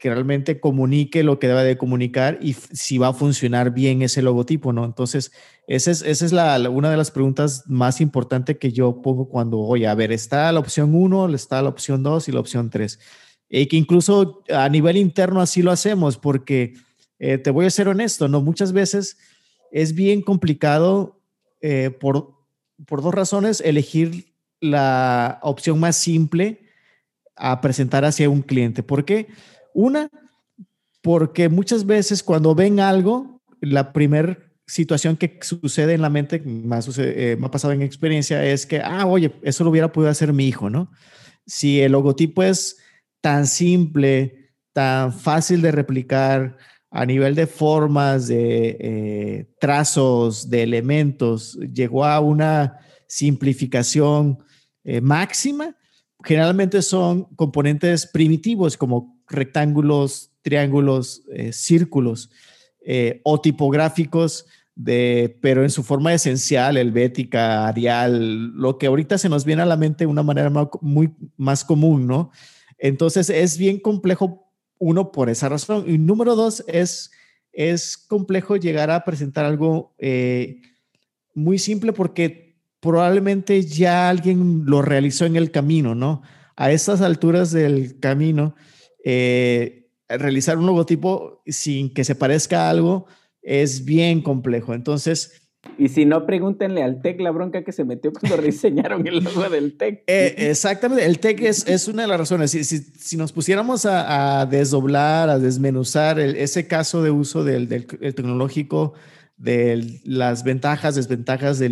que 0.00 0.10
realmente 0.10 0.58
comunique 0.58 1.22
lo 1.22 1.38
que 1.38 1.46
debe 1.46 1.62
de 1.62 1.78
comunicar 1.78 2.38
y 2.42 2.54
si 2.54 2.98
va 2.98 3.08
a 3.08 3.12
funcionar 3.12 3.72
bien 3.72 4.02
ese 4.02 4.22
logotipo, 4.22 4.72
¿no? 4.72 4.84
Entonces, 4.84 5.30
esa 5.66 5.90
es, 5.92 6.02
esa 6.02 6.26
es 6.26 6.32
una 6.68 6.90
de 6.90 6.96
las 6.96 7.10
preguntas 7.10 7.64
más 7.66 8.00
importantes 8.00 8.58
que 8.58 8.72
yo 8.72 9.00
pongo 9.02 9.28
cuando, 9.28 9.60
oye, 9.60 9.86
a 9.86 9.94
ver, 9.94 10.10
está 10.10 10.50
la 10.50 10.58
opción 10.58 10.94
1, 10.94 11.32
está 11.34 11.62
la 11.62 11.68
opción 11.68 12.02
2 12.02 12.28
y 12.28 12.32
la 12.32 12.40
opción 12.40 12.70
3. 12.70 12.98
Y 13.48 13.66
que 13.66 13.76
incluso 13.76 14.42
a 14.52 14.68
nivel 14.68 14.96
interno 14.96 15.40
así 15.40 15.62
lo 15.62 15.70
hacemos, 15.70 16.16
porque 16.16 16.74
eh, 17.18 17.38
te 17.38 17.50
voy 17.50 17.66
a 17.66 17.70
ser 17.70 17.88
honesto, 17.88 18.26
¿no? 18.26 18.40
Muchas 18.40 18.72
veces 18.72 19.18
es 19.70 19.94
bien 19.94 20.22
complicado 20.22 21.20
eh, 21.60 21.90
por, 21.90 22.34
por 22.86 23.02
dos 23.02 23.14
razones 23.14 23.60
elegir 23.60 24.34
la 24.60 25.38
opción 25.42 25.78
más 25.78 25.96
simple 25.96 26.59
a 27.40 27.60
presentar 27.60 28.04
hacia 28.04 28.30
un 28.30 28.42
cliente. 28.42 28.82
¿Por 28.82 29.04
qué? 29.04 29.28
Una, 29.74 30.08
porque 31.02 31.48
muchas 31.48 31.86
veces 31.86 32.22
cuando 32.22 32.54
ven 32.54 32.78
algo, 32.80 33.40
la 33.60 33.92
primera 33.92 34.38
situación 34.66 35.16
que 35.16 35.38
sucede 35.42 35.94
en 35.94 36.02
la 36.02 36.10
mente, 36.10 36.42
eh, 36.44 37.36
me 37.38 37.46
ha 37.46 37.50
pasado 37.50 37.72
en 37.72 37.82
experiencia, 37.82 38.44
es 38.44 38.66
que, 38.66 38.80
ah, 38.80 39.06
oye, 39.06 39.32
eso 39.42 39.64
lo 39.64 39.70
hubiera 39.70 39.90
podido 39.90 40.10
hacer 40.10 40.32
mi 40.32 40.46
hijo, 40.46 40.70
¿no? 40.70 40.92
Si 41.46 41.80
el 41.80 41.92
logotipo 41.92 42.42
es 42.42 42.76
tan 43.20 43.46
simple, 43.46 44.52
tan 44.72 45.12
fácil 45.12 45.62
de 45.62 45.72
replicar 45.72 46.56
a 46.90 47.06
nivel 47.06 47.34
de 47.34 47.46
formas, 47.46 48.28
de 48.28 48.76
eh, 48.80 49.50
trazos, 49.60 50.50
de 50.50 50.62
elementos, 50.62 51.58
llegó 51.72 52.04
a 52.04 52.20
una 52.20 52.78
simplificación 53.06 54.38
eh, 54.84 55.00
máxima, 55.00 55.76
generalmente 56.24 56.82
son 56.82 57.24
componentes 57.36 58.06
primitivos 58.06 58.76
como 58.76 59.20
rectángulos, 59.28 60.32
triángulos, 60.42 61.22
eh, 61.32 61.52
círculos 61.52 62.30
eh, 62.84 63.20
o 63.24 63.40
tipográficos, 63.40 64.46
de, 64.74 65.38
pero 65.42 65.62
en 65.62 65.70
su 65.70 65.82
forma 65.82 66.14
esencial, 66.14 66.76
helvética, 66.76 67.68
arial, 67.68 68.52
lo 68.54 68.78
que 68.78 68.86
ahorita 68.86 69.18
se 69.18 69.28
nos 69.28 69.44
viene 69.44 69.62
a 69.62 69.66
la 69.66 69.76
mente 69.76 70.04
de 70.04 70.10
una 70.10 70.22
manera 70.22 70.50
muy 70.80 71.12
más 71.36 71.64
común, 71.64 72.06
¿no? 72.06 72.30
Entonces 72.78 73.28
es 73.28 73.58
bien 73.58 73.78
complejo, 73.78 74.50
uno, 74.78 75.12
por 75.12 75.28
esa 75.28 75.50
razón. 75.50 75.84
Y 75.86 75.98
número 75.98 76.34
dos, 76.34 76.64
es, 76.66 77.10
es 77.52 77.98
complejo 77.98 78.56
llegar 78.56 78.90
a 78.90 79.04
presentar 79.04 79.44
algo 79.44 79.94
eh, 79.98 80.62
muy 81.34 81.58
simple 81.58 81.92
porque 81.92 82.49
probablemente 82.80 83.62
ya 83.62 84.08
alguien 84.08 84.64
lo 84.64 84.82
realizó 84.82 85.26
en 85.26 85.36
el 85.36 85.50
camino, 85.50 85.94
¿no? 85.94 86.22
A 86.56 86.72
estas 86.72 87.02
alturas 87.02 87.52
del 87.52 88.00
camino, 88.00 88.54
eh, 89.04 89.88
realizar 90.08 90.58
un 90.58 90.66
logotipo 90.66 91.42
sin 91.46 91.92
que 91.92 92.04
se 92.04 92.14
parezca 92.14 92.66
a 92.66 92.70
algo 92.70 93.06
es 93.42 93.84
bien 93.84 94.22
complejo. 94.22 94.74
Entonces... 94.74 95.36
Y 95.76 95.88
si 95.88 96.06
no, 96.06 96.24
pregúntenle 96.24 96.82
al 96.82 97.02
TEC 97.02 97.20
la 97.20 97.30
bronca 97.30 97.64
que 97.64 97.72
se 97.72 97.84
metió 97.84 98.12
cuando 98.12 98.36
rediseñaron 98.40 99.06
el 99.06 99.22
logo 99.22 99.48
del 99.50 99.76
TEC. 99.76 100.04
Eh, 100.06 100.34
exactamente, 100.50 101.04
el 101.04 101.18
TEC 101.18 101.42
es, 101.42 101.68
es, 101.68 101.86
una 101.86 102.02
de 102.02 102.08
las 102.08 102.18
razones. 102.18 102.50
Si, 102.50 102.64
si, 102.64 103.16
nos 103.18 103.32
pusiéramos 103.32 103.84
a, 103.84 104.46
desdoblar, 104.46 105.28
a 105.28 105.38
desmenuzar 105.38 106.18
ese 106.18 106.66
caso 106.66 107.02
de 107.02 107.10
uso 107.10 107.44
del, 107.44 107.68
del 107.68 107.86
tecnológico, 107.86 108.94
de 109.40 110.02
las 110.04 110.44
ventajas, 110.44 110.96
desventajas 110.96 111.58
de 111.58 111.70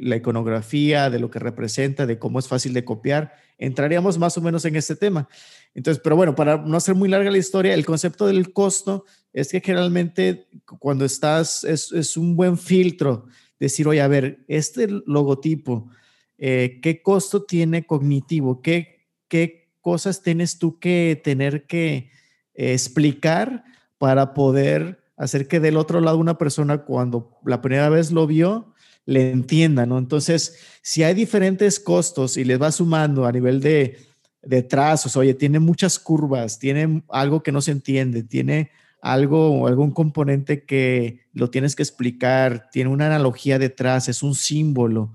la 0.00 0.16
iconografía, 0.16 1.10
de 1.10 1.20
lo 1.20 1.30
que 1.30 1.38
representa, 1.38 2.06
de 2.06 2.18
cómo 2.18 2.40
es 2.40 2.48
fácil 2.48 2.72
de 2.72 2.84
copiar, 2.84 3.34
entraríamos 3.56 4.18
más 4.18 4.36
o 4.36 4.40
menos 4.40 4.64
en 4.64 4.74
este 4.74 4.96
tema. 4.96 5.28
Entonces, 5.74 6.02
pero 6.02 6.16
bueno, 6.16 6.34
para 6.34 6.56
no 6.56 6.76
hacer 6.76 6.96
muy 6.96 7.08
larga 7.08 7.30
la 7.30 7.38
historia, 7.38 7.72
el 7.72 7.86
concepto 7.86 8.26
del 8.26 8.52
costo 8.52 9.04
es 9.32 9.52
que 9.52 9.60
generalmente 9.60 10.48
cuando 10.80 11.04
estás, 11.04 11.62
es, 11.62 12.16
un 12.16 12.34
buen 12.34 12.58
filtro 12.58 13.26
decir, 13.60 13.86
oye, 13.86 14.00
a 14.00 14.08
ver, 14.08 14.44
este 14.48 14.88
logotipo, 15.06 15.88
eh, 16.36 16.80
¿qué 16.82 17.00
costo 17.00 17.44
tiene 17.44 17.86
cognitivo? 17.86 18.60
¿Qué, 18.60 19.06
¿Qué 19.28 19.70
cosas 19.80 20.20
tienes 20.20 20.58
tú 20.58 20.80
que 20.80 21.20
tener 21.22 21.68
que 21.68 22.10
explicar 22.54 23.62
para 23.98 24.34
poder 24.34 25.01
hacer 25.16 25.48
que 25.48 25.60
del 25.60 25.76
otro 25.76 26.00
lado 26.00 26.18
una 26.18 26.38
persona 26.38 26.78
cuando 26.78 27.38
la 27.44 27.60
primera 27.60 27.88
vez 27.88 28.10
lo 28.10 28.26
vio, 28.26 28.74
le 29.04 29.30
entienda, 29.30 29.86
¿no? 29.86 29.98
Entonces, 29.98 30.56
si 30.82 31.02
hay 31.02 31.14
diferentes 31.14 31.80
costos 31.80 32.36
y 32.36 32.44
les 32.44 32.60
va 32.60 32.70
sumando 32.72 33.26
a 33.26 33.32
nivel 33.32 33.60
de, 33.60 33.98
de 34.42 34.62
trazos, 34.62 35.16
oye, 35.16 35.34
tiene 35.34 35.58
muchas 35.58 35.98
curvas, 35.98 36.58
tiene 36.58 37.02
algo 37.08 37.42
que 37.42 37.52
no 37.52 37.60
se 37.60 37.72
entiende, 37.72 38.22
tiene 38.22 38.70
algo 39.02 39.50
o 39.50 39.66
algún 39.66 39.90
componente 39.90 40.64
que 40.64 41.26
lo 41.32 41.50
tienes 41.50 41.74
que 41.74 41.82
explicar, 41.82 42.70
tiene 42.70 42.88
una 42.88 43.06
analogía 43.06 43.58
detrás, 43.58 44.08
es 44.08 44.22
un 44.22 44.36
símbolo, 44.36 45.12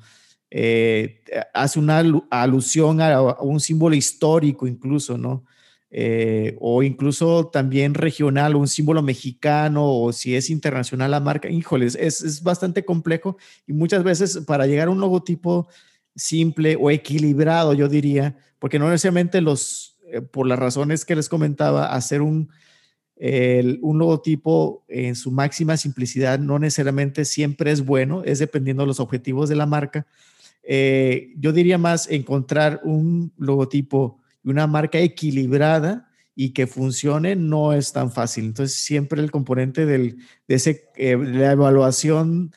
eh, 0.52 1.22
hace 1.54 1.80
una 1.80 2.04
alusión 2.30 3.02
a, 3.02 3.22
un 3.39 3.60
símbolo 3.60 3.95
histórico 3.95 4.68
incluso, 4.68 5.18
¿no? 5.18 5.45
Eh, 5.90 6.58
o 6.60 6.84
incluso 6.84 7.48
también 7.48 7.94
regional, 7.94 8.56
un 8.56 8.68
símbolo 8.68 9.02
mexicano, 9.02 9.86
o 9.86 10.12
si 10.12 10.36
es 10.36 10.50
internacional 10.50 11.12
la 11.12 11.22
marca, 11.22 11.50
híjoles, 11.50 11.96
es, 11.96 12.22
es 12.22 12.44
bastante 12.44 12.84
complejo 12.84 13.38
y 13.66 13.74
muchas 13.74 14.04
veces 14.04 14.40
para 14.46 14.68
llegar 14.68 14.90
a 14.90 14.92
un 14.92 15.00
logotipo 15.00 15.68
simple 16.16 16.78
o 16.80 16.92
equilibrado, 16.92 17.74
yo 17.74 17.88
diría, 17.88 18.36
porque 18.60 18.80
no 18.80 18.90
necesariamente 18.90 19.40
los, 19.40 19.98
eh, 20.12 20.22
por 20.22 20.46
las 20.48 20.60
razones 20.60 21.06
que 21.06 21.16
les 21.16 21.30
comentaba, 21.30 21.94
hacer 21.94 22.22
un, 22.22 22.50
un 23.82 23.98
logotipo 23.98 24.84
en 24.88 25.16
su 25.16 25.32
máxima 25.32 25.76
simplicidad 25.76 26.38
no 26.38 26.60
necesariamente 26.60 27.26
siempre 27.26 27.72
es 27.72 27.84
bueno, 27.84 28.24
es 28.24 28.40
dependiendo 28.40 28.84
de 28.84 28.88
los 28.88 29.00
objetivos 29.00 29.50
de 29.50 29.56
la 29.56 29.66
marca. 29.66 30.06
Eh, 30.70 31.34
yo 31.38 31.54
diría 31.54 31.78
más 31.78 32.10
encontrar 32.10 32.82
un 32.84 33.32
logotipo 33.38 34.20
una 34.44 34.68
marca 34.68 35.00
equilibrada 35.00 36.08
y 36.40 36.52
que 36.54 36.68
funcione 36.68 37.36
no 37.36 37.74
es 37.74 37.94
tan 37.94 38.12
fácil. 38.12 38.46
Entonces, 38.46 38.78
siempre 38.78 39.20
el 39.22 39.32
componente 39.32 39.88
del, 39.88 40.18
de 40.48 40.56
ese, 40.56 40.90
eh, 40.96 41.18
la 41.18 41.52
evaluación 41.52 42.52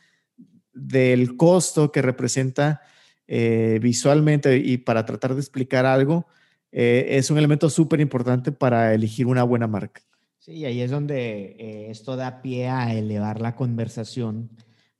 del 0.74 1.34
costo 1.38 1.90
que 1.90 2.02
representa 2.02 2.82
eh, 3.26 3.78
visualmente 3.80 4.58
y 4.58 4.76
para 4.76 5.06
tratar 5.06 5.32
de 5.34 5.40
explicar 5.40 5.86
algo 5.86 6.26
eh, 6.72 7.06
es 7.08 7.30
un 7.30 7.38
elemento 7.38 7.70
súper 7.70 8.00
importante 8.00 8.52
para 8.52 8.92
elegir 8.92 9.26
una 9.26 9.44
buena 9.44 9.66
marca. 9.66 10.02
Sí, 10.38 10.66
ahí 10.66 10.82
es 10.82 10.90
donde 10.90 11.88
esto 11.90 12.16
da 12.16 12.42
pie 12.42 12.68
a 12.68 12.94
elevar 12.94 13.40
la 13.40 13.56
conversación 13.56 14.50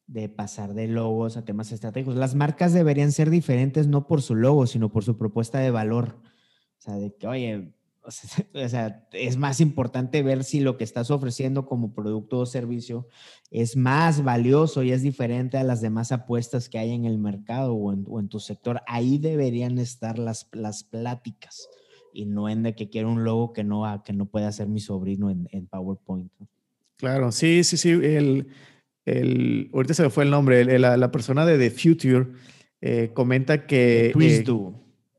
de 0.07 0.31
pasar 0.31 0.73
de 0.73 0.89
logos 0.89 1.37
a 1.37 1.45
temas 1.45 1.71
estratégicos. 1.71 2.17
Las 2.17 2.35
marcas 2.35 2.73
deberían 2.73 3.13
ser 3.13 3.29
diferentes 3.29 3.87
no 3.87 4.07
por 4.07 4.23
su 4.23 4.35
logo, 4.35 4.67
sino 4.67 4.91
por 4.91 5.05
su 5.05 5.19
propuesta 5.19 5.59
de 5.59 5.71
valor. 5.71 6.17
O 6.81 6.83
sea, 6.83 6.95
de 6.95 7.15
que, 7.15 7.27
oye, 7.27 7.73
o 8.55 8.69
sea, 8.69 9.07
es 9.13 9.37
más 9.37 9.61
importante 9.61 10.23
ver 10.23 10.45
si 10.45 10.61
lo 10.61 10.79
que 10.79 10.85
estás 10.85 11.11
ofreciendo 11.11 11.67
como 11.67 11.93
producto 11.93 12.39
o 12.39 12.47
servicio 12.47 13.07
es 13.51 13.77
más 13.77 14.25
valioso 14.25 14.83
y 14.83 14.93
es 14.93 15.03
diferente 15.03 15.59
a 15.59 15.65
las 15.65 15.83
demás 15.83 16.11
apuestas 16.11 16.71
que 16.71 16.79
hay 16.79 16.93
en 16.93 17.05
el 17.05 17.19
mercado 17.19 17.75
o 17.75 17.93
en, 17.93 18.29
tu 18.29 18.41
sector. 18.41 18.81
Ahí 18.87 19.19
deberían 19.19 19.79
estar 19.79 20.19
las, 20.19 20.49
las 20.53 20.85
pláticas 20.85 21.69
y 22.15 22.25
no 22.25 22.49
en 22.49 22.63
de 22.63 22.75
que 22.75 22.89
quiero 22.89 23.11
un 23.11 23.25
logo 23.25 23.53
que 23.53 23.63
no, 23.63 23.85
que 24.03 24.15
no 24.15 24.27
pueda 24.27 24.49
hacer 24.49 24.69
mi 24.69 24.81
sobrino 24.81 25.31
en, 25.31 25.67
PowerPoint. 25.67 26.33
Claro, 26.97 27.33
sí, 27.33 27.65
sí, 27.65 27.77
sí. 27.77 27.91
El, 27.91 28.49
el, 29.05 29.71
ahorita 29.75 29.95
se 29.95 30.03
me 30.05 30.11
fue 30.11 30.25
el 30.25 30.31
nombre. 30.31 30.79
la, 30.79 31.11
persona 31.11 31.45
de 31.45 31.59
The 31.59 31.71
Future 31.71 32.29
eh, 32.81 33.11
comenta 33.13 33.67
que... 33.67 34.11
Chris 34.15 34.41
eh, 34.41 34.45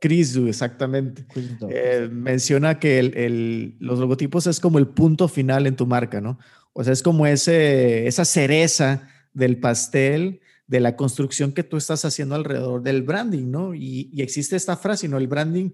Chris, 0.02 0.36
exactamente. 0.36 1.24
Eh, 1.70 2.10
menciona 2.12 2.80
que 2.80 2.98
el, 2.98 3.76
los 3.80 4.00
logotipos 4.00 4.48
es 4.48 4.60
como 4.60 4.80
el 4.80 4.88
punto 4.88 5.28
final 5.28 5.68
en 5.68 5.76
tu 5.76 5.86
marca, 5.86 6.20
¿no? 6.20 6.40
O 6.74 6.84
sea, 6.84 6.92
es 6.92 7.04
como 7.04 7.28
ese, 7.28 8.08
esa 8.08 8.26
cereza 8.26 9.08
del 9.34 9.60
pastel 9.60 10.42
de 10.66 10.80
la 10.80 10.96
construcción 10.96 11.54
que 11.54 11.62
tú 11.62 11.78
estás 11.78 12.04
haciendo 12.04 12.34
alrededor 12.34 12.82
del 12.82 13.04
branding, 13.04 13.52
¿no? 13.52 13.76
Y, 13.76 14.10
existe 14.18 14.56
esta 14.56 14.76
frase, 14.76 15.08
¿no? 15.08 15.20
El 15.20 15.28
branding 15.28 15.70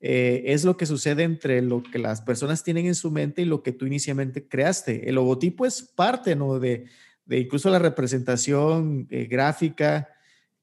eh, 0.00 0.44
es 0.46 0.64
lo 0.64 0.76
que 0.76 0.86
sucede 0.86 1.24
entre 1.24 1.60
lo 1.60 1.82
que 1.82 1.98
las 1.98 2.22
personas 2.22 2.62
tienen 2.62 2.86
en 2.86 2.94
su 2.94 3.10
mente 3.10 3.42
y 3.42 3.46
lo 3.46 3.64
que 3.64 3.72
tú 3.72 3.86
inicialmente 3.86 4.46
creaste. 4.46 5.08
El 5.08 5.16
logotipo 5.16 5.66
es 5.66 5.82
parte, 5.82 6.36
¿no? 6.36 6.60
De, 6.60 6.84
de 7.24 7.38
incluso 7.40 7.68
la 7.68 7.80
representación 7.80 9.08
eh, 9.10 9.24
gráfica, 9.24 10.08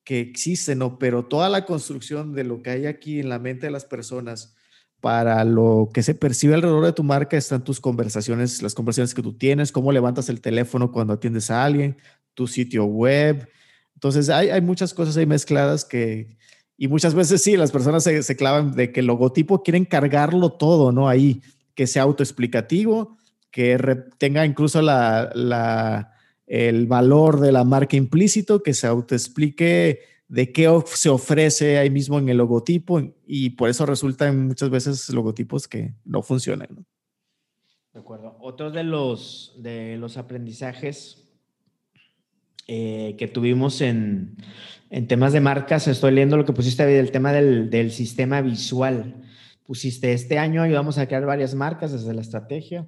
que 0.09 0.21
existe, 0.21 0.73
¿no? 0.73 0.97
Pero 0.97 1.25
toda 1.25 1.49
la 1.49 1.67
construcción 1.67 2.33
de 2.33 2.43
lo 2.43 2.63
que 2.63 2.71
hay 2.71 2.87
aquí 2.87 3.19
en 3.19 3.29
la 3.29 3.37
mente 3.37 3.67
de 3.67 3.71
las 3.71 3.85
personas 3.85 4.55
para 5.01 5.43
lo 5.43 5.91
que 5.93 6.01
se 6.01 6.15
percibe 6.15 6.55
alrededor 6.55 6.83
de 6.83 6.93
tu 6.93 7.03
marca 7.03 7.37
están 7.37 7.63
tus 7.63 7.79
conversaciones, 7.79 8.63
las 8.63 8.73
conversaciones 8.73 9.13
que 9.13 9.21
tú 9.21 9.33
tienes, 9.33 9.71
cómo 9.71 9.91
levantas 9.91 10.27
el 10.29 10.41
teléfono 10.41 10.91
cuando 10.91 11.13
atiendes 11.13 11.51
a 11.51 11.63
alguien, 11.63 11.95
tu 12.33 12.47
sitio 12.47 12.85
web. 12.85 13.47
Entonces 13.93 14.29
hay, 14.29 14.49
hay 14.49 14.61
muchas 14.61 14.95
cosas 14.95 15.15
ahí 15.15 15.27
mezcladas 15.27 15.85
que, 15.85 16.35
y 16.75 16.87
muchas 16.87 17.13
veces 17.13 17.43
sí, 17.43 17.55
las 17.55 17.71
personas 17.71 18.03
se, 18.03 18.23
se 18.23 18.35
clavan 18.35 18.71
de 18.71 18.91
que 18.91 19.01
el 19.01 19.05
logotipo 19.05 19.61
quieren 19.61 19.85
cargarlo 19.85 20.53
todo, 20.53 20.91
¿no? 20.91 21.07
Ahí, 21.07 21.43
que 21.75 21.85
sea 21.85 22.01
autoexplicativo, 22.01 23.15
que 23.51 23.77
tenga 24.17 24.43
incluso 24.43 24.81
la, 24.81 26.13
el 26.49 26.87
valor 26.87 27.39
de 27.39 27.51
la 27.51 27.63
marca 27.63 27.95
implícito, 27.95 28.63
que 28.63 28.73
se 28.73 28.87
autoexplique 28.87 29.99
de 30.27 30.51
qué 30.51 30.81
se 30.85 31.09
ofrece 31.09 31.77
ahí 31.77 31.91
mismo 31.91 32.17
en 32.19 32.27
el 32.27 32.37
logotipo 32.37 33.01
y 33.25 33.51
por 33.51 33.69
eso 33.69 33.85
resultan 33.85 34.47
muchas 34.47 34.69
veces 34.69 35.09
logotipos 35.09 35.67
que 35.67 35.93
no 36.03 36.23
funcionan. 36.23 36.85
De 37.93 37.99
acuerdo. 37.99 38.35
Otro 38.41 38.71
de 38.71 38.83
los, 38.83 39.55
de 39.59 39.97
los 39.97 40.17
aprendizajes 40.17 41.27
eh, 42.67 43.15
que 43.17 43.27
tuvimos 43.27 43.81
en, 43.81 44.35
en, 44.89 45.07
temas 45.07 45.33
de 45.33 45.41
marcas, 45.41 45.87
estoy 45.87 46.11
leyendo 46.11 46.37
lo 46.37 46.45
que 46.45 46.53
pusiste, 46.53 46.99
el 46.99 47.11
tema 47.11 47.31
del, 47.31 47.69
del 47.69 47.91
sistema 47.91 48.41
visual. 48.41 49.23
Pusiste, 49.65 50.13
este 50.13 50.39
año 50.39 50.63
ayudamos 50.63 50.97
a 50.97 51.07
crear 51.07 51.25
varias 51.25 51.53
marcas 51.53 51.91
desde 51.91 52.13
la 52.13 52.21
estrategia 52.21 52.87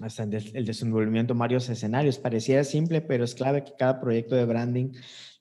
hasta 0.00 0.24
el 0.24 0.64
desenvolvimiento 0.64 1.34
de 1.34 1.40
varios 1.40 1.68
escenarios. 1.68 2.18
Pareciera 2.18 2.64
simple, 2.64 3.00
pero 3.00 3.24
es 3.24 3.34
clave 3.34 3.64
que 3.64 3.72
cada 3.78 4.00
proyecto 4.00 4.34
de 4.34 4.44
branding 4.44 4.92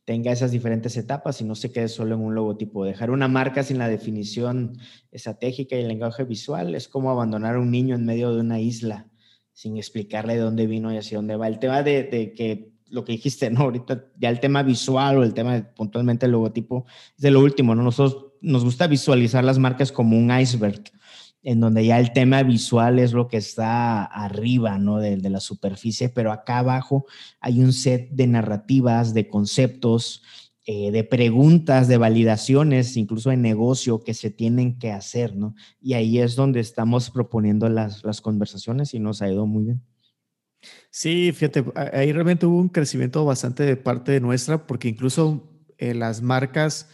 tenga 0.05 0.31
esas 0.31 0.51
diferentes 0.51 0.95
etapas 0.97 1.41
y 1.41 1.43
no 1.43 1.55
se 1.55 1.71
quede 1.71 1.87
solo 1.87 2.15
en 2.15 2.21
un 2.21 2.35
logotipo. 2.35 2.85
Dejar 2.85 3.09
una 3.09 3.27
marca 3.27 3.63
sin 3.63 3.79
la 3.79 3.89
definición 3.89 4.77
estratégica 5.11 5.75
y 5.75 5.81
el 5.81 5.87
lenguaje 5.87 6.23
visual 6.23 6.75
es 6.75 6.87
como 6.87 7.09
abandonar 7.09 7.55
a 7.55 7.59
un 7.59 7.71
niño 7.71 7.95
en 7.95 8.05
medio 8.05 8.33
de 8.33 8.41
una 8.41 8.59
isla 8.59 9.07
sin 9.51 9.77
explicarle 9.77 10.35
de 10.35 10.41
dónde 10.41 10.67
vino 10.67 10.93
y 10.93 10.97
hacia 10.97 11.17
dónde 11.17 11.35
va. 11.37 11.47
El 11.47 11.59
tema 11.59 11.81
de, 11.81 12.33
que 12.35 12.71
lo 12.89 13.03
que 13.03 13.13
dijiste, 13.13 13.49
¿no? 13.49 13.61
Ahorita 13.61 14.05
ya 14.17 14.29
el 14.29 14.39
tema 14.39 14.61
visual 14.63 15.17
o 15.17 15.23
el 15.23 15.33
tema 15.33 15.71
puntualmente 15.75 16.27
el 16.27 16.33
logotipo 16.33 16.85
es 17.17 17.23
de 17.23 17.31
lo 17.31 17.39
último, 17.39 17.73
¿no? 17.73 17.81
Nosotros 17.81 18.33
nos 18.41 18.63
gusta 18.63 18.85
visualizar 18.85 19.43
las 19.43 19.57
marcas 19.57 19.91
como 19.91 20.17
un 20.17 20.29
iceberg 20.37 20.83
en 21.45 21.59
donde 21.59 21.85
ya 21.85 21.99
el 21.99 22.11
tema 22.11 22.41
visual 22.41 22.97
es 22.97 23.13
lo 23.13 23.27
que 23.27 23.37
está 23.37 24.03
arriba, 24.03 24.79
¿no? 24.79 24.97
De, 24.97 25.17
la 25.29 25.39
superficie, 25.39 26.09
pero 26.09 26.31
acá 26.31 26.57
abajo 26.57 27.05
hay 27.39 27.61
un 27.61 27.71
set 27.71 28.09
de 28.09 28.25
narrativas, 28.25 29.13
de 29.13 29.27
conceptos, 29.27 30.23
eh, 30.65 30.89
de 30.89 31.03
preguntas, 31.03 31.87
de 31.87 31.97
validaciones, 31.97 32.97
incluso 32.97 33.29
de 33.29 33.37
negocio 33.37 34.03
que 34.03 34.15
se 34.15 34.31
tienen 34.31 34.79
que 34.79 34.91
hacer, 34.91 35.35
¿no? 35.35 35.53
Y 35.79 35.93
ahí 35.93 36.17
es 36.17 36.35
donde 36.35 36.61
estamos 36.61 37.11
proponiendo 37.11 37.69
las, 37.69 38.03
las 38.03 38.21
conversaciones 38.21 38.95
y 38.95 38.99
nos 38.99 39.21
ha 39.21 39.31
ido 39.31 39.45
muy 39.45 39.65
bien. 39.65 39.83
Sí, 40.89 41.31
fíjate, 41.31 41.63
ahí 41.93 42.11
realmente 42.11 42.47
hubo 42.47 42.57
un 42.57 42.69
crecimiento 42.69 43.23
bastante 43.23 43.63
de 43.63 43.77
parte 43.77 44.19
nuestra, 44.19 44.65
porque 44.65 44.87
incluso 44.87 45.47
eh, 45.77 45.93
las 45.93 46.23
marcas 46.23 46.89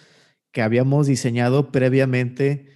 que 0.51 0.61
habíamos 0.61 1.07
diseñado 1.07 1.71
previamente, 1.71 2.67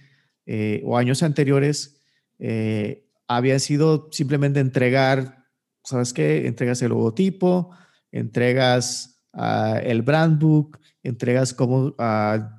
eh, 0.46 0.82
o 0.84 0.96
años 0.96 1.22
anteriores 1.22 2.00
eh, 2.38 3.06
había 3.28 3.58
sido 3.58 4.08
simplemente 4.12 4.60
entregar, 4.60 5.44
¿sabes 5.84 6.12
qué? 6.12 6.46
Entregas 6.46 6.80
el 6.82 6.90
logotipo, 6.90 7.70
entregas 8.12 9.20
uh, 9.32 9.78
el 9.82 10.02
brand 10.02 10.40
book, 10.40 10.78
entregas 11.02 11.52
como 11.52 11.86
uh, 11.86 11.98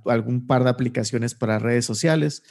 algún 0.05 0.45
par 0.45 0.63
de 0.63 0.69
aplicaciones 0.69 1.35
para 1.35 1.59
redes 1.59 1.85
sociales, 1.85 2.43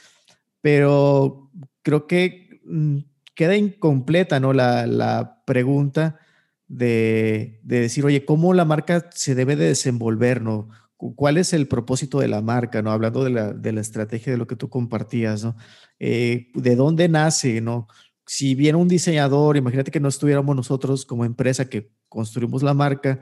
pero 0.61 1.51
creo 1.83 2.07
que 2.07 2.59
mm, 2.65 2.97
queda 3.35 3.55
incompleta 3.55 4.39
¿no? 4.39 4.53
la, 4.53 4.87
la 4.87 5.43
pregunta 5.45 6.19
de, 6.67 7.59
de, 7.63 7.81
decir, 7.81 8.05
oye, 8.05 8.25
¿cómo 8.25 8.53
la 8.53 8.65
marca 8.65 9.09
se 9.13 9.35
debe 9.35 9.55
de 9.55 9.65
desenvolver? 9.65 10.41
¿no? 10.41 10.69
Cuál 10.97 11.37
es 11.37 11.53
el 11.53 11.67
propósito 11.67 12.19
de 12.19 12.27
la 12.27 12.41
marca, 12.41 12.81
¿no? 12.81 12.91
Hablando 12.91 13.23
de 13.23 13.29
la, 13.29 13.53
de 13.53 13.71
la 13.71 13.81
estrategia 13.81 14.31
de 14.31 14.37
lo 14.37 14.47
que 14.47 14.55
tú 14.55 14.69
compartías, 14.69 15.43
¿no? 15.43 15.55
Eh, 15.99 16.47
¿De 16.53 16.75
dónde 16.75 17.07
nace, 17.07 17.61
¿no? 17.61 17.87
Si 18.25 18.55
viene 18.55 18.77
un 18.77 18.87
diseñador, 18.87 19.57
imagínate 19.57 19.91
que 19.91 19.99
no 19.99 20.09
estuviéramos 20.09 20.55
nosotros 20.55 21.05
como 21.05 21.23
empresa 21.25 21.69
que 21.69 21.91
construimos 22.09 22.63
la 22.63 22.73
marca, 22.73 23.21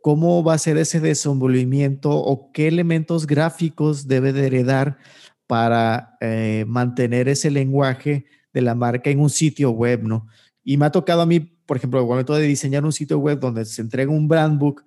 ¿cómo 0.00 0.42
va 0.42 0.54
a 0.54 0.58
ser 0.58 0.78
ese 0.78 1.00
desenvolvimiento 1.00 2.10
o 2.10 2.50
qué 2.52 2.68
elementos 2.68 3.26
gráficos 3.26 4.08
debe 4.08 4.32
de 4.32 4.46
heredar 4.46 4.98
para 5.46 6.16
eh, 6.20 6.64
mantener 6.66 7.28
ese 7.28 7.50
lenguaje 7.50 8.24
de 8.52 8.62
la 8.62 8.74
marca 8.74 9.10
en 9.10 9.20
un 9.20 9.30
sitio 9.30 9.70
web, 9.70 10.02
¿no? 10.02 10.26
Y 10.64 10.76
me 10.76 10.86
ha 10.86 10.90
tocado 10.90 11.22
a 11.22 11.26
mí, 11.26 11.40
por 11.40 11.76
ejemplo, 11.76 12.00
el 12.00 12.06
momento 12.06 12.34
de 12.34 12.46
diseñar 12.46 12.84
un 12.84 12.92
sitio 12.92 13.18
web 13.18 13.38
donde 13.38 13.64
se 13.64 13.82
entrega 13.82 14.10
un 14.10 14.28
brand 14.28 14.58
book, 14.58 14.84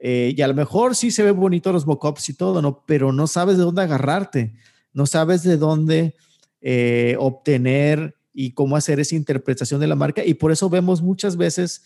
eh, 0.00 0.32
y 0.36 0.42
a 0.42 0.48
lo 0.48 0.54
mejor 0.54 0.94
sí 0.94 1.10
se 1.10 1.24
ve 1.24 1.32
bonito 1.32 1.72
los 1.72 1.86
mockups 1.86 2.28
y 2.28 2.34
todo, 2.34 2.62
¿no? 2.62 2.84
Pero 2.86 3.12
no 3.12 3.26
sabes 3.26 3.56
de 3.56 3.64
dónde 3.64 3.82
agarrarte, 3.82 4.54
no 4.92 5.06
sabes 5.06 5.42
de 5.42 5.56
dónde 5.56 6.14
eh, 6.60 7.16
obtener 7.18 8.14
y 8.32 8.52
cómo 8.52 8.76
hacer 8.76 9.00
esa 9.00 9.16
interpretación 9.16 9.80
de 9.80 9.88
la 9.88 9.96
marca. 9.96 10.24
Y 10.24 10.34
por 10.34 10.52
eso 10.52 10.70
vemos 10.70 11.02
muchas 11.02 11.36
veces 11.36 11.82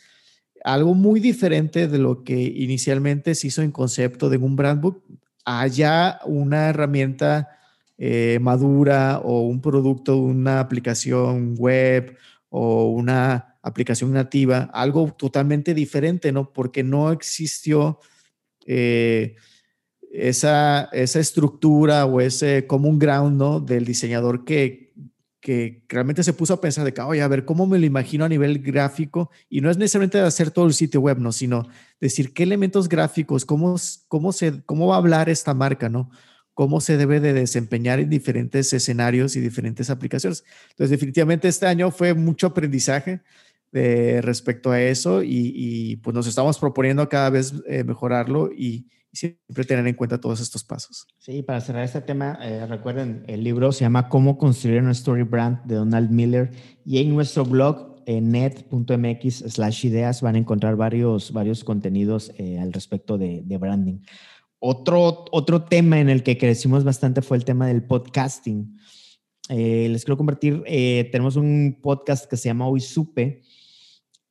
algo 0.64 0.94
muy 0.94 1.20
diferente 1.20 1.88
de 1.88 1.98
lo 1.98 2.22
que 2.22 2.40
inicialmente 2.40 3.34
se 3.34 3.48
hizo 3.48 3.62
en 3.62 3.72
concepto 3.72 4.28
de 4.28 4.36
un 4.36 4.56
brand 4.56 4.80
book, 4.80 5.02
allá 5.44 6.20
una 6.26 6.68
herramienta 6.68 7.48
eh, 7.98 8.38
madura 8.40 9.20
o 9.24 9.42
un 9.42 9.60
producto, 9.60 10.18
una 10.18 10.60
aplicación 10.60 11.54
web 11.56 12.16
o 12.50 12.90
una 12.90 13.51
aplicación 13.62 14.12
nativa, 14.12 14.70
algo 14.72 15.14
totalmente 15.16 15.72
diferente, 15.74 16.32
¿no? 16.32 16.52
Porque 16.52 16.82
no 16.82 17.12
existió 17.12 18.00
eh, 18.66 19.36
esa, 20.10 20.88
esa 20.92 21.20
estructura 21.20 22.04
o 22.04 22.20
ese 22.20 22.66
common 22.66 22.98
ground, 22.98 23.38
¿no? 23.38 23.60
Del 23.60 23.84
diseñador 23.84 24.44
que, 24.44 24.92
que 25.40 25.84
realmente 25.88 26.24
se 26.24 26.32
puso 26.32 26.54
a 26.54 26.60
pensar 26.60 26.84
de 26.84 26.92
que, 26.92 27.00
oye, 27.00 27.22
a 27.22 27.28
ver, 27.28 27.44
¿cómo 27.44 27.66
me 27.66 27.78
lo 27.78 27.86
imagino 27.86 28.24
a 28.24 28.28
nivel 28.28 28.58
gráfico? 28.58 29.30
Y 29.48 29.60
no 29.60 29.70
es 29.70 29.78
necesariamente 29.78 30.18
hacer 30.20 30.50
todo 30.50 30.66
el 30.66 30.74
sitio 30.74 31.00
web, 31.00 31.18
¿no? 31.18 31.30
Sino 31.32 31.68
decir 32.00 32.34
qué 32.34 32.42
elementos 32.42 32.88
gráficos, 32.88 33.44
cómo, 33.44 33.76
cómo, 34.08 34.32
se, 34.32 34.62
cómo 34.64 34.88
va 34.88 34.96
a 34.96 34.98
hablar 34.98 35.28
esta 35.28 35.54
marca, 35.54 35.88
¿no? 35.88 36.10
cómo 36.54 36.80
se 36.80 36.96
debe 36.96 37.20
de 37.20 37.32
desempeñar 37.32 37.98
en 38.00 38.10
diferentes 38.10 38.72
escenarios 38.72 39.36
y 39.36 39.40
diferentes 39.40 39.90
aplicaciones. 39.90 40.44
Entonces, 40.70 40.90
definitivamente 40.90 41.48
este 41.48 41.66
año 41.66 41.90
fue 41.90 42.14
mucho 42.14 42.48
aprendizaje 42.48 43.22
respecto 43.72 44.70
a 44.70 44.80
eso 44.80 45.22
y, 45.22 45.96
pues 46.02 46.14
nos 46.14 46.26
estamos 46.26 46.58
proponiendo 46.58 47.08
cada 47.08 47.30
vez 47.30 47.54
eh, 47.66 47.84
mejorarlo 47.84 48.50
y, 48.52 48.86
siempre 49.14 49.64
tener 49.66 49.86
en 49.86 49.94
cuenta 49.94 50.18
todos 50.18 50.40
estos 50.40 50.64
pasos. 50.64 51.06
Sí, 51.18 51.42
para 51.42 51.60
cerrar 51.60 51.84
este 51.84 52.00
tema, 52.00 52.38
eh, 52.40 52.66
recuerden, 52.66 53.24
el 53.28 53.44
libro 53.44 53.70
se 53.70 53.84
llama 53.84 54.08
Cómo 54.08 54.38
construir 54.38 54.80
una 54.80 54.92
story 54.92 55.22
brand 55.22 55.62
de 55.64 55.74
Donald 55.74 56.10
Miller 56.10 56.50
y 56.84 56.96
en 56.96 57.14
nuestro 57.14 57.44
blog 57.44 58.02
en 58.06 58.32
net.mx 58.32 59.44
slash 59.48 59.84
ideas 59.84 60.22
van 60.22 60.36
a 60.36 60.38
encontrar 60.38 60.76
varios, 60.76 61.30
varios 61.30 61.62
contenidos 61.62 62.32
eh, 62.38 62.58
al 62.58 62.72
respecto 62.72 63.18
de, 63.18 63.42
de, 63.44 63.58
branding. 63.58 63.98
Otro, 64.58 65.26
otro 65.30 65.64
tema 65.64 66.00
en 66.00 66.08
el 66.08 66.22
que 66.22 66.38
crecimos 66.38 66.82
bastante 66.82 67.20
fue 67.20 67.36
el 67.36 67.44
tema 67.44 67.66
del 67.66 67.84
podcasting. 67.84 68.78
les 69.50 70.04
quiero 70.06 70.16
compartir, 70.16 70.62
tenemos 70.64 71.36
un 71.36 71.80
podcast 71.82 72.24
que 72.30 72.38
se 72.38 72.48
llama 72.48 72.66
Hoy 72.66 72.80
Supe, 72.80 73.42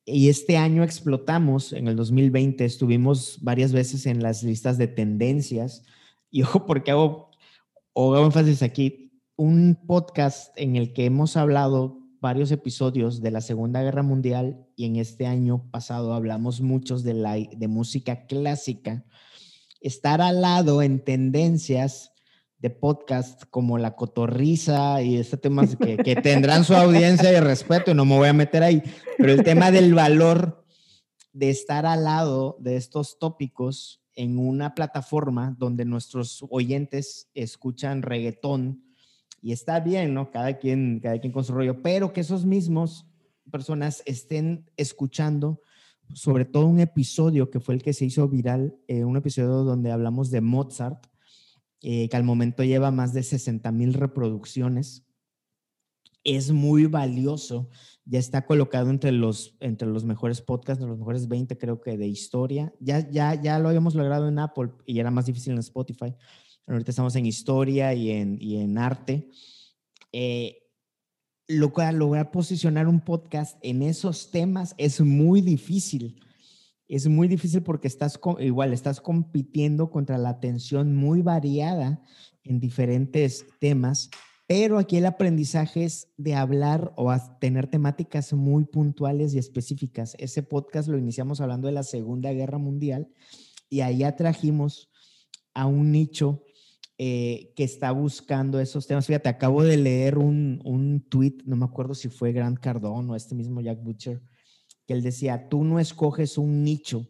y 0.06 0.30
este 0.30 0.58
año 0.58 0.84
explotamos, 0.84 1.74
en 1.74 1.88
el 1.88 1.96
2020 1.96 2.66
estuvimos 2.66 3.38
varias 3.42 3.72
veces 3.72 4.06
en 4.06 4.24
las 4.24 4.44
listas 4.44 4.78
de 4.78 4.88
tendencias. 4.88 5.84
Y 6.32 6.42
ojo, 6.44 6.66
porque 6.66 6.92
hago, 6.92 7.30
hago 7.96 8.26
énfasis 8.26 8.64
aquí, 8.64 9.12
un 9.36 9.80
podcast 9.88 10.58
en 10.58 10.76
el 10.76 10.94
que 10.94 11.06
hemos 11.06 11.38
hablado 11.38 12.00
varios 12.20 12.52
episodios 12.52 13.22
de 13.22 13.32
la 13.32 13.42
Segunda 13.42 13.82
Guerra 13.82 14.04
Mundial 14.04 14.68
y 14.76 14.86
en 14.86 14.96
este 14.96 15.26
año 15.26 15.70
pasado 15.72 16.14
hablamos 16.14 16.62
muchos 16.62 17.04
de, 17.04 17.16
la, 17.16 17.34
de 17.34 17.68
música 17.68 18.28
clásica. 18.28 19.06
Estar 19.82 20.22
al 20.22 20.42
lado 20.42 20.82
en 20.84 21.04
tendencias 21.04 22.11
de 22.62 22.70
podcast 22.70 23.44
como 23.50 23.80
La 23.80 23.96
Cotorriza 23.96 25.02
y 25.02 25.18
este 25.18 25.36
tema 25.36 25.66
que, 25.68 26.16
tendrán 26.22 26.64
su 26.64 26.76
audiencia 26.76 27.36
y 27.36 27.40
respeto 27.40 27.90
y 27.90 27.96
no 27.96 28.06
me 28.06 28.16
voy 28.16 28.30
a 28.30 28.34
meter 28.34 28.62
ahí, 28.62 28.84
pero 29.18 29.34
el 29.34 29.44
tema 29.44 29.72
del 29.72 29.96
valor 29.96 30.64
de 31.34 31.50
estar 31.50 31.88
al 31.88 32.04
lado 32.04 32.58
de 32.60 32.76
estos 32.76 33.18
tópicos 33.18 34.04
en 34.14 34.38
una 34.38 34.76
plataforma 34.76 35.56
donde 35.58 35.86
nuestros 35.86 36.46
oyentes 36.52 37.30
escuchan 37.34 38.04
reggaetón 38.04 38.84
y 39.42 39.54
está 39.54 39.80
bien, 39.80 40.14
¿no? 40.14 40.30
Cada 40.30 40.60
quien, 40.60 41.00
cada 41.00 41.18
quien 41.20 41.34
con 41.34 41.44
su 41.44 41.54
rollo, 41.54 41.82
pero 41.82 42.14
que 42.14 42.22
esos 42.22 42.46
mismos 42.46 43.08
personas 43.50 44.04
estén 44.06 44.70
escuchando 44.78 45.62
sobre 46.14 46.46
todo 46.46 46.68
un 46.68 46.80
episodio 46.80 47.50
que 47.50 47.60
fue 47.60 47.74
el 47.74 47.82
que 47.82 47.94
se 47.94 48.06
hizo 48.06 48.28
viral, 48.28 48.78
eh, 48.88 49.04
un 49.04 49.18
episodio 49.18 49.64
donde 49.64 49.92
hablamos 49.92 50.30
de 50.30 50.42
Mozart, 50.42 51.08
eh, 51.82 52.10
que 52.10 52.18
al 52.18 52.24
momento 52.24 52.64
lleva 52.64 52.92
más 52.92 53.14
de 53.14 53.24
60 53.24 53.72
mil 53.72 53.94
reproducciones. 53.94 55.06
Es 56.24 56.52
muy 56.52 56.86
valioso, 56.86 57.70
ya 58.06 58.20
está 58.20 58.46
colocado 58.46 58.92
entre 58.92 59.12
los, 59.12 59.58
entre 59.60 59.88
los 59.88 60.06
mejores 60.06 60.42
podcasts, 60.42 60.82
de 60.82 60.88
los 60.88 61.00
mejores 61.00 61.28
20 61.28 61.58
creo 61.58 61.82
que 61.82 61.98
de 61.98 62.08
historia. 62.08 62.74
Ya, 62.80 63.10
ya, 63.10 63.42
ya 63.42 63.58
lo 63.58 63.70
habíamos 63.70 63.96
logrado 63.96 64.28
en 64.28 64.38
Apple 64.38 64.70
y 64.86 65.00
era 65.00 65.10
más 65.10 65.26
difícil 65.26 65.54
en 65.54 65.60
Spotify. 65.60 66.14
Ahorita 66.68 66.92
estamos 66.92 67.16
en 67.16 67.26
historia 67.26 67.94
y 67.94 68.12
en, 68.12 68.38
y 68.40 68.58
en 68.58 68.78
arte. 68.78 69.30
Eh, 70.12 70.58
lograr 71.48 72.32
posicionar 72.32 72.88
un 72.88 73.02
podcast 73.02 73.58
en 73.62 73.82
esos 73.82 74.32
temas 74.32 74.76
es 74.78 75.02
muy 75.02 75.42
difícil. 75.42 76.22
Es 76.92 77.08
muy 77.08 77.30
difícil 77.30 77.64
porque 77.64 77.88
estás 77.88 78.20
igual, 78.40 78.74
estás 78.74 79.00
compitiendo 79.00 79.90
contra 79.90 80.18
la 80.18 80.28
atención 80.28 80.94
muy 80.94 81.22
variada 81.22 82.02
en 82.44 82.60
diferentes 82.60 83.46
temas, 83.62 84.10
pero 84.46 84.78
aquí 84.78 84.98
el 84.98 85.06
aprendizaje 85.06 85.86
es 85.86 86.10
de 86.18 86.36
hablar 86.36 86.92
o 86.98 87.16
tener 87.40 87.68
temáticas 87.68 88.34
muy 88.34 88.66
puntuales 88.66 89.34
y 89.34 89.38
específicas. 89.38 90.18
Ese 90.20 90.44
podcast 90.44 90.90
lo 90.90 90.98
iniciamos 90.98 91.40
hablando 91.40 91.68
de 91.68 91.76
la 91.76 91.84
Segunda 91.84 92.34
Guerra 92.34 92.58
Mundial 92.58 93.08
y 93.70 93.80
ahí 93.80 94.04
atrajimos 94.04 94.90
a 95.54 95.68
un 95.68 95.94
nicho 95.94 96.44
eh, 96.98 97.54
que 97.56 97.64
está 97.64 97.92
buscando 97.92 98.60
esos 98.60 98.86
temas. 98.86 99.08
Fíjate, 99.08 99.30
acabo 99.30 99.64
de 99.64 99.78
leer 99.78 100.18
un, 100.18 100.60
un 100.66 101.00
tweet, 101.08 101.38
no 101.46 101.56
me 101.56 101.64
acuerdo 101.64 101.94
si 101.96 102.10
fue 102.10 102.34
Grant 102.34 102.60
Cardone 102.60 103.14
o 103.14 103.16
este 103.16 103.34
mismo 103.34 103.62
Jack 103.62 103.82
Butcher, 103.82 104.22
que 104.92 104.98
él 104.98 105.04
decía, 105.04 105.48
tú 105.48 105.64
no 105.64 105.80
escoges 105.80 106.38
un 106.38 106.66
nicho, 106.66 107.08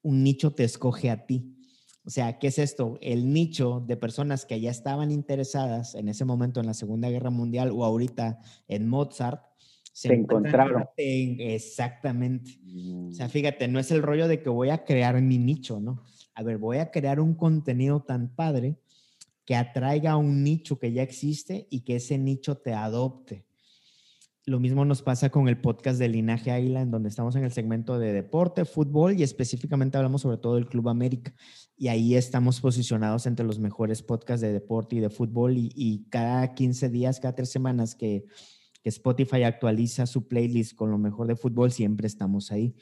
un 0.00 0.22
nicho 0.22 0.52
te 0.52 0.62
escoge 0.62 1.10
a 1.10 1.26
ti. 1.26 1.56
O 2.04 2.10
sea, 2.10 2.38
¿qué 2.38 2.46
es 2.46 2.60
esto? 2.60 2.98
El 3.00 3.32
nicho 3.32 3.82
de 3.84 3.96
personas 3.96 4.46
que 4.46 4.60
ya 4.60 4.70
estaban 4.70 5.10
interesadas 5.10 5.96
en 5.96 6.08
ese 6.08 6.24
momento 6.24 6.60
en 6.60 6.66
la 6.66 6.74
Segunda 6.74 7.10
Guerra 7.10 7.30
Mundial 7.30 7.72
o 7.72 7.84
ahorita 7.84 8.38
en 8.68 8.88
Mozart, 8.88 9.42
se, 9.92 10.14
encontraron. 10.14 10.84
exactamente. 10.96 12.60
O 13.10 13.12
sea, 13.12 13.26
mm. 13.26 13.30
fíjate, 13.30 13.66
no 13.66 13.80
es 13.80 13.90
el 13.90 14.02
rollo 14.02 14.28
de 14.28 14.40
que 14.40 14.50
voy 14.50 14.70
a 14.70 14.84
crear 14.84 15.20
mi 15.20 15.38
nicho, 15.38 15.80
¿no? 15.80 16.04
A 16.36 16.44
ver, 16.44 16.58
voy 16.58 16.78
a 16.78 16.92
crear 16.92 17.18
un 17.18 17.34
contenido 17.34 18.04
tan 18.04 18.28
padre 18.28 18.78
que 19.44 19.56
atraiga 19.56 20.12
a 20.12 20.16
un 20.16 20.44
nicho 20.44 20.78
que 20.78 20.92
ya 20.92 21.02
existe 21.02 21.66
y 21.70 21.80
que 21.80 21.96
ese 21.96 22.18
nicho 22.18 22.58
te 22.58 22.72
adopte. 22.72 23.45
Lo 24.48 24.60
mismo 24.60 24.84
nos 24.84 25.02
pasa 25.02 25.28
con 25.28 25.48
el 25.48 25.60
podcast 25.60 25.98
de 25.98 26.08
Linaje 26.08 26.52
Águila, 26.52 26.80
en 26.80 26.92
donde 26.92 27.08
estamos 27.08 27.34
en 27.34 27.42
el 27.42 27.50
segmento 27.50 27.98
de 27.98 28.12
deporte, 28.12 28.64
fútbol 28.64 29.18
y 29.18 29.24
específicamente 29.24 29.96
hablamos 29.96 30.22
sobre 30.22 30.36
todo 30.36 30.54
del 30.54 30.68
Club 30.68 30.88
América. 30.88 31.34
Y 31.76 31.88
ahí 31.88 32.14
estamos 32.14 32.60
posicionados 32.60 33.26
entre 33.26 33.44
los 33.44 33.58
mejores 33.58 34.04
podcasts 34.04 34.42
de 34.42 34.52
deporte 34.52 34.94
y 34.94 35.00
de 35.00 35.10
fútbol. 35.10 35.54
Y, 35.56 36.06
cada 36.10 36.54
15 36.54 36.90
días, 36.90 37.18
cada 37.18 37.34
tres 37.34 37.50
semanas 37.50 37.96
que, 37.96 38.24
que 38.84 38.88
Spotify 38.88 39.42
actualiza 39.42 40.06
su 40.06 40.28
playlist 40.28 40.76
con 40.76 40.92
lo 40.92 40.98
mejor 40.98 41.26
de 41.26 41.34
fútbol, 41.34 41.72
siempre 41.72 42.06
estamos 42.06 42.52
ahí 42.52 42.76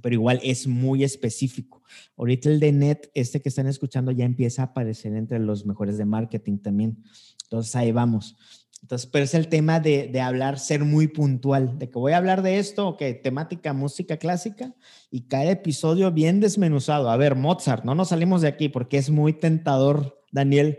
pero 0.00 0.14
igual 0.14 0.40
es 0.42 0.66
muy 0.66 1.04
específico. 1.04 1.82
Ahorita 2.16 2.48
el 2.48 2.60
de 2.60 2.72
net, 2.72 3.10
este 3.14 3.40
que 3.40 3.48
están 3.48 3.66
escuchando, 3.66 4.12
ya 4.12 4.24
empieza 4.24 4.62
a 4.62 4.66
aparecer 4.66 5.14
entre 5.14 5.38
los 5.38 5.66
mejores 5.66 5.98
de 5.98 6.04
marketing 6.04 6.58
también. 6.58 7.02
Entonces 7.44 7.74
ahí 7.76 7.92
vamos. 7.92 8.36
Entonces, 8.82 9.08
pero 9.12 9.24
es 9.24 9.34
el 9.34 9.48
tema 9.48 9.78
de, 9.78 10.08
de 10.08 10.20
hablar, 10.20 10.58
ser 10.58 10.84
muy 10.84 11.06
puntual, 11.06 11.78
de 11.78 11.90
que 11.90 11.98
voy 11.98 12.12
a 12.12 12.16
hablar 12.16 12.42
de 12.42 12.58
esto, 12.58 12.88
ok, 12.88 13.02
temática 13.22 13.72
música 13.72 14.16
clásica 14.16 14.74
y 15.10 15.22
cada 15.22 15.50
episodio 15.50 16.10
bien 16.10 16.40
desmenuzado. 16.40 17.10
A 17.10 17.16
ver, 17.16 17.36
Mozart, 17.36 17.84
no 17.84 17.94
nos 17.94 18.08
salimos 18.08 18.42
de 18.42 18.48
aquí 18.48 18.68
porque 18.68 18.98
es 18.98 19.10
muy 19.10 19.32
tentador, 19.32 20.22
Daniel, 20.32 20.78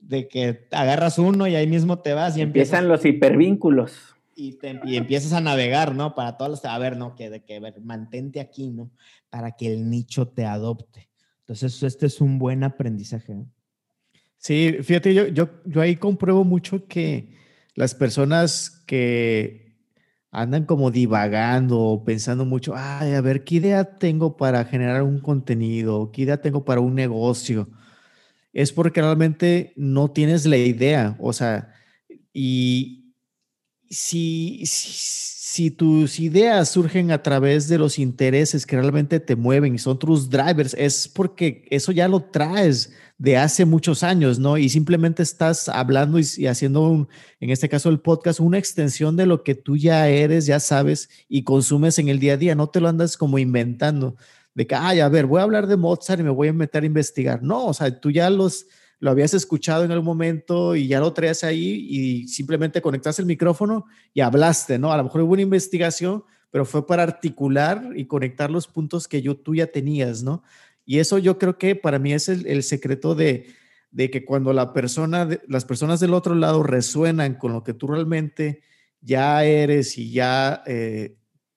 de 0.00 0.28
que 0.28 0.68
agarras 0.70 1.18
uno 1.18 1.46
y 1.46 1.54
ahí 1.54 1.66
mismo 1.66 1.98
te 1.98 2.14
vas 2.14 2.36
y 2.36 2.42
empiezan 2.42 2.88
los 2.88 3.04
hipervínculos 3.04 4.14
y, 4.36 4.58
empiezas 4.96 5.32
a 5.32 5.40
navegar, 5.40 5.94
¿no? 5.94 6.14
Para 6.14 6.36
todos 6.36 6.50
los, 6.50 6.64
a 6.64 6.78
ver, 6.78 6.96
¿no? 6.96 7.14
Que, 7.14 7.30
de 7.30 7.44
que, 7.44 7.60
ver, 7.60 7.80
mantente 7.80 8.40
aquí, 8.40 8.70
¿no? 8.70 8.90
Para 9.30 9.52
que 9.52 9.72
el 9.72 9.88
nicho 9.88 10.28
te 10.28 10.44
adopte. 10.44 11.08
Entonces, 11.40 11.82
este 11.82 12.06
es 12.06 12.20
un 12.20 12.38
buen 12.38 12.64
aprendizaje. 12.64 13.36
Sí, 14.44 14.76
fíjate, 14.82 15.14
yo, 15.14 15.26
yo, 15.28 15.48
yo 15.64 15.80
ahí 15.80 15.96
compruebo 15.96 16.44
mucho 16.44 16.86
que 16.86 17.34
las 17.74 17.94
personas 17.94 18.82
que 18.86 19.74
andan 20.30 20.66
como 20.66 20.90
divagando 20.90 21.80
o 21.80 22.04
pensando 22.04 22.44
mucho, 22.44 22.74
ay, 22.76 23.14
a 23.14 23.22
ver, 23.22 23.42
¿qué 23.44 23.54
idea 23.54 23.96
tengo 23.96 24.36
para 24.36 24.66
generar 24.66 25.02
un 25.02 25.18
contenido? 25.20 26.10
¿Qué 26.12 26.22
idea 26.22 26.42
tengo 26.42 26.62
para 26.62 26.82
un 26.82 26.94
negocio? 26.94 27.70
Es 28.52 28.72
porque 28.72 29.00
realmente 29.00 29.72
no 29.76 30.10
tienes 30.10 30.46
la 30.46 30.58
idea, 30.58 31.16
o 31.20 31.32
sea, 31.32 31.72
y, 32.34 33.14
si, 33.90 34.62
si, 34.66 35.70
tus 35.70 36.18
ideas 36.20 36.70
surgen 36.70 37.12
a 37.12 37.22
través 37.22 37.68
de 37.68 37.78
los 37.78 37.98
intereses 37.98 38.66
que 38.66 38.76
realmente 38.76 39.20
te 39.20 39.36
mueven 39.36 39.74
y 39.74 39.78
son 39.78 39.98
tus 39.98 40.28
drivers, 40.28 40.74
es 40.74 41.08
porque 41.08 41.66
eso 41.70 41.92
ya 41.92 42.08
lo 42.08 42.20
traes 42.24 42.92
de 43.18 43.36
hace 43.36 43.64
muchos 43.64 44.02
años, 44.02 44.38
¿no? 44.38 44.58
Y 44.58 44.68
simplemente 44.68 45.22
estás 45.22 45.68
hablando 45.68 46.18
y, 46.18 46.46
haciendo, 46.46 47.08
en 47.40 47.50
este 47.50 47.68
caso 47.68 47.88
el 47.88 48.00
podcast, 48.00 48.40
una 48.40 48.58
extensión 48.58 49.16
de 49.16 49.26
lo 49.26 49.42
que 49.44 49.54
tú 49.54 49.76
ya 49.76 50.08
eres, 50.08 50.46
ya 50.46 50.60
sabes 50.60 51.08
y 51.28 51.44
consumes 51.44 51.98
en 51.98 52.08
el 52.08 52.18
día 52.18 52.34
a 52.34 52.36
día. 52.36 52.54
No 52.54 52.68
te 52.68 52.80
lo 52.80 52.88
andas 52.88 53.16
como 53.16 53.38
inventando 53.38 54.16
de 54.54 54.66
que, 54.66 54.74
ay, 54.74 55.00
a 55.00 55.08
ver, 55.08 55.26
voy 55.26 55.40
a 55.40 55.44
hablar 55.44 55.66
de 55.66 55.76
Mozart 55.76 56.20
y 56.20 56.24
me 56.24 56.30
voy 56.30 56.48
a 56.48 56.52
meter 56.52 56.82
a 56.82 56.86
investigar. 56.86 57.42
No, 57.42 57.66
o 57.66 57.74
sea, 57.74 58.00
tú 58.00 58.10
ya 58.10 58.30
los 58.30 58.66
lo 59.00 59.10
habías 59.10 59.34
escuchado 59.34 59.84
en 59.84 59.90
algún 59.90 60.06
momento 60.06 60.74
y 60.74 60.88
ya 60.88 60.98
lo 60.98 61.12
traías 61.12 61.44
ahí 61.44 61.86
y 61.90 62.28
simplemente 62.28 62.80
conectaste 62.80 63.20
el 63.20 63.26
micrófono 63.26 63.84
y 64.14 64.22
hablaste, 64.22 64.78
¿no? 64.78 64.92
A 64.92 64.96
lo 64.96 65.04
mejor 65.04 65.20
hubo 65.20 65.34
una 65.34 65.42
investigación, 65.42 66.24
pero 66.50 66.64
fue 66.64 66.86
para 66.86 67.02
articular 67.02 67.90
y 67.96 68.06
conectar 68.06 68.50
los 68.50 68.66
puntos 68.66 69.06
que 69.06 69.20
yo, 69.20 69.36
tú 69.36 69.54
ya 69.54 69.66
tenías, 69.66 70.22
¿no? 70.22 70.42
Y 70.84 70.98
eso 70.98 71.18
yo 71.18 71.38
creo 71.38 71.58
que 71.58 71.76
para 71.76 71.98
mí 71.98 72.12
es 72.12 72.28
el, 72.28 72.62
secreto 72.62 73.14
de, 73.14 73.46
de, 73.90 74.10
que 74.10 74.24
cuando 74.24 74.52
la 74.52 74.72
persona, 74.72 75.28
las 75.48 75.64
personas 75.64 76.00
del 76.00 76.14
otro 76.14 76.34
lado 76.34 76.62
resuenan 76.62 77.34
con 77.34 77.52
lo 77.52 77.64
que 77.64 77.74
tú 77.74 77.86
realmente 77.86 78.62
ya 79.00 79.44
eres 79.44 79.96
y 79.98 80.10
ya 80.10 80.62
eh, 80.66 81.16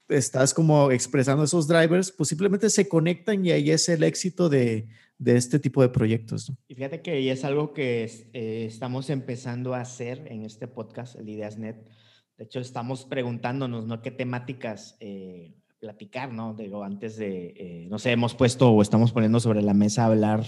estás 0.09 0.53
como 0.53 0.91
expresando 0.91 1.43
esos 1.43 1.67
drivers, 1.67 2.11
pues 2.11 2.29
simplemente 2.29 2.69
se 2.69 2.87
conectan 2.87 3.45
y 3.45 3.51
ahí 3.51 3.71
es 3.71 3.89
el 3.89 4.03
éxito 4.03 4.49
de, 4.49 4.87
de 5.17 5.37
este 5.37 5.59
tipo 5.59 5.81
de 5.81 5.89
proyectos. 5.89 6.51
Y 6.67 6.75
fíjate 6.75 7.01
que 7.01 7.31
es 7.31 7.43
algo 7.43 7.73
que 7.73 8.03
eh, 8.33 8.65
estamos 8.65 9.09
empezando 9.09 9.73
a 9.73 9.81
hacer 9.81 10.25
en 10.29 10.43
este 10.43 10.67
podcast, 10.67 11.15
el 11.15 11.29
IdeasNet. 11.29 11.89
De 12.37 12.43
hecho, 12.43 12.59
estamos 12.59 13.05
preguntándonos, 13.05 13.87
¿no? 13.87 14.01
¿Qué 14.01 14.11
temáticas 14.11 14.95
eh, 14.99 15.55
platicar, 15.79 16.33
¿no? 16.33 16.53
Digo, 16.53 16.83
antes 16.83 17.17
de, 17.17 17.53
eh, 17.55 17.87
no 17.89 17.99
sé, 17.99 18.11
hemos 18.11 18.35
puesto 18.35 18.71
o 18.71 18.81
estamos 18.81 19.11
poniendo 19.11 19.39
sobre 19.39 19.61
la 19.61 19.73
mesa 19.73 20.05
hablar 20.05 20.43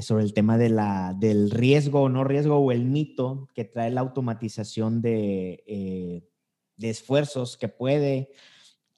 sobre 0.00 0.24
el 0.24 0.32
tema 0.32 0.56
de 0.56 0.70
la, 0.70 1.14
del 1.18 1.50
riesgo 1.50 2.00
o 2.00 2.08
no 2.08 2.24
riesgo 2.24 2.56
o 2.56 2.72
el 2.72 2.86
mito 2.86 3.46
que 3.54 3.64
trae 3.64 3.90
la 3.90 4.00
automatización 4.00 5.02
de, 5.02 6.24
de 6.76 6.90
esfuerzos 6.90 7.56
que 7.56 7.68
puede, 7.68 8.30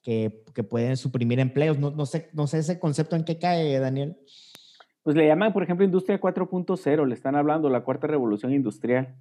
que, 0.01 0.43
que, 0.53 0.63
pueden 0.63 0.97
suprimir 0.97 1.39
empleos. 1.39 1.77
No, 1.79 1.91
no, 1.91 2.05
sé, 2.05 2.29
no 2.33 2.47
sé 2.47 2.59
ese 2.59 2.79
concepto 2.79 3.17
en 3.17 3.23
qué 3.25 3.37
cae, 3.37 3.77
Daniel. 3.79 4.17
Pues 5.09 5.17
le 5.17 5.25
llaman, 5.25 5.53
por 5.53 5.63
ejemplo, 5.63 5.83
Industria 5.83 6.21
4.0, 6.21 7.07
le 7.07 7.15
están 7.15 7.35
hablando 7.35 7.67
la 7.67 7.81
cuarta 7.81 8.05
revolución 8.05 8.53
industrial. 8.53 9.15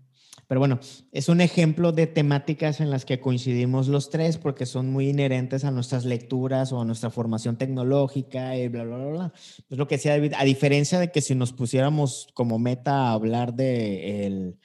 Pero 0.47 0.61
bueno, 0.61 0.81
es 1.13 1.31
un 1.31 1.41
ejemplo 1.41 1.93
de 1.93 2.07
temáticas 2.07 2.83
en 2.83 2.91
las 2.91 3.07
que 3.07 3.21
coincidimos 3.21 3.89
los 3.89 4.11
tres 4.11 4.37
porque 4.37 4.67
son 4.67 4.93
muy 4.93 5.09
inherentes 5.09 5.65
a 5.65 5.71
nuestras 5.71 6.05
lecturas 6.05 6.75
o 6.75 6.83
a 6.83 6.85
nuestra 6.85 7.09
formación 7.09 7.57
tecnológica 7.57 8.55
y 8.55 8.69
bla, 8.69 8.85
bla, 8.85 8.97
bla, 8.99 9.07
bla. 9.07 9.33
Es 9.71 9.79
lo 9.79 9.89
que 9.89 9.95
decía 9.95 10.13
David, 10.13 10.35
a 10.37 10.45
diferencia 10.45 10.99
de 10.99 11.11
que 11.11 11.23
si 11.23 11.35
nos 11.35 11.55
pusiéramos 11.55 12.29
como 12.35 12.59
meta 12.59 13.09
a 13.09 13.13
hablar 13.13 13.55
de 13.55 14.27
el, 14.27 14.59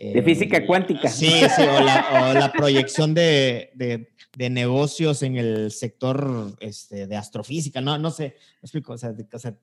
de 0.00 0.22
física 0.22 0.64
cuántica. 0.64 1.08
Sí, 1.08 1.26
sí, 1.28 1.62
o 1.62 1.80
la, 1.80 2.52
proyección 2.56 3.14
de, 3.14 3.70
de, 3.74 4.50
negocios 4.50 5.22
en 5.22 5.36
el 5.36 5.72
sector 5.72 6.56
este, 6.60 7.06
de 7.06 7.16
astrofísica, 7.16 7.80
no, 7.80 7.98
no 7.98 8.10
sé, 8.10 8.36
me 8.62 8.66
explico, 8.66 8.92
o 8.92 8.98
sea, 8.98 9.14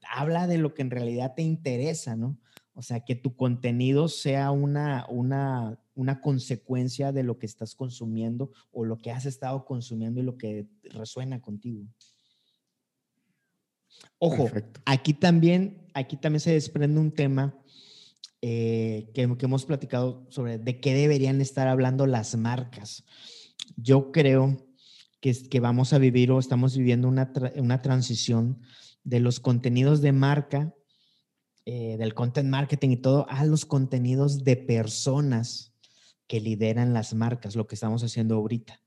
habla 0.09 0.47
de 0.47 0.57
lo 0.57 0.73
que 0.73 0.81
en 0.81 0.91
realidad 0.91 1.33
te 1.35 1.41
interesa, 1.41 2.15
¿no? 2.15 2.37
O 2.73 2.81
sea, 2.81 2.99
que 2.99 3.15
tu 3.15 3.37
contenido 3.37 4.09
sea 4.09 4.51
una, 4.51 5.05
una, 5.07 5.79
una 5.93 6.19
consecuencia 6.19 7.13
de 7.13 7.23
lo 7.23 7.39
que 7.39 7.45
estás 7.45 7.73
consumiendo 7.73 8.51
o 8.71 8.83
lo 8.83 8.97
que 8.97 9.11
has 9.11 9.25
estado 9.25 9.63
consumiendo 9.63 10.19
y 10.19 10.23
lo 10.23 10.37
que 10.37 10.67
resuena 10.83 11.41
contigo. 11.41 11.85
Ojo, 14.19 14.49
aquí 14.85 15.13
también, 15.13 15.87
aquí 15.93 16.17
también 16.17 16.41
se 16.41 16.51
desprende 16.51 16.99
un 16.99 17.11
tema 17.11 17.57
eh, 18.47 19.09
que, 19.15 19.23
hemos 19.23 19.65
platicado 19.65 20.23
sobre 20.29 20.59
de 20.59 20.79
qué 20.79 20.93
deberían 20.93 21.41
estar 21.41 21.67
hablando 21.67 22.05
las 22.05 22.37
marcas. 22.37 23.03
Yo 23.75 24.11
creo 24.11 24.55
que, 25.19 25.33
que 25.49 25.59
vamos 25.59 25.93
a 25.93 25.97
vivir 25.97 26.29
o 26.29 26.37
estamos 26.37 26.77
viviendo 26.77 27.07
una, 27.07 27.33
una 27.55 27.81
transición 27.81 28.61
de 29.03 29.19
los 29.19 29.39
contenidos 29.39 30.03
de 30.03 30.11
marca, 30.11 30.75
eh, 31.65 31.95
del 31.97 32.13
content 32.13 32.47
marketing 32.47 32.89
y 32.89 32.97
todo, 32.97 33.25
a 33.29 33.45
los 33.45 33.65
contenidos 33.65 34.43
de 34.43 34.57
personas 34.57 35.73
que 36.27 36.39
lideran 36.39 36.93
las 36.93 37.15
marcas, 37.15 37.55
lo 37.55 37.65
que 37.65 37.73
estamos 37.73 38.03
haciendo 38.03 38.35
ahorita. 38.35 38.79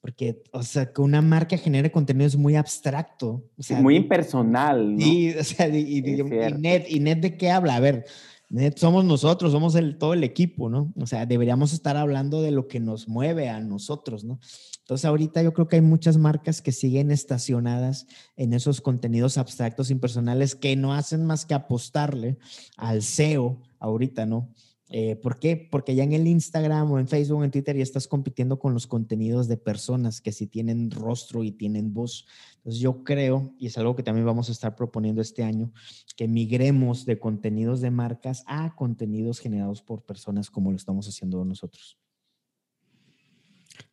Porque, 0.00 0.42
o 0.52 0.62
sea, 0.62 0.90
que 0.90 1.02
una 1.02 1.20
marca 1.20 1.58
genere 1.58 1.92
contenido 1.92 2.26
es 2.26 2.36
muy 2.36 2.56
abstracto. 2.56 3.44
O 3.58 3.62
sea, 3.62 3.78
muy 3.78 3.96
impersonal, 3.96 4.96
¿no? 4.96 5.00
Sí, 5.02 5.34
o 5.38 5.44
sea, 5.44 5.68
y, 5.68 5.98
y, 5.98 6.02
net, 6.58 6.86
¿y 6.88 6.98
net 6.98 7.18
de 7.18 7.36
qué 7.36 7.50
habla? 7.50 7.76
A 7.76 7.80
ver, 7.80 8.06
somos 8.76 9.04
nosotros, 9.04 9.52
somos 9.52 9.74
el, 9.74 9.98
todo 9.98 10.14
el 10.14 10.24
equipo, 10.24 10.68
¿no? 10.68 10.92
O 10.96 11.06
sea, 11.06 11.26
deberíamos 11.26 11.72
estar 11.72 11.96
hablando 11.96 12.42
de 12.42 12.50
lo 12.50 12.68
que 12.68 12.80
nos 12.80 13.08
mueve 13.08 13.48
a 13.48 13.60
nosotros, 13.60 14.24
¿no? 14.24 14.40
Entonces, 14.80 15.04
ahorita 15.04 15.42
yo 15.42 15.52
creo 15.52 15.68
que 15.68 15.76
hay 15.76 15.82
muchas 15.82 16.18
marcas 16.18 16.60
que 16.60 16.72
siguen 16.72 17.10
estacionadas 17.10 18.06
en 18.36 18.52
esos 18.52 18.80
contenidos 18.80 19.38
abstractos 19.38 19.90
impersonales 19.90 20.54
que 20.54 20.76
no 20.76 20.92
hacen 20.92 21.24
más 21.24 21.46
que 21.46 21.54
apostarle 21.54 22.38
al 22.76 23.02
SEO 23.02 23.62
ahorita, 23.78 24.26
¿no? 24.26 24.50
Eh, 24.94 25.16
¿Por 25.16 25.38
qué? 25.38 25.56
Porque 25.56 25.94
ya 25.94 26.04
en 26.04 26.12
el 26.12 26.26
Instagram 26.26 26.92
o 26.92 26.98
en 26.98 27.08
Facebook 27.08 27.40
o 27.40 27.44
en 27.44 27.50
Twitter 27.50 27.74
ya 27.74 27.82
estás 27.82 28.06
compitiendo 28.06 28.58
con 28.58 28.74
los 28.74 28.86
contenidos 28.86 29.48
de 29.48 29.56
personas 29.56 30.20
que 30.20 30.32
sí 30.32 30.46
tienen 30.46 30.90
rostro 30.90 31.44
y 31.44 31.50
tienen 31.50 31.94
voz. 31.94 32.26
Entonces 32.56 32.78
yo 32.78 33.02
creo, 33.02 33.54
y 33.58 33.68
es 33.68 33.78
algo 33.78 33.96
que 33.96 34.02
también 34.02 34.26
vamos 34.26 34.50
a 34.50 34.52
estar 34.52 34.76
proponiendo 34.76 35.22
este 35.22 35.44
año, 35.44 35.72
que 36.14 36.28
migremos 36.28 37.06
de 37.06 37.18
contenidos 37.18 37.80
de 37.80 37.90
marcas 37.90 38.44
a 38.46 38.76
contenidos 38.76 39.38
generados 39.38 39.80
por 39.80 40.04
personas 40.04 40.50
como 40.50 40.70
lo 40.70 40.76
estamos 40.76 41.08
haciendo 41.08 41.42
nosotros. 41.42 41.98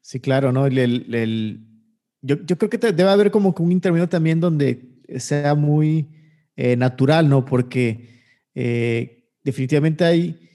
Sí, 0.01 0.19
claro, 0.19 0.51
¿no? 0.51 0.67
yo, 0.67 2.45
creo 2.45 2.69
que 2.69 2.77
debe 2.77 3.09
haber 3.09 3.31
como 3.31 3.55
un 3.57 3.71
intermedio 3.71 4.09
también 4.09 4.41
donde 4.41 4.99
sea 5.17 5.55
muy 5.55 6.09
eh, 6.57 6.75
natural, 6.75 7.29
¿no? 7.29 7.45
Porque 7.45 8.19
eh, 8.53 9.31
definitivamente 9.45 10.03
hay 10.03 10.48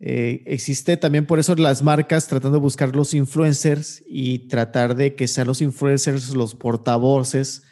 eh, 0.00 0.44
existe 0.46 0.96
también 0.96 1.26
por 1.26 1.40
eso 1.40 1.56
las 1.56 1.82
marcas 1.82 2.28
tratando 2.28 2.58
de 2.58 2.62
buscar 2.62 2.94
los 2.94 3.14
influencers 3.14 4.04
y 4.06 4.46
tratar 4.46 4.94
de 4.94 5.16
que 5.16 5.26
sean 5.26 5.48
los 5.48 5.60
influencers 5.60 6.36
los 6.36 6.54
portavoces 6.54 7.64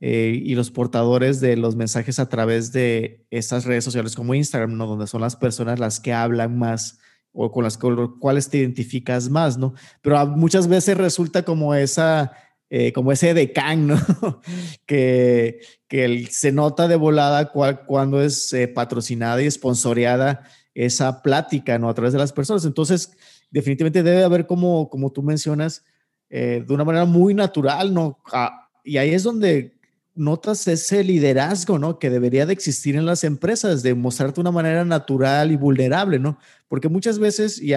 eh, 0.00 0.40
y 0.42 0.56
los 0.56 0.72
portadores 0.72 1.40
de 1.40 1.56
los 1.56 1.76
mensajes 1.76 2.18
a 2.18 2.28
través 2.28 2.72
de 2.72 3.24
estas 3.30 3.66
redes 3.66 3.84
sociales 3.84 4.16
como 4.16 4.34
Instagram, 4.34 4.76
¿no? 4.76 4.86
Donde 4.86 5.06
son 5.06 5.20
las 5.20 5.36
personas 5.36 5.78
las 5.78 6.00
que 6.00 6.12
hablan 6.12 6.58
más 6.58 6.98
o 7.32 7.52
con 7.52 7.62
las 7.62 7.78
cuales 7.78 8.48
te 8.48 8.58
identificas 8.58 9.28
más, 9.28 9.56
¿no? 9.56 9.74
Pero 10.02 10.26
muchas 10.26 10.66
veces 10.66 10.96
resulta 10.96 11.44
como 11.44 11.76
esa, 11.76 12.32
eh, 12.68 12.92
como 12.92 13.12
ese 13.12 13.32
decán, 13.32 13.86
¿no? 13.86 14.40
que, 14.86 15.60
que 15.86 16.26
se 16.32 16.50
nota 16.50 16.88
de 16.88 16.96
volada 16.96 17.52
cuando 17.52 18.20
es 18.22 18.52
patrocinada 18.74 19.40
y 19.40 19.46
esponsoreada 19.46 20.42
esa 20.86 21.22
plática, 21.22 21.78
¿no? 21.78 21.88
A 21.88 21.94
través 21.94 22.12
de 22.12 22.18
las 22.18 22.32
personas. 22.32 22.64
Entonces, 22.64 23.12
definitivamente 23.50 24.02
debe 24.02 24.24
haber, 24.24 24.46
como, 24.46 24.88
como 24.88 25.12
tú 25.12 25.22
mencionas, 25.22 25.84
eh, 26.30 26.64
de 26.66 26.74
una 26.74 26.84
manera 26.84 27.04
muy 27.04 27.34
natural, 27.34 27.92
¿no? 27.92 28.18
Ah, 28.32 28.68
y 28.82 28.96
ahí 28.96 29.10
es 29.10 29.22
donde 29.22 29.74
notas 30.14 30.66
ese 30.68 31.04
liderazgo, 31.04 31.78
¿no? 31.78 31.98
Que 31.98 32.08
debería 32.08 32.46
de 32.46 32.54
existir 32.54 32.96
en 32.96 33.04
las 33.04 33.24
empresas, 33.24 33.82
de 33.82 33.94
mostrarte 33.94 34.40
una 34.40 34.50
manera 34.50 34.84
natural 34.84 35.52
y 35.52 35.56
vulnerable, 35.56 36.18
¿no? 36.18 36.38
Porque 36.68 36.88
muchas 36.88 37.18
veces, 37.18 37.60
y 37.60 37.72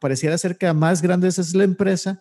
pareciera 0.00 0.38
ser 0.38 0.56
que 0.56 0.66
a 0.66 0.74
más 0.74 1.02
grandes 1.02 1.38
es 1.38 1.54
la 1.54 1.64
empresa, 1.64 2.20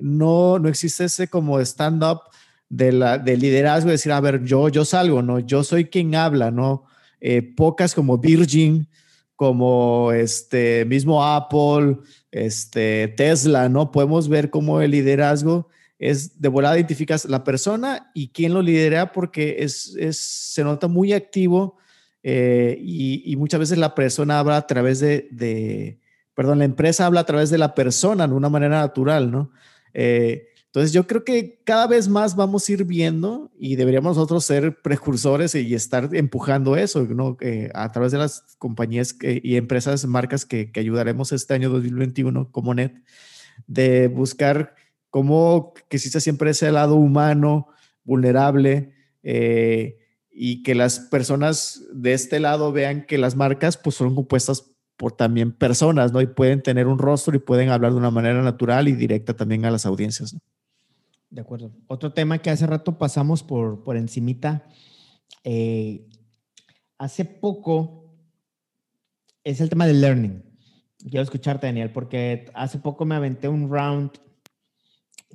no, 0.00 0.58
no 0.58 0.68
existe 0.68 1.04
ese 1.04 1.28
como 1.28 1.58
stand-up 1.60 2.20
de, 2.68 2.92
la, 2.92 3.18
de 3.18 3.36
liderazgo, 3.36 3.88
de 3.88 3.92
decir, 3.92 4.12
a 4.12 4.20
ver, 4.20 4.44
yo, 4.44 4.68
yo 4.68 4.84
salgo, 4.84 5.20
¿no? 5.20 5.40
Yo 5.40 5.64
soy 5.64 5.86
quien 5.86 6.14
habla, 6.14 6.50
¿no? 6.50 6.84
Eh, 7.20 7.42
pocas 7.42 7.94
como 7.94 8.18
Virgin, 8.18 8.88
como 9.42 10.12
este 10.12 10.84
mismo 10.84 11.24
Apple, 11.24 11.96
este 12.30 13.08
Tesla, 13.08 13.68
¿no? 13.68 13.90
Podemos 13.90 14.28
ver 14.28 14.50
cómo 14.50 14.80
el 14.80 14.92
liderazgo 14.92 15.68
es 15.98 16.40
de 16.40 16.48
volada 16.48 16.76
identificas 16.76 17.24
la 17.24 17.42
persona 17.42 18.12
y 18.14 18.28
quién 18.28 18.54
lo 18.54 18.62
lidera 18.62 19.10
porque 19.10 19.56
es, 19.58 19.96
es 19.98 20.16
se 20.18 20.62
nota 20.62 20.86
muy 20.86 21.12
activo 21.12 21.76
eh, 22.22 22.78
y, 22.80 23.34
muchas 23.34 23.58
veces 23.58 23.78
la 23.78 23.96
persona 23.96 24.38
habla 24.38 24.58
a 24.58 24.66
través 24.68 25.00
de, 25.00 25.26
de, 25.32 25.98
perdón, 26.36 26.60
la 26.60 26.64
empresa 26.64 27.06
habla 27.06 27.18
a 27.18 27.26
través 27.26 27.50
de 27.50 27.58
la 27.58 27.74
persona 27.74 28.28
de 28.28 28.34
una 28.34 28.48
manera 28.48 28.78
natural, 28.78 29.28
¿no? 29.28 29.50
Eh, 29.92 30.50
entonces 30.72 30.94
yo 30.94 31.06
creo 31.06 31.22
que 31.22 31.60
cada 31.64 31.86
vez 31.86 32.08
más 32.08 32.34
vamos 32.34 32.66
a 32.66 32.72
ir 32.72 32.84
viendo 32.86 33.50
y 33.58 33.76
deberíamos 33.76 34.16
nosotros 34.16 34.42
ser 34.42 34.80
precursores 34.80 35.54
y 35.54 35.74
estar 35.74 36.08
empujando 36.14 36.76
eso, 36.76 37.02
¿no? 37.02 37.36
a 37.74 37.92
través 37.92 38.10
de 38.10 38.16
las 38.16 38.56
compañías 38.56 39.14
y 39.20 39.56
empresas, 39.56 40.06
marcas 40.06 40.46
que, 40.46 40.72
ayudaremos 40.74 41.30
este 41.32 41.52
año 41.52 41.68
2021 41.68 42.50
como 42.50 42.72
NET, 42.72 42.94
de 43.66 44.08
buscar 44.08 44.74
cómo 45.10 45.74
que 45.90 45.98
exista 45.98 46.20
siempre 46.20 46.52
ese 46.52 46.72
lado 46.72 46.94
humano, 46.94 47.68
vulnerable, 48.02 48.94
eh, 49.22 49.98
y 50.30 50.62
que 50.62 50.74
las 50.74 51.00
personas 51.00 51.82
de 51.92 52.14
este 52.14 52.40
lado 52.40 52.72
vean 52.72 53.04
que 53.04 53.18
las 53.18 53.36
marcas 53.36 53.76
pues 53.76 53.96
son 53.96 54.14
compuestas 54.14 54.70
por 54.96 55.12
también 55.12 55.52
personas, 55.52 56.14
¿no? 56.14 56.22
Y 56.22 56.28
pueden 56.28 56.62
tener 56.62 56.86
un 56.86 56.98
rostro 56.98 57.36
y 57.36 57.40
pueden 57.40 57.68
hablar 57.68 57.92
de 57.92 57.98
una 57.98 58.10
manera 58.10 58.40
natural 58.40 58.88
y 58.88 58.92
directa 58.92 59.34
también 59.34 59.66
a 59.66 59.70
las 59.70 59.84
audiencias, 59.84 60.32
¿no? 60.32 60.40
De 61.32 61.40
acuerdo. 61.40 61.72
Otro 61.86 62.12
tema 62.12 62.38
que 62.38 62.50
hace 62.50 62.66
rato 62.66 62.98
pasamos 62.98 63.42
por, 63.42 63.82
por 63.84 63.96
encimita. 63.96 64.68
Eh, 65.44 66.06
hace 66.98 67.24
poco 67.24 68.14
es 69.42 69.62
el 69.62 69.70
tema 69.70 69.86
del 69.86 70.02
learning. 70.02 70.44
Quiero 70.98 71.22
escucharte, 71.22 71.66
Daniel, 71.66 71.90
porque 71.90 72.50
hace 72.52 72.78
poco 72.78 73.06
me 73.06 73.14
aventé 73.14 73.48
un 73.48 73.70
round 73.70 74.10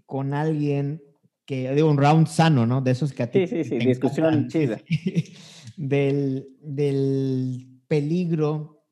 con 0.05 0.35
alguien 0.35 1.01
que, 1.45 1.73
digo, 1.73 1.89
un 1.89 1.97
round 1.97 2.27
sano, 2.27 2.67
¿no? 2.67 2.79
De 2.81 2.91
esos 2.91 3.11
que 3.11 3.23
a 3.23 3.31
ti. 3.31 3.47
Sí, 3.47 3.63
sí, 3.63 3.69
sí, 3.69 3.79
discusión 3.79 4.49
chida. 4.49 4.79
del, 5.77 6.47
del 6.61 7.81
peligro. 7.87 8.85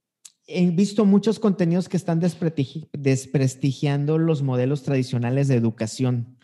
He 0.47 0.71
visto 0.71 1.05
muchos 1.05 1.37
contenidos 1.37 1.87
que 1.87 1.97
están 1.97 2.19
desprestigiando 2.19 4.17
los 4.17 4.41
modelos 4.41 4.81
tradicionales 4.81 5.47
de 5.47 5.55
educación. 5.55 6.34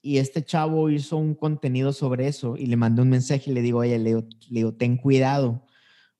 Y 0.00 0.18
este 0.18 0.44
chavo 0.44 0.88
hizo 0.90 1.16
un 1.16 1.34
contenido 1.34 1.92
sobre 1.92 2.28
eso 2.28 2.56
y 2.56 2.66
le 2.66 2.76
mandé 2.76 3.02
un 3.02 3.10
mensaje 3.10 3.50
y 3.50 3.54
le 3.54 3.62
digo, 3.62 3.80
oye, 3.80 3.98
Leo, 3.98 4.24
Leo, 4.48 4.72
ten 4.74 4.96
cuidado, 4.96 5.64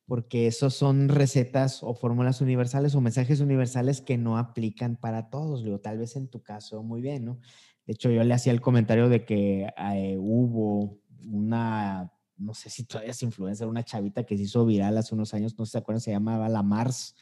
porque 0.06 0.46
esos 0.48 0.74
son 0.74 1.08
recetas 1.08 1.82
o 1.82 1.94
fórmulas 1.94 2.40
universales 2.40 2.94
o 2.94 3.00
mensajes 3.00 3.40
universales 3.40 4.00
que 4.00 4.18
no 4.18 4.38
aplican 4.38 4.96
para 4.96 5.30
todos. 5.30 5.62
Leo, 5.62 5.78
tal 5.80 5.98
vez 5.98 6.16
en 6.16 6.28
tu 6.28 6.42
caso, 6.42 6.82
muy 6.82 7.00
bien, 7.00 7.24
¿no? 7.24 7.38
De 7.86 7.92
hecho, 7.92 8.10
yo 8.10 8.24
le 8.24 8.34
hacía 8.34 8.52
el 8.52 8.60
comentario 8.60 9.08
de 9.08 9.24
que 9.24 9.68
eh, 9.94 10.16
hubo 10.18 10.98
una, 11.24 12.12
no 12.36 12.54
sé 12.54 12.70
si 12.70 12.84
todavía 12.84 13.12
es 13.12 13.22
influencer, 13.22 13.68
una 13.68 13.84
chavita 13.84 14.24
que 14.24 14.36
se 14.36 14.44
hizo 14.44 14.66
viral 14.66 14.98
hace 14.98 15.14
unos 15.14 15.32
años, 15.34 15.54
no 15.56 15.64
sé 15.64 15.70
si 15.70 15.72
se 15.72 15.78
acuerdan, 15.78 16.00
se 16.00 16.10
llamaba 16.10 16.48
La 16.48 16.64
Mars, 16.64 17.14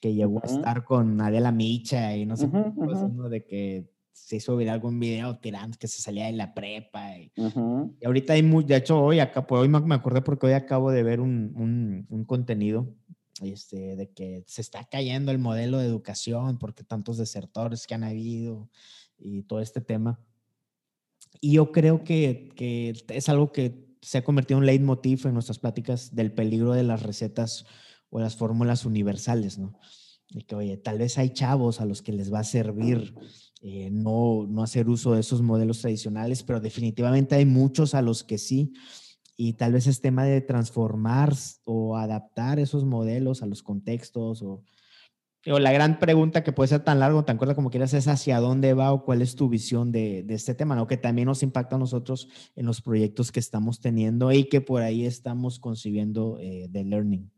que 0.00 0.14
llegó 0.14 0.40
a 0.42 0.46
estar 0.46 0.84
con 0.84 1.20
Adela 1.20 1.50
Micha 1.50 2.16
y 2.16 2.26
no 2.26 2.36
sé 2.36 2.48
qué 2.48 3.28
De 3.28 3.44
que 3.44 3.90
se 4.12 4.36
hizo 4.36 4.56
viral 4.56 4.74
algún 4.74 5.00
video 5.00 5.38
tirando 5.38 5.76
que 5.78 5.88
se 5.88 6.00
salía 6.00 6.26
de 6.26 6.32
la 6.32 6.54
prepa. 6.54 7.18
Y, 7.18 7.32
ahorita 8.04 8.34
hay 8.34 8.42
muy, 8.42 8.64
de 8.64 8.76
hecho, 8.76 9.00
hoy 9.00 9.20
acá, 9.20 9.46
pues 9.46 9.62
hoy 9.62 9.68
me 9.68 9.94
acordé 9.94 10.22
porque 10.22 10.46
hoy 10.46 10.52
acabo 10.52 10.90
de 10.90 11.02
ver 11.02 11.20
un, 11.20 12.06
un, 12.08 12.24
contenido 12.24 12.94
este, 13.42 13.96
de 13.96 14.10
que 14.10 14.44
se 14.46 14.60
está 14.60 14.84
cayendo 14.84 15.32
el 15.32 15.38
modelo 15.38 15.78
de 15.78 15.86
educación 15.86 16.58
porque 16.58 16.84
tantos 16.84 17.16
desertores 17.18 17.86
que 17.86 17.94
han 17.94 18.04
habido 18.04 18.68
y 19.18 19.42
todo 19.42 19.60
este 19.60 19.80
tema. 19.80 20.20
Y 21.40 21.52
yo 21.52 21.72
creo 21.72 22.04
que, 22.04 22.50
que 22.56 22.94
es 23.08 23.28
algo 23.28 23.52
que 23.52 23.90
se 24.02 24.18
ha 24.18 24.24
convertido 24.24 24.58
en 24.58 24.62
un 24.62 24.66
leitmotiv 24.66 25.26
en 25.26 25.34
nuestras 25.34 25.58
pláticas 25.58 26.14
del 26.14 26.32
peligro 26.32 26.72
de 26.72 26.82
las 26.82 27.02
recetas 27.02 27.66
o 28.10 28.18
las 28.18 28.36
fórmulas 28.36 28.84
universales, 28.84 29.58
¿no? 29.58 29.78
Y 30.28 30.42
que, 30.42 30.54
oye, 30.54 30.76
tal 30.76 30.98
vez 30.98 31.18
hay 31.18 31.30
chavos 31.30 31.80
a 31.80 31.84
los 31.84 32.02
que 32.02 32.12
les 32.12 32.32
va 32.32 32.40
a 32.40 32.44
servir 32.44 33.14
eh, 33.62 33.90
no, 33.90 34.46
no 34.48 34.62
hacer 34.62 34.88
uso 34.88 35.12
de 35.12 35.20
esos 35.20 35.42
modelos 35.42 35.80
tradicionales, 35.80 36.42
pero 36.42 36.60
definitivamente 36.60 37.34
hay 37.34 37.44
muchos 37.44 37.94
a 37.94 38.02
los 38.02 38.24
que 38.24 38.38
sí. 38.38 38.72
Y 39.36 39.54
tal 39.54 39.72
vez 39.72 39.86
es 39.86 40.00
tema 40.00 40.24
de 40.24 40.40
transformar 40.40 41.34
o 41.64 41.96
adaptar 41.96 42.58
esos 42.58 42.84
modelos 42.84 43.42
a 43.42 43.46
los 43.46 43.62
contextos 43.62 44.42
o, 44.42 44.62
la 45.46 45.72
gran 45.72 45.98
pregunta 45.98 46.44
que 46.44 46.52
puede 46.52 46.68
ser 46.68 46.84
tan 46.84 47.00
largo, 47.00 47.24
tan 47.24 47.38
corta 47.38 47.54
como 47.54 47.70
quieras, 47.70 47.94
es 47.94 48.08
hacia 48.08 48.40
dónde 48.40 48.74
va 48.74 48.92
o 48.92 49.06
cuál 49.06 49.22
es 49.22 49.36
tu 49.36 49.48
visión 49.48 49.90
de, 49.90 50.22
de, 50.22 50.34
este 50.34 50.54
tema, 50.54 50.76
¿no? 50.76 50.86
Que 50.86 50.98
también 50.98 51.24
nos 51.24 51.42
impacta 51.42 51.76
a 51.76 51.78
nosotros 51.78 52.28
en 52.56 52.66
los 52.66 52.82
proyectos 52.82 53.32
que 53.32 53.40
estamos 53.40 53.80
teniendo 53.80 54.30
y 54.32 54.44
que 54.50 54.60
por 54.60 54.82
ahí 54.82 55.06
estamos 55.06 55.58
concibiendo 55.58 56.36
eh, 56.40 56.66
de 56.68 56.84
learning. 56.84 57.30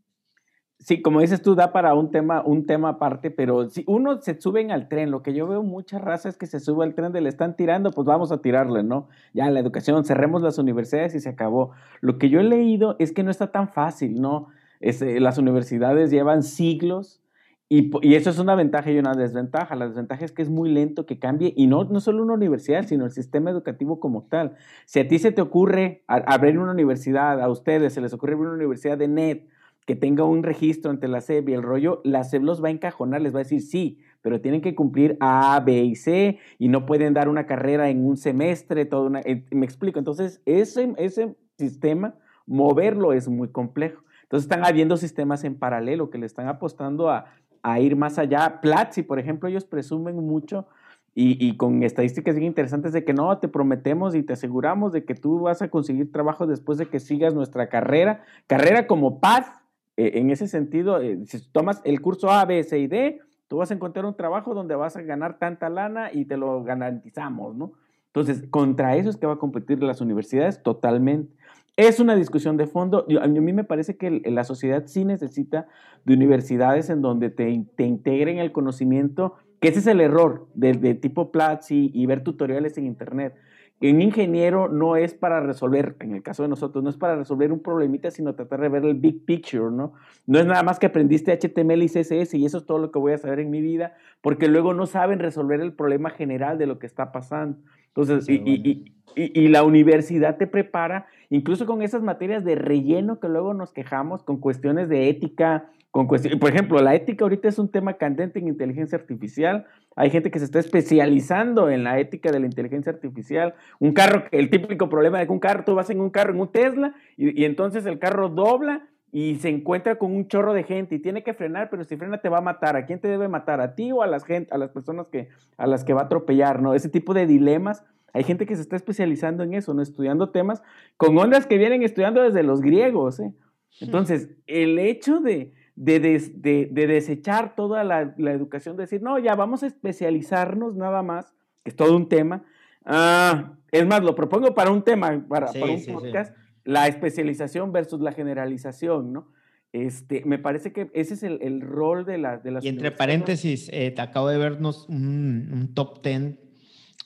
Sí, 0.83 1.01
como 1.01 1.20
dices 1.20 1.43
tú, 1.43 1.55
da 1.55 1.72
para 1.72 1.95
un 1.95 2.11
tema, 2.11 2.43
un 2.45 2.66
tema 2.66 2.89
aparte, 2.89 3.30
pero 3.30 3.70
si 3.70 3.85
uno 3.87 4.20
se 4.20 4.41
suben 4.41 4.72
al 4.72 4.89
tren, 4.89 5.12
lo 5.12 5.22
que 5.22 5.33
yo 5.33 5.47
veo 5.47 5.62
muchas 5.62 6.03
razas 6.03 6.37
que 6.37 6.47
se 6.47 6.59
sube 6.59 6.85
al 6.85 6.95
tren 6.95 7.12
de 7.12 7.20
le 7.20 7.28
están 7.28 7.55
tirando, 7.55 7.93
pues 7.93 8.05
vamos 8.05 8.33
a 8.33 8.43
tirarle, 8.43 8.83
¿no? 8.83 9.07
Ya 9.33 9.49
la 9.51 9.61
educación, 9.61 10.05
cerremos 10.05 10.43
las 10.43 10.59
universidades 10.59 11.14
y 11.14 11.20
se 11.20 11.28
acabó. 11.28 11.70
Lo 12.01 12.18
que 12.18 12.30
yo 12.30 12.41
he 12.41 12.43
leído 12.43 12.97
es 12.99 13.12
que 13.12 13.22
no 13.22 13.30
está 13.30 13.53
tan 13.53 13.68
fácil, 13.68 14.20
¿no? 14.20 14.49
Eh, 14.80 15.20
las 15.20 15.39
universidades 15.39 16.11
llevan 16.11 16.43
siglos 16.43 17.22
y, 17.68 17.93
y, 18.03 18.16
eso 18.16 18.30
es 18.30 18.41
una 18.41 18.57
ventaja 18.57 18.91
y 18.91 18.99
una 18.99 19.14
desventaja. 19.14 19.76
La 19.76 19.87
desventaja 19.87 20.24
es 20.24 20.33
que 20.33 20.43
es 20.43 20.51
muy 20.51 20.68
lento 20.68 21.07
que 21.07 21.20
cambie 21.20 21.55
y 21.57 21.68
no, 21.68 21.85
no 21.85 22.01
solo 22.01 22.24
una 22.24 22.35
universidad, 22.35 22.85
sino 22.87 23.05
el 23.05 23.12
sistema 23.12 23.51
educativo 23.51 24.01
como 24.01 24.24
tal. 24.24 24.57
Si 24.87 24.99
a 24.99 25.07
ti 25.07 25.20
se 25.20 25.30
te 25.30 25.43
ocurre 25.43 26.03
abrir 26.09 26.59
una 26.59 26.72
universidad, 26.72 27.41
a 27.41 27.49
ustedes 27.49 27.95
se 27.95 28.01
les 28.01 28.12
ocurre 28.12 28.33
abrir 28.33 28.49
una 28.49 28.57
universidad 28.57 28.99
de 28.99 29.07
NET, 29.07 29.51
que 29.87 29.97
tenga 29.97 30.24
un 30.24 30.43
registro 30.43 30.91
ante 30.91 31.09
la 31.09 31.20
SEP 31.20 31.49
y 31.49 31.53
el 31.55 31.62
rollo, 31.62 32.01
la 32.05 32.24
SEP 32.24 32.43
los 32.43 32.62
va 32.62 32.68
a 32.68 32.72
encajonar, 32.72 33.20
les 33.20 33.35
va 33.35 33.41
a 33.41 33.43
decir 33.43 33.61
sí, 33.61 33.99
pero 34.20 34.41
tienen 34.41 34.61
que 34.61 34.74
cumplir 34.74 35.16
A, 35.20 35.61
B 35.61 35.83
y 35.83 35.97
C 35.97 36.39
y 36.59 36.68
no 36.68 36.87
pueden 36.87 37.14
dar 37.14 37.28
una 37.28 37.47
carrera 37.47 37.91
en 37.91 38.07
un 38.07 38.16
semestre, 38.16 38.85
todo 38.85 39.07
una, 39.07 39.20
eh, 39.20 39.45
me 39.51 39.66
explico. 39.66 39.99
Entonces, 39.99 40.41
ese, 40.47 40.95
ese 40.99 41.35
sistema, 41.59 42.14
moverlo 42.47 43.12
es 43.12 43.28
muy 43.28 43.49
complejo. 43.49 44.03
Entonces, 44.22 44.45
están 44.45 44.64
habiendo 44.64 44.97
sistemas 44.97 45.45
en 45.45 45.57
paralelo 45.57 46.11
que 46.11 46.18
le 46.18 46.26
están 46.26 46.49
apostando 46.49 47.11
a, 47.11 47.26
a 47.62 47.80
ir 47.80 47.97
más 47.97 48.18
allá. 48.18 48.61
Platzi, 48.61 49.03
por 49.03 49.18
ejemplo, 49.18 49.49
ellos 49.49 49.64
presumen 49.64 50.16
mucho 50.16 50.66
y, 51.14 51.45
y, 51.45 51.57
con 51.57 51.83
estadísticas 51.83 52.35
bien 52.35 52.47
interesantes 52.47 52.93
de 52.93 53.05
que 53.05 53.12
no, 53.12 53.37
te 53.39 53.49
prometemos 53.49 54.14
y 54.14 54.22
te 54.22 54.33
aseguramos 54.33 54.93
de 54.93 55.05
que 55.05 55.14
tú 55.14 55.41
vas 55.41 55.61
a 55.61 55.68
conseguir 55.68 56.11
trabajo 56.11 56.47
después 56.47 56.78
de 56.78 56.87
que 56.87 57.01
sigas 57.01 57.35
nuestra 57.35 57.68
carrera, 57.68 58.22
carrera 58.47 58.87
como 58.87 59.20
paz, 59.20 59.62
eh, 59.97 60.12
en 60.14 60.30
ese 60.30 60.49
sentido, 60.49 61.01
eh, 61.01 61.18
si 61.26 61.40
tomas 61.51 61.80
el 61.84 62.01
curso 62.01 62.30
A, 62.30 62.45
B, 62.45 62.62
C 62.64 62.78
y 62.78 62.86
D, 62.86 63.20
tú 63.49 63.59
vas 63.59 63.70
a 63.70 63.74
encontrar 63.74 64.07
un 64.07 64.16
trabajo 64.16 64.55
donde 64.55 64.74
vas 64.74 64.97
a 64.97 65.03
ganar 65.03 65.38
tanta 65.38 65.68
lana 65.68 66.11
y 66.12 66.24
te 66.24 66.36
lo 66.36 66.62
garantizamos, 66.64 67.55
¿no? 67.57 67.72
Entonces, 68.07 68.45
contra 68.51 68.97
eso 68.97 69.11
es 69.11 69.16
que 69.16 69.26
va 69.26 69.34
a 69.34 69.38
competir 69.38 69.82
las 69.82 70.01
universidades 70.01 70.62
totalmente. 70.62 71.34
Es 71.76 72.01
una 72.01 72.14
discusión 72.14 72.59
de 72.59 72.66
fondo. 72.66 73.07
A 73.22 73.26
mí 73.26 73.53
me 73.53 73.64
parece 73.64 73.97
que 73.97 74.11
la 74.11 74.45
sociedad 74.45 74.84
sí 74.86 75.07
necesita 75.07 75.66
de 76.05 76.12
universidades 76.12 76.90
en 76.90 77.01
donde 77.01 77.30
te, 77.30 77.64
te 77.76 77.84
integren 77.84 78.38
el 78.38 78.53
conocimiento 78.53 79.36
que 79.62 79.68
ese 79.68 79.78
es 79.78 79.86
el 79.86 80.01
error 80.01 80.49
de, 80.55 80.74
tipo 80.95 81.30
Platzi 81.30 81.93
y 81.95 82.05
ver 82.07 82.24
tutoriales 82.24 82.76
en 82.78 82.86
Internet. 82.86 83.36
Un 83.83 84.01
ingeniero 84.01 84.68
no 84.68 84.97
es 84.97 85.12
para 85.12 85.41
resolver, 85.41 85.97
en 86.01 86.14
el 86.14 86.22
caso 86.22 86.45
de 86.45 86.49
nosotros, 86.49 86.85
no 86.85 86.91
es 86.91 86.97
para 86.97 87.16
resolver 87.16 87.51
un 87.51 87.61
problemita, 87.61 88.11
sino 88.11 88.35
tratar 88.35 88.61
de 88.61 88.68
ver 88.68 88.85
el 88.85 88.95
big 88.95 89.24
picture, 89.24 89.70
¿no? 89.72 89.95
No 90.26 90.39
es 90.39 90.47
nada 90.47 90.62
más 90.62 90.78
que 90.78 90.87
aprendiste 90.87 91.37
HTML 91.37 91.83
y 91.83 91.89
CSS 91.89 92.35
y 92.35 92.47
eso 92.47 92.59
es 92.59 92.66
todo 92.66 92.78
lo 92.78 92.93
que 92.93 93.01
voy 93.01 93.12
a 93.12 93.18
saber 93.18 93.41
en 93.41 93.51
mi 93.51 93.61
vida, 93.61 93.95
porque 94.20 94.47
luego 94.47 94.72
no 94.72 94.87
saben 94.87 95.18
resolver 95.18 95.61
el 95.61 95.72
problema 95.72 96.11
general 96.11 96.59
de 96.59 96.66
lo 96.66 96.78
que 96.78 96.87
está 96.87 97.11
pasando. 97.11 97.59
Entonces, 97.89 98.26
y, 98.28 98.85
y, 99.14 99.49
la 99.49 99.64
universidad 99.64 100.39
te 100.39 100.47
prepara, 100.47 101.07
incluso 101.28 101.66
con 101.66 101.83
esas 101.83 102.03
materias 102.03 102.45
de 102.45 102.55
relleno 102.55 103.20
que 103.20 103.28
luego 103.28 103.53
nos 103.53 103.72
quejamos, 103.72 104.22
con 104.22 104.39
cuestiones 104.39 104.89
de 104.89 105.11
ética, 105.11 105.70
con 105.93 106.09
cuestiones, 106.09 106.40
por 106.40 106.51
ejemplo, 106.51 106.80
la 106.80 106.95
ética 106.97 107.24
ahorita 107.24 107.49
es 107.49 107.59
un 107.59 107.70
tema 107.70 107.95
candente 107.95 108.40
en 108.40 108.49
inteligencia 108.49 108.99
artificial. 108.99 109.66
Hay 109.95 110.11
gente 110.11 110.30
que 110.30 110.40
se 110.40 110.47
está 110.47 110.59
especializando 110.59 111.70
en 111.70 111.84
la 111.84 112.01
ética 112.01 112.32
de 112.32 112.40
la 112.40 112.47
inteligencia 112.47 112.90
artificial. 112.90 113.55
Un 113.78 113.93
carro, 113.93 114.24
el 114.32 114.51
típico 114.51 114.88
problema 114.88 115.20
de 115.20 115.26
que 115.26 115.32
un 115.32 115.38
carro, 115.38 115.64
tú 115.64 115.74
vas 115.74 115.90
en 115.90 116.01
un 116.01 116.11
carro, 116.11 116.32
en 116.32 116.40
un 116.40 116.51
Tesla, 116.51 116.95
y, 117.16 117.40
y 117.40 117.45
entonces 117.45 117.86
el 117.86 118.01
carro 118.01 118.28
dobla 118.28 118.88
y 119.12 119.36
se 119.36 119.51
encuentra 119.51 119.97
con 119.97 120.12
un 120.12 120.26
chorro 120.26 120.55
de 120.55 120.64
gente 120.64 120.95
y 120.95 120.99
tiene 120.99 121.22
que 121.22 121.34
frenar, 121.34 121.68
pero 121.70 121.84
si 121.84 121.97
frena 121.97 122.22
te 122.22 122.30
va 122.30 122.38
a 122.38 122.40
matar. 122.43 122.74
¿A 122.74 122.86
quién 122.86 122.99
te 122.99 123.09
debe 123.09 123.28
matar? 123.28 123.61
¿A 123.61 123.74
ti 123.74 123.93
o 123.93 124.03
a 124.03 124.07
las, 124.07 124.24
gente, 124.24 124.53
a 124.53 124.59
las 124.59 124.70
personas 124.70 125.09
que, 125.09 125.28
a 125.59 125.66
las 125.66 125.84
que 125.84 125.93
va 125.93 126.01
a 126.01 126.05
atropellar? 126.05 126.62
¿no? 126.62 126.72
Ese 126.72 126.88
tipo 126.88 127.12
de 127.12 127.26
dilemas 127.26 127.84
hay 128.14 128.24
gente 128.24 128.47
que 128.47 128.57
se 128.57 128.62
está 128.62 128.76
especializando 128.76 129.43
en 129.43 129.55
eso, 129.55 129.72
¿no? 129.74 129.82
Estudiando 129.82 130.30
temas 130.30 130.62
con 130.97 131.16
ondas 131.16 131.47
que 131.47 131.59
vienen 131.59 131.82
estudiando 131.82 132.22
desde 132.22 132.43
los 132.43 132.61
griegos, 132.61 133.20
¿eh? 133.20 133.32
Entonces, 133.80 134.28
el 134.47 134.78
hecho 134.78 135.20
de, 135.20 135.55
de, 135.75 136.68
desechar 136.73 137.55
toda 137.55 137.85
la, 137.85 138.14
educación, 138.16 138.77
decir, 138.77 139.03
no, 139.03 139.18
ya 139.18 139.35
vamos 139.35 139.62
a 139.62 139.66
especializarnos 139.66 140.77
nada 140.77 141.03
más, 141.03 141.33
que 141.64 141.70
es 141.70 141.77
todo 141.77 141.97
un 141.97 142.09
tema. 142.09 142.45
Ah, 142.85 143.55
es 143.70 143.87
más, 143.87 144.03
lo 144.03 144.14
propongo 144.14 144.55
para 144.55 144.70
un 144.70 144.83
tema, 144.83 145.25
para, 145.29 145.51
un 145.51 145.85
podcast, 145.87 146.35
la 146.64 146.89
especialización 146.89 147.73
versus 147.73 148.01
la 148.01 148.12
generalización, 148.12 149.12
¿no? 149.12 149.33
Este, 149.73 150.23
me 150.27 150.39
parece 150.39 150.73
que 150.73 150.91
ese 150.93 151.14
es 151.14 151.23
el, 151.23 151.62
rol 151.62 152.05
de, 152.05 152.18
la, 152.18 152.37
de 152.37 152.51
las... 152.51 152.64
Y 152.64 152.68
entre 152.68 152.91
paréntesis, 152.91 153.70
eh, 153.73 153.91
te 153.91 154.03
acabo 154.03 154.29
de 154.29 154.37
vernos 154.37 154.87
un, 154.91 155.49
un 155.51 155.75
top 155.75 156.05
10 156.05 156.35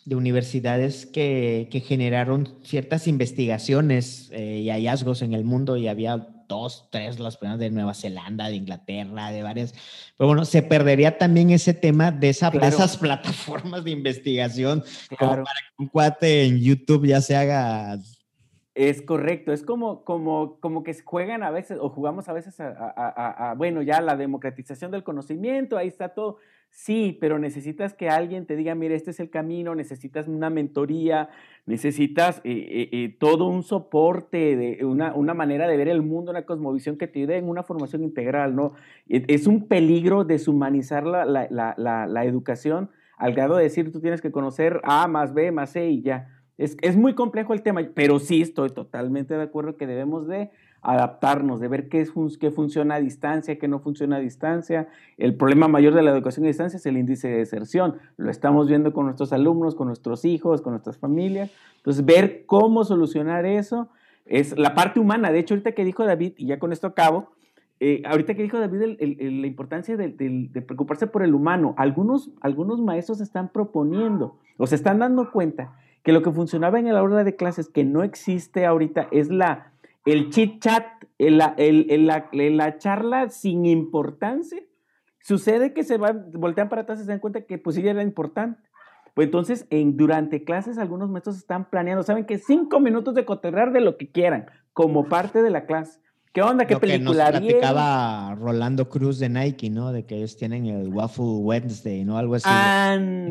de 0.07 0.17
universidades 0.17 1.05
que, 1.05 1.69
que 1.71 1.81
generaron 1.81 2.59
ciertas 2.62 3.07
investigaciones 3.07 4.31
eh, 4.33 4.61
y 4.61 4.71
hallazgos 4.71 5.21
en 5.23 5.33
el 5.35 5.45
mundo 5.45 5.77
y 5.77 5.89
había 5.89 6.29
dos, 6.49 6.88
tres, 6.90 7.18
las 7.18 7.36
primeras 7.36 7.61
de 7.61 7.70
Nueva 7.70 7.94
Zelanda, 7.94 8.49
de 8.49 8.57
Inglaterra, 8.57 9.30
de 9.30 9.42
varias. 9.42 9.74
Pero 10.16 10.28
bueno, 10.28 10.44
se 10.44 10.62
perdería 10.62 11.18
también 11.18 11.51
ese 11.51 11.74
tema 11.74 12.11
de, 12.11 12.28
esa, 12.28 12.49
esas 12.49 12.97
plataformas 12.97 13.84
de 13.84 13.90
investigación 13.90 14.82
como 15.18 15.32
para 15.32 15.44
que 15.44 15.82
un 15.82 15.88
cuate 15.88 16.44
en 16.47 16.59
YouTube 16.59 17.07
ya 17.07 17.20
se 17.20 17.36
haga 17.36 17.99
es 18.76 19.01
correcto, 19.01 19.55
es 19.55 19.62
como, 19.62 20.05
como, 20.05 20.61
como 20.61 20.84
que 20.84 20.92
juegan 21.03 21.42
a 21.42 21.51
veces 21.51 21.78
o 21.80 21.88
jugamos 21.88 22.28
a 22.28 22.34
veces 22.34 22.61
a, 22.61 22.68
a, 22.68 23.51
a, 23.51 23.55
bueno, 23.55 23.80
ya 23.80 24.03
la 24.03 24.16
democratización 24.16 24.90
del 24.90 25.03
conocimiento, 25.03 25.78
ahí 25.78 25.88
está 25.88 26.11
todo. 26.11 26.36
Sí, 26.71 27.17
pero 27.21 27.39
necesitas 27.39 27.95
que 27.95 28.11
alguien 28.11 28.47
te 28.47 28.55
diga, 28.55 28.75
mire, 28.75 28.95
este 28.95 29.11
es 29.11 29.19
el 29.19 29.31
camino, 29.31 29.75
necesitas 29.75 30.29
una 30.29 30.51
mentoría, 30.51 31.31
necesitas 31.64 32.39
eh, 32.45 32.53
eh, 32.53 32.89
eh, 32.93 33.17
todo 33.19 33.47
un 33.47 33.62
soporte, 33.62 34.57
de 34.57 34.85
una, 34.85 35.14
una, 35.14 35.33
manera 35.33 35.67
de 35.67 35.77
ver 35.77 35.89
el 35.89 36.03
mundo, 36.03 36.31
una 36.31 36.45
cosmovisión 36.45 36.99
que 36.99 37.09
te 37.09 37.21
ayude 37.21 37.39
en 37.39 37.49
una 37.49 37.62
formación 37.62 38.05
integral, 38.05 38.55
¿no? 38.55 38.75
E, 39.09 39.25
es 39.29 39.47
un 39.47 39.67
peligro 39.69 40.25
deshumanizar 40.25 41.07
la, 41.07 41.25
la, 41.25 41.49
la, 41.51 42.07
la 42.07 42.25
educación 42.25 42.91
al 43.17 43.33
grado 43.33 43.57
de 43.57 43.64
decir, 43.64 43.91
tú 43.91 44.01
tienes 44.01 44.21
que 44.21 44.31
conocer 44.31 44.81
A 44.85 45.09
más 45.09 45.35
B 45.35 45.51
más 45.51 45.71
C 45.71 45.89
y 45.89 46.03
ya. 46.03 46.29
Es, 46.59 46.77
es, 46.81 46.97
muy 46.97 47.14
complejo 47.14 47.53
el 47.53 47.62
tema, 47.62 47.83
pero 47.95 48.19
sí 48.19 48.41
estoy 48.41 48.71
totalmente 48.71 49.35
de 49.35 49.43
acuerdo 49.43 49.77
que 49.77 49.87
debemos 49.87 50.27
de 50.27 50.51
adaptarnos, 50.93 51.61
de 51.61 51.68
ver 51.68 51.89
qué, 51.89 52.01
es, 52.01 52.12
qué 52.39 52.51
funciona 52.51 52.97
a 52.97 53.01
distancia, 53.01 53.59
qué 53.59 53.68
no 53.68 53.80
funciona 53.80 54.16
a 54.16 54.20
distancia. 54.20 54.89
El 55.18 55.34
problema 55.34 55.68
mayor 55.68 55.95
de 55.95 56.03
la 56.03 56.12
educación 56.12 56.45
a 56.45 56.49
distancia 56.49 56.76
es 56.76 56.87
el 56.87 56.97
índice 56.97 57.28
de 57.28 57.39
deserción. 57.39 57.97
Lo 58.16 58.30
estamos 58.30 58.68
viendo 58.68 58.93
con 58.93 59.05
nuestros 59.05 59.32
alumnos, 59.32 59.74
con 59.74 59.89
nuestros 59.89 60.24
hijos, 60.24 60.62
con 60.62 60.72
nuestras 60.72 60.97
familias. 60.99 61.51
Entonces, 61.78 62.05
ver 62.05 62.47
cómo 62.47 62.84
solucionar 62.84 63.47
eso 63.47 63.89
es 64.26 64.57
la 64.57 64.74
parte 64.74 65.01
humana. 65.01 65.32
De 65.32 65.41
hecho, 65.41 65.55
ahorita 65.55 65.72
que 65.72 65.84
dijo 65.84 66.05
David, 66.05 66.34
y 66.37 66.47
ya 66.47 66.59
con 66.59 66.72
esto 66.72 66.87
acabo, 66.87 67.30
eh, 67.78 68.03
ahorita 68.07 68.34
que 68.34 68.43
dijo 68.43 68.59
David 68.59 68.97
la 69.01 69.47
importancia 69.47 69.97
de, 69.97 70.09
preocuparse 70.66 71.07
por 71.07 71.22
el 71.22 71.34
humano, 71.34 71.74
algunos, 71.76 72.30
algunos 72.41 72.80
maestros 72.80 73.20
están 73.20 73.51
proponiendo 73.51 74.39
o 74.57 74.66
se 74.66 74.76
están 74.76 74.99
dando 74.99 75.30
cuenta 75.30 75.74
que 76.03 76.12
lo 76.12 76.22
que 76.22 76.30
funcionaba 76.30 76.78
en 76.78 76.87
la 76.93 77.03
hora 77.03 77.24
de 77.24 77.34
clases 77.37 77.68
que 77.68 77.84
no 77.84 78.03
existe 78.03 78.64
ahorita 78.64 79.09
es 79.11 79.28
la 79.28 79.72
el 80.07 80.31
chit 80.31 80.63
chat, 80.63 80.87
el, 81.19 81.37
la, 81.37 82.79
charla 82.79 83.29
sin 83.29 83.67
importancia, 83.67 84.63
sucede 85.21 85.75
que 85.75 85.83
se 85.83 85.99
van, 85.99 86.31
voltean 86.33 86.69
para 86.69 86.83
atrás 86.83 87.01
y 87.01 87.05
se 87.05 87.11
dan 87.11 87.19
cuenta 87.19 87.43
que 87.43 87.59
pues 87.59 87.77
sí 87.77 87.87
era 87.87 88.03
importante. 88.03 88.63
Pues 89.15 89.27
entonces, 89.27 89.67
en, 89.71 89.97
durante 89.97 90.45
clases, 90.45 90.79
algunos 90.79 91.11
maestros 91.11 91.37
están 91.37 91.71
planeando, 91.71 92.03
saben 92.03 92.25
que 92.25 92.39
cinco 92.39 92.81
minutos 92.81 93.15
de 93.15 93.25
coterrar 93.25 93.73
de 93.73 93.81
lo 93.81 93.97
que 93.97 94.11
quieran, 94.11 94.47
como 94.73 95.09
parte 95.09 95.43
de 95.43 95.51
la 95.51 95.67
clase. 95.67 96.01
¿Qué 96.37 96.43
onda? 96.43 96.66
¿Qué 96.66 96.74
Lo 96.74 96.80
película? 96.80 97.32
Que 97.32 97.41
nos 97.41 97.41
platicaba 97.41 98.34
Rolando 98.34 98.91
Cruz 98.91 99.18
de 99.18 99.30
Nike, 99.30 99.70
¿no? 99.70 99.91
De 99.91 100.05
que 100.05 100.16
ellos 100.16 100.37
tienen 100.37 100.66
el 100.66 100.89
Waffle 100.89 101.24
Wednesday, 101.24 102.05
¿no? 102.05 102.18
Algo 102.18 102.34
así. 102.34 102.47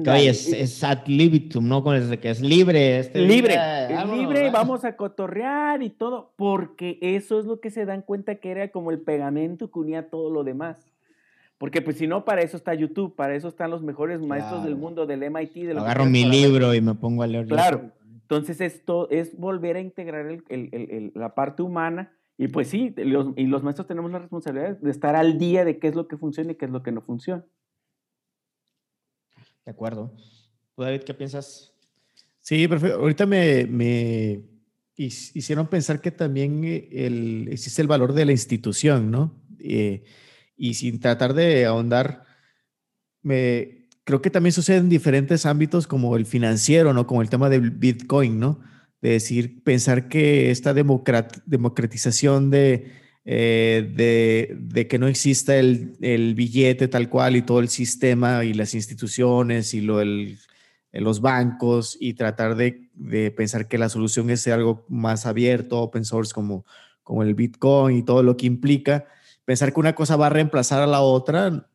Que, 0.03 0.09
oye, 0.09 0.29
es, 0.29 0.51
es, 0.51 0.83
ad 0.83 1.05
libitum, 1.05 1.67
¿no? 1.67 1.83
Con 1.83 1.95
que 2.17 2.29
es 2.31 2.41
libre. 2.41 2.97
Este 2.97 3.21
libre. 3.21 3.59
libre, 4.11 4.49
vamos 4.49 4.85
a 4.85 4.95
cotorrear 4.95 5.83
y 5.83 5.91
todo, 5.91 6.33
porque 6.35 6.97
eso 6.99 7.39
es 7.39 7.45
lo 7.45 7.59
que 7.59 7.69
se 7.69 7.85
dan 7.85 8.01
cuenta 8.01 8.37
que 8.37 8.49
era 8.49 8.69
como 8.69 8.89
el 8.89 8.99
pegamento 8.99 9.69
que 9.69 9.77
unía 9.77 10.09
todo 10.09 10.31
lo 10.31 10.43
demás. 10.43 10.77
Porque 11.59 11.83
pues 11.83 11.99
si 11.99 12.07
no, 12.07 12.25
para 12.25 12.41
eso 12.41 12.57
está 12.57 12.73
YouTube, 12.73 13.15
para 13.15 13.35
eso 13.35 13.49
están 13.49 13.69
los 13.69 13.83
mejores 13.83 14.19
maestros 14.19 14.63
del 14.63 14.77
mundo, 14.77 15.05
del 15.05 15.29
MIT. 15.29 15.53
De 15.53 15.71
Agarro 15.73 16.05
mi 16.07 16.25
libro 16.25 16.73
y 16.73 16.81
me 16.81 16.95
pongo 16.95 17.21
a 17.21 17.27
leer. 17.27 17.45
Claro. 17.45 17.91
Entonces 18.23 18.59
esto 18.61 19.07
es 19.11 19.37
volver 19.37 19.75
a 19.75 19.79
integrar 19.79 20.25
el, 20.25 20.43
el, 20.49 21.11
la 21.13 21.35
parte 21.35 21.61
humana 21.61 22.11
y 22.37 22.47
pues 22.49 22.67
sí, 22.67 22.93
los, 22.97 23.33
y 23.37 23.45
los 23.45 23.63
maestros 23.63 23.87
tenemos 23.87 24.11
la 24.11 24.19
responsabilidad 24.19 24.77
de 24.77 24.91
estar 24.91 25.15
al 25.15 25.37
día 25.37 25.63
de 25.63 25.79
qué 25.79 25.87
es 25.87 25.95
lo 25.95 26.07
que 26.07 26.17
funciona 26.17 26.51
y 26.51 26.55
qué 26.55 26.65
es 26.65 26.71
lo 26.71 26.83
que 26.83 26.91
no 26.91 27.01
funciona. 27.01 27.45
De 29.65 29.71
acuerdo. 29.71 30.13
¿Tú, 30.75 30.83
David, 30.83 31.03
qué 31.03 31.13
piensas? 31.13 31.73
Sí, 32.41 32.67
perfecto. 32.67 32.99
Ahorita 32.99 33.25
me, 33.25 33.65
me 33.65 34.43
hicieron 34.97 35.67
pensar 35.67 36.01
que 36.01 36.11
también 36.11 36.63
eh, 36.63 36.87
el, 36.91 37.47
existe 37.51 37.81
el 37.81 37.87
valor 37.87 38.13
de 38.13 38.25
la 38.25 38.31
institución, 38.31 39.11
¿no? 39.11 39.33
Eh, 39.59 40.03
y 40.57 40.75
sin 40.75 40.99
tratar 40.99 41.33
de 41.33 41.65
ahondar, 41.65 42.23
me, 43.21 43.87
creo 44.03 44.21
que 44.21 44.29
también 44.29 44.53
sucede 44.53 44.77
en 44.77 44.89
diferentes 44.89 45.45
ámbitos 45.45 45.87
como 45.87 46.15
el 46.15 46.25
financiero, 46.25 46.93
¿no? 46.93 47.07
Como 47.07 47.21
el 47.21 47.29
tema 47.29 47.49
del 47.49 47.71
Bitcoin, 47.71 48.39
¿no? 48.39 48.59
De 49.05 49.11
decir, 49.11 49.63
pensar 49.63 50.07
que 50.07 50.49
esta 50.49 50.73
democratización 50.73 52.49
de, 52.49 52.91
eh, 53.23 53.93
de, 53.95 54.57
de, 54.59 54.87
que 54.87 54.97
no 54.97 55.07
exista 55.07 55.57
el, 55.57 55.95
el, 56.01 56.33
billete 56.33 56.87
tal 56.87 57.07
cual 57.07 57.35
y 57.35 57.43
todo 57.43 57.59
el 57.59 57.69
sistema 57.69 58.43
y 58.43 58.55
las 58.55 58.73
instituciones 58.73 59.75
y 59.75 59.81
lo, 59.81 60.01
el, 60.01 60.39
los 60.91 61.21
bancos 61.21 61.95
y 61.99 62.15
tratar 62.15 62.55
de, 62.55 62.89
de, 62.95 63.29
pensar 63.29 63.67
que 63.67 63.77
la 63.77 63.89
solución 63.89 64.31
es 64.31 64.47
algo 64.47 64.87
más 64.89 65.27
abierto, 65.27 65.81
open 65.81 66.03
source 66.03 66.33
como, 66.33 66.65
como 67.03 67.21
el 67.21 67.35
Bitcoin 67.35 67.97
y 67.97 68.03
todo 68.03 68.23
lo 68.23 68.35
que 68.35 68.47
implica, 68.47 69.05
pensar 69.45 69.71
que 69.71 69.81
una 69.81 69.93
cosa 69.93 70.15
va 70.15 70.25
a 70.25 70.31
reemplazar 70.31 70.81
a 70.81 70.87
la 70.87 71.01
otra 71.01 71.69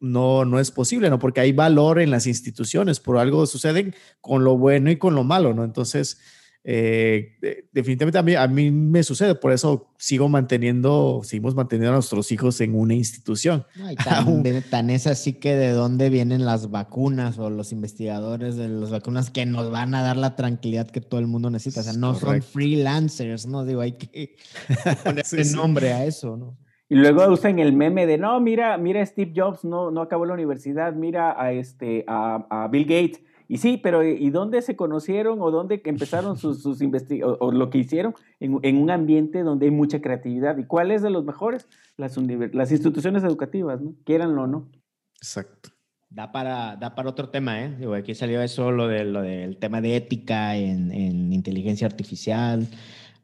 no, 0.00 0.44
no 0.44 0.58
es 0.58 0.72
posible, 0.72 1.10
¿no? 1.10 1.20
Porque 1.20 1.42
hay 1.42 1.52
valor 1.52 2.00
en 2.00 2.10
las 2.10 2.26
instituciones, 2.26 2.98
por 2.98 3.18
algo 3.18 3.46
suceden 3.46 3.94
con 4.20 4.42
lo 4.42 4.58
bueno 4.58 4.90
y 4.90 4.96
con 4.96 5.14
lo 5.14 5.22
malo, 5.22 5.54
¿no? 5.54 5.62
Entonces, 5.62 6.18
eh, 6.64 7.66
definitivamente 7.72 8.18
a 8.18 8.22
mí, 8.22 8.34
a 8.36 8.46
mí 8.46 8.70
me 8.70 9.02
sucede, 9.02 9.34
por 9.34 9.50
eso 9.52 9.92
sigo 9.98 10.28
manteniendo, 10.28 11.20
seguimos 11.24 11.56
manteniendo 11.56 11.90
a 11.90 11.94
nuestros 11.94 12.30
hijos 12.30 12.60
en 12.60 12.76
una 12.76 12.94
institución. 12.94 13.66
tan, 14.70 14.90
es 14.90 15.06
así 15.08 15.34
que 15.34 15.56
de 15.56 15.70
dónde 15.70 16.08
vienen 16.08 16.44
las 16.44 16.70
vacunas 16.70 17.38
o 17.38 17.50
los 17.50 17.72
investigadores 17.72 18.56
de 18.56 18.68
las 18.68 18.90
vacunas 18.90 19.30
que 19.30 19.44
nos 19.44 19.70
van 19.70 19.94
a 19.94 20.02
dar 20.02 20.16
la 20.16 20.36
tranquilidad 20.36 20.88
que 20.88 21.00
todo 21.00 21.18
el 21.18 21.26
mundo 21.26 21.50
necesita. 21.50 21.80
O 21.80 21.84
sea, 21.84 21.94
no 21.94 22.14
son 22.14 22.42
freelancers, 22.42 23.46
¿no? 23.46 23.64
Digo, 23.64 23.80
hay 23.80 23.92
que 23.92 24.36
ponerle 25.04 25.44
nombre 25.46 25.92
a 25.92 26.04
eso, 26.04 26.36
¿no? 26.36 26.56
Y 26.88 26.94
luego 26.94 27.26
usan 27.26 27.58
el 27.58 27.72
meme 27.72 28.06
de, 28.06 28.18
no, 28.18 28.38
mira, 28.38 28.76
mira 28.76 29.04
Steve 29.06 29.32
Jobs, 29.34 29.64
no, 29.64 29.90
no 29.90 30.02
acabó 30.02 30.26
la 30.26 30.34
universidad, 30.34 30.92
mira 30.92 31.34
a, 31.42 31.50
este, 31.52 32.04
a, 32.06 32.46
a 32.50 32.68
Bill 32.68 32.84
Gates 32.84 33.22
y 33.48 33.58
sí, 33.58 33.76
pero 33.76 34.04
¿y 34.04 34.30
dónde 34.30 34.62
se 34.62 34.76
conocieron 34.76 35.40
o 35.40 35.50
dónde 35.50 35.82
empezaron 35.84 36.36
sus, 36.36 36.62
sus 36.62 36.80
investigaciones 36.80 37.38
o, 37.40 37.52
lo 37.52 37.70
que 37.70 37.78
hicieron 37.78 38.14
en, 38.40 38.76
un 38.76 38.90
ambiente 38.90 39.42
donde 39.42 39.66
hay 39.66 39.72
mucha 39.72 40.00
creatividad? 40.00 40.58
¿Y 40.58 40.64
cuál 40.64 40.90
es 40.90 41.02
de 41.02 41.10
los 41.10 41.24
mejores? 41.24 41.68
Las, 41.96 42.16
las 42.52 42.72
instituciones 42.72 43.24
educativas, 43.24 43.80
¿no? 43.80 43.94
Quieranlo 44.04 44.42
o 44.42 44.46
no. 44.46 44.70
Exacto. 45.16 45.70
Da 46.10 46.30
para, 46.30 46.76
da 46.76 46.94
para 46.94 47.08
otro 47.08 47.30
tema, 47.30 47.62
¿eh? 47.62 47.74
Digo, 47.78 47.94
aquí 47.94 48.14
salió 48.14 48.42
eso, 48.42 48.70
lo, 48.70 48.86
de, 48.86 49.04
lo 49.04 49.22
del 49.22 49.56
tema 49.56 49.80
de 49.80 49.96
ética 49.96 50.56
en, 50.56 50.92
en 50.92 51.32
inteligencia 51.32 51.86
artificial, 51.86 52.68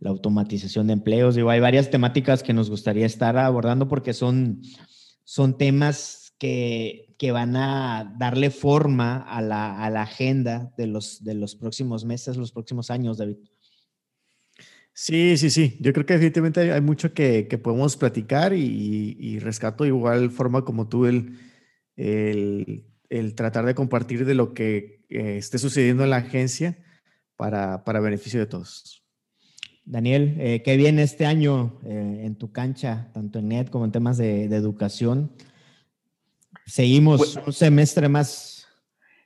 la 0.00 0.10
automatización 0.10 0.86
de 0.86 0.94
empleos. 0.94 1.34
Digo, 1.34 1.50
hay 1.50 1.60
varias 1.60 1.90
temáticas 1.90 2.42
que 2.42 2.54
nos 2.54 2.70
gustaría 2.70 3.04
estar 3.04 3.36
abordando 3.36 3.88
porque 3.88 4.14
son, 4.14 4.62
son 5.24 5.58
temas 5.58 6.27
que 6.38 7.08
que 7.18 7.32
van 7.32 7.56
a 7.56 8.14
darle 8.16 8.50
forma 8.50 9.18
a 9.18 9.42
la, 9.42 10.00
agenda 10.00 10.72
de 10.78 10.86
los, 10.86 11.24
de 11.24 11.34
los 11.34 11.56
próximos 11.56 12.04
meses, 12.04 12.36
los 12.36 12.52
próximos 12.52 12.90
años, 12.92 13.18
David. 13.18 13.38
Sí, 14.92 15.36
sí, 15.36 15.50
sí. 15.50 15.76
Yo 15.80 15.92
creo 15.92 16.06
que 16.06 16.14
definitivamente 16.14 16.72
hay, 16.72 16.80
mucho 16.80 17.12
que, 17.12 17.44
podemos 17.62 17.96
platicar 17.96 18.52
y, 18.54 19.38
rescato 19.40 19.84
igual 19.84 20.30
forma 20.30 20.64
como 20.64 20.88
tú 20.88 21.06
el, 21.06 21.36
el, 21.96 23.34
tratar 23.34 23.66
de 23.66 23.74
compartir 23.74 24.24
de 24.24 24.34
lo 24.34 24.54
que 24.54 25.04
eh, 25.08 25.38
esté 25.38 25.58
sucediendo 25.58 26.04
en 26.04 26.10
la 26.10 26.18
agencia 26.18 26.78
para, 27.36 27.82
beneficio 28.00 28.38
de 28.38 28.46
todos. 28.46 29.04
Daniel, 29.84 30.36
eh, 30.38 30.62
¿qué 30.62 30.76
viene 30.76 31.02
este 31.02 31.26
año 31.26 31.80
eh, 31.84 32.22
en 32.24 32.36
tu 32.36 32.52
cancha, 32.52 33.10
tanto 33.12 33.40
en 33.40 33.48
NET 33.48 33.70
como 33.70 33.86
en 33.86 33.92
temas 33.92 34.18
de 34.18 34.44
educación? 34.44 35.32
Seguimos 36.68 37.18
pues 37.18 37.46
un 37.46 37.52
semestre 37.52 38.08
más. 38.08 38.68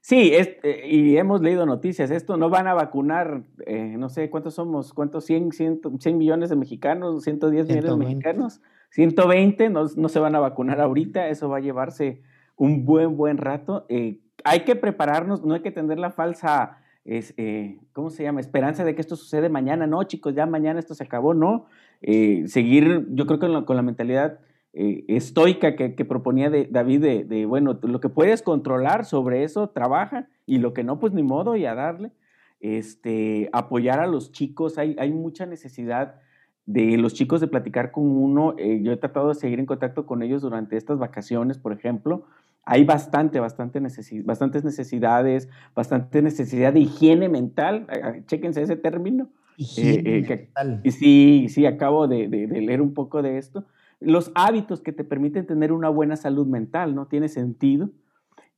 Sí, 0.00 0.32
eh, 0.32 0.86
y 0.88 1.16
hemos 1.16 1.42
leído 1.42 1.66
noticias. 1.66 2.10
Esto 2.10 2.36
no 2.36 2.48
van 2.50 2.68
a 2.68 2.74
vacunar, 2.74 3.42
eh, 3.66 3.96
no 3.98 4.08
sé 4.08 4.30
cuántos 4.30 4.54
somos, 4.54 4.92
cuántos 4.92 5.24
100, 5.26 5.52
100, 5.52 6.18
millones 6.18 6.50
de 6.50 6.56
mexicanos, 6.56 7.22
110 7.24 7.66
millones 7.66 7.90
de 7.90 7.96
mexicanos, 7.96 8.60
120 8.90 9.70
no, 9.70 9.86
no, 9.96 10.08
se 10.08 10.18
van 10.20 10.34
a 10.36 10.40
vacunar 10.40 10.80
ahorita. 10.80 11.28
Eso 11.28 11.48
va 11.48 11.58
a 11.58 11.60
llevarse 11.60 12.22
un 12.56 12.84
buen, 12.84 13.16
buen 13.16 13.38
rato. 13.38 13.86
Eh, 13.88 14.20
hay 14.44 14.60
que 14.60 14.76
prepararnos, 14.76 15.44
no 15.44 15.54
hay 15.54 15.62
que 15.62 15.72
tener 15.72 15.98
la 15.98 16.10
falsa, 16.10 16.78
es, 17.04 17.34
¿cómo 17.92 18.10
se 18.10 18.22
llama? 18.22 18.40
Esperanza 18.40 18.84
de 18.84 18.94
que 18.94 19.00
esto 19.00 19.16
sucede 19.16 19.48
mañana. 19.48 19.88
No, 19.88 20.04
chicos, 20.04 20.34
ya 20.34 20.46
mañana 20.46 20.78
esto 20.78 20.94
se 20.94 21.02
acabó, 21.02 21.34
no. 21.34 21.66
seguir, 22.00 23.06
yo 23.10 23.26
creo 23.26 23.40
que 23.40 23.64
con 23.64 23.76
la 23.76 23.82
mentalidad 23.82 24.38
eh, 24.74 25.04
estoica 25.08 25.76
que, 25.76 26.04
proponía 26.04 26.48
de, 26.48 26.66
David 26.70 27.26
de, 27.26 27.46
bueno, 27.46 27.78
lo 27.82 28.00
que 28.00 28.08
puedes 28.08 28.40
controlar 28.42 29.04
sobre 29.04 29.44
eso, 29.44 29.68
trabaja, 29.68 30.28
y 30.46 30.58
lo 30.58 30.72
que 30.72 30.82
no, 30.82 30.98
pues 30.98 31.12
ni 31.12 31.22
modo, 31.22 31.56
y 31.56 31.66
a 31.66 31.74
darle. 31.74 32.12
Este, 32.60 33.50
apoyar 33.52 34.00
a 34.00 34.06
los 34.06 34.32
chicos, 34.32 34.78
hay, 34.78 34.96
hay 34.98 35.12
mucha 35.12 35.46
necesidad 35.46 36.14
de 36.64 36.96
los 36.96 37.12
chicos 37.12 37.40
de 37.40 37.48
platicar 37.48 37.90
con 37.90 38.04
uno. 38.04 38.54
Eh, 38.56 38.80
yo 38.82 38.92
he 38.92 38.96
tratado 38.96 39.28
de 39.28 39.34
seguir 39.34 39.58
en 39.58 39.66
contacto 39.66 40.06
con 40.06 40.22
ellos 40.22 40.42
durante 40.42 40.76
estas 40.76 40.98
vacaciones, 40.98 41.58
por 41.58 41.72
ejemplo. 41.72 42.24
Hay 42.64 42.84
bastante, 42.84 43.40
bastante 43.40 43.80
bastantes 44.24 44.64
necesidades, 44.64 45.48
bastante 45.74 46.22
necesidad 46.22 46.72
de 46.72 46.80
higiene 46.80 47.28
mental. 47.28 47.88
Chéquense 48.26 48.62
ese 48.62 48.76
término. 48.76 49.28
Higiene 49.56 50.18
eh, 50.18 50.22
mental. 50.22 50.80
sí, 50.84 51.48
sí, 51.48 51.66
acabo 51.66 52.06
de, 52.06 52.28
de, 52.28 52.46
leer 52.46 52.80
un 52.80 52.94
poco 52.94 53.20
de 53.20 53.36
esto 53.36 53.66
los 54.04 54.32
hábitos 54.34 54.80
que 54.80 54.92
te 54.92 55.04
permiten 55.04 55.46
tener 55.46 55.72
una 55.72 55.88
buena 55.88 56.16
salud 56.16 56.46
mental, 56.46 56.94
¿no? 56.94 57.06
Tiene 57.06 57.28
sentido. 57.28 57.90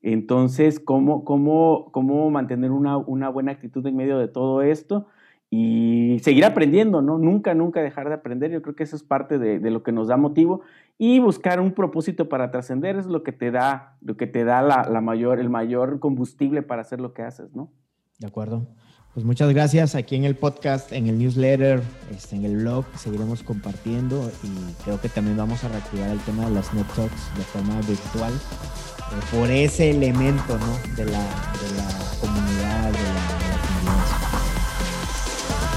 Entonces, 0.02 0.80
¿cómo, 0.80 1.24
cómo, 1.24 1.88
cómo 1.90 2.30
mantener 2.30 2.70
una, 2.72 2.96
buena 2.98 3.52
actitud 3.52 3.86
en 3.86 3.96
medio 3.96 4.18
de 4.18 4.28
todo 4.28 4.60
esto? 4.60 5.06
Y 5.48 6.18
seguir 6.20 6.44
aprendiendo, 6.44 7.00
¿no? 7.00 7.16
Nunca, 7.16 7.54
nunca 7.54 7.80
dejar 7.80 8.08
de 8.08 8.14
aprender. 8.14 8.50
Yo 8.50 8.60
creo 8.60 8.74
que 8.74 8.82
eso 8.82 8.96
es 8.96 9.02
parte 9.02 9.38
de, 9.38 9.70
lo 9.70 9.82
que 9.82 9.92
nos 9.92 10.08
da 10.08 10.18
motivo. 10.18 10.60
Y 10.98 11.20
buscar 11.20 11.58
un 11.58 11.72
propósito 11.72 12.28
para 12.28 12.50
trascender 12.50 12.96
es 12.96 13.06
lo 13.06 13.22
que 13.22 13.32
te 13.32 13.50
da, 13.50 13.96
lo 14.02 14.16
que 14.18 14.26
te 14.26 14.44
da 14.44 14.60
la, 14.60 15.00
mayor, 15.00 15.40
el 15.40 15.48
mayor 15.48 16.00
combustible 16.00 16.60
para 16.62 16.82
hacer 16.82 17.00
lo 17.00 17.14
que 17.14 17.22
haces, 17.22 17.54
¿no? 17.54 17.70
De 18.18 18.26
acuerdo. 18.26 18.66
Pues 19.14 19.24
muchas 19.24 19.48
gracias 19.50 19.94
aquí 19.94 20.16
en 20.16 20.24
el 20.24 20.34
podcast, 20.34 20.90
en 20.90 21.06
el 21.06 21.16
newsletter, 21.16 21.80
este, 22.12 22.34
en 22.34 22.44
el 22.44 22.56
blog, 22.56 22.84
seguiremos 22.98 23.44
compartiendo 23.44 24.28
y 24.42 24.82
creo 24.82 25.00
que 25.00 25.08
también 25.08 25.36
vamos 25.36 25.62
a 25.62 25.68
reactivar 25.68 26.10
el 26.10 26.18
tema 26.22 26.46
de 26.46 26.50
las 26.50 26.74
Net 26.74 26.84
Talks 26.96 27.36
de 27.36 27.44
forma 27.44 27.80
virtual 27.82 28.32
eh, 28.32 29.36
por 29.36 29.48
ese 29.52 29.90
elemento 29.90 30.58
¿no? 30.58 30.96
de, 30.96 31.04
la, 31.04 31.20
de 31.20 31.76
la 31.76 31.86
comunidad, 32.20 32.90
de 32.90 33.02
la, 33.04 33.54
convivencia. 33.62 34.16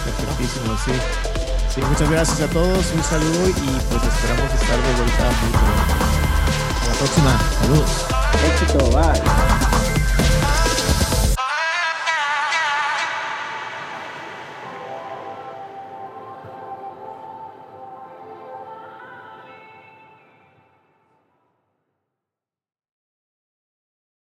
Perfectísimo, 0.04 0.76
sí. 0.84 0.92
Sí, 1.76 1.82
muchas 1.88 2.10
gracias 2.10 2.42
a 2.42 2.48
todos, 2.48 2.92
un 2.92 3.04
saludo 3.04 3.50
y 3.50 3.52
pues 3.52 4.02
esperamos 4.02 4.52
estar 4.52 4.82
de 4.82 4.94
vuelta 4.98 5.32
muy 5.44 5.52
pronto. 5.52 5.94
Hasta 6.74 6.88
la 6.88 6.98
próxima, 6.98 7.40
saludos. 7.62 8.06
Éxito, 8.52 8.90
bye. 8.98 9.67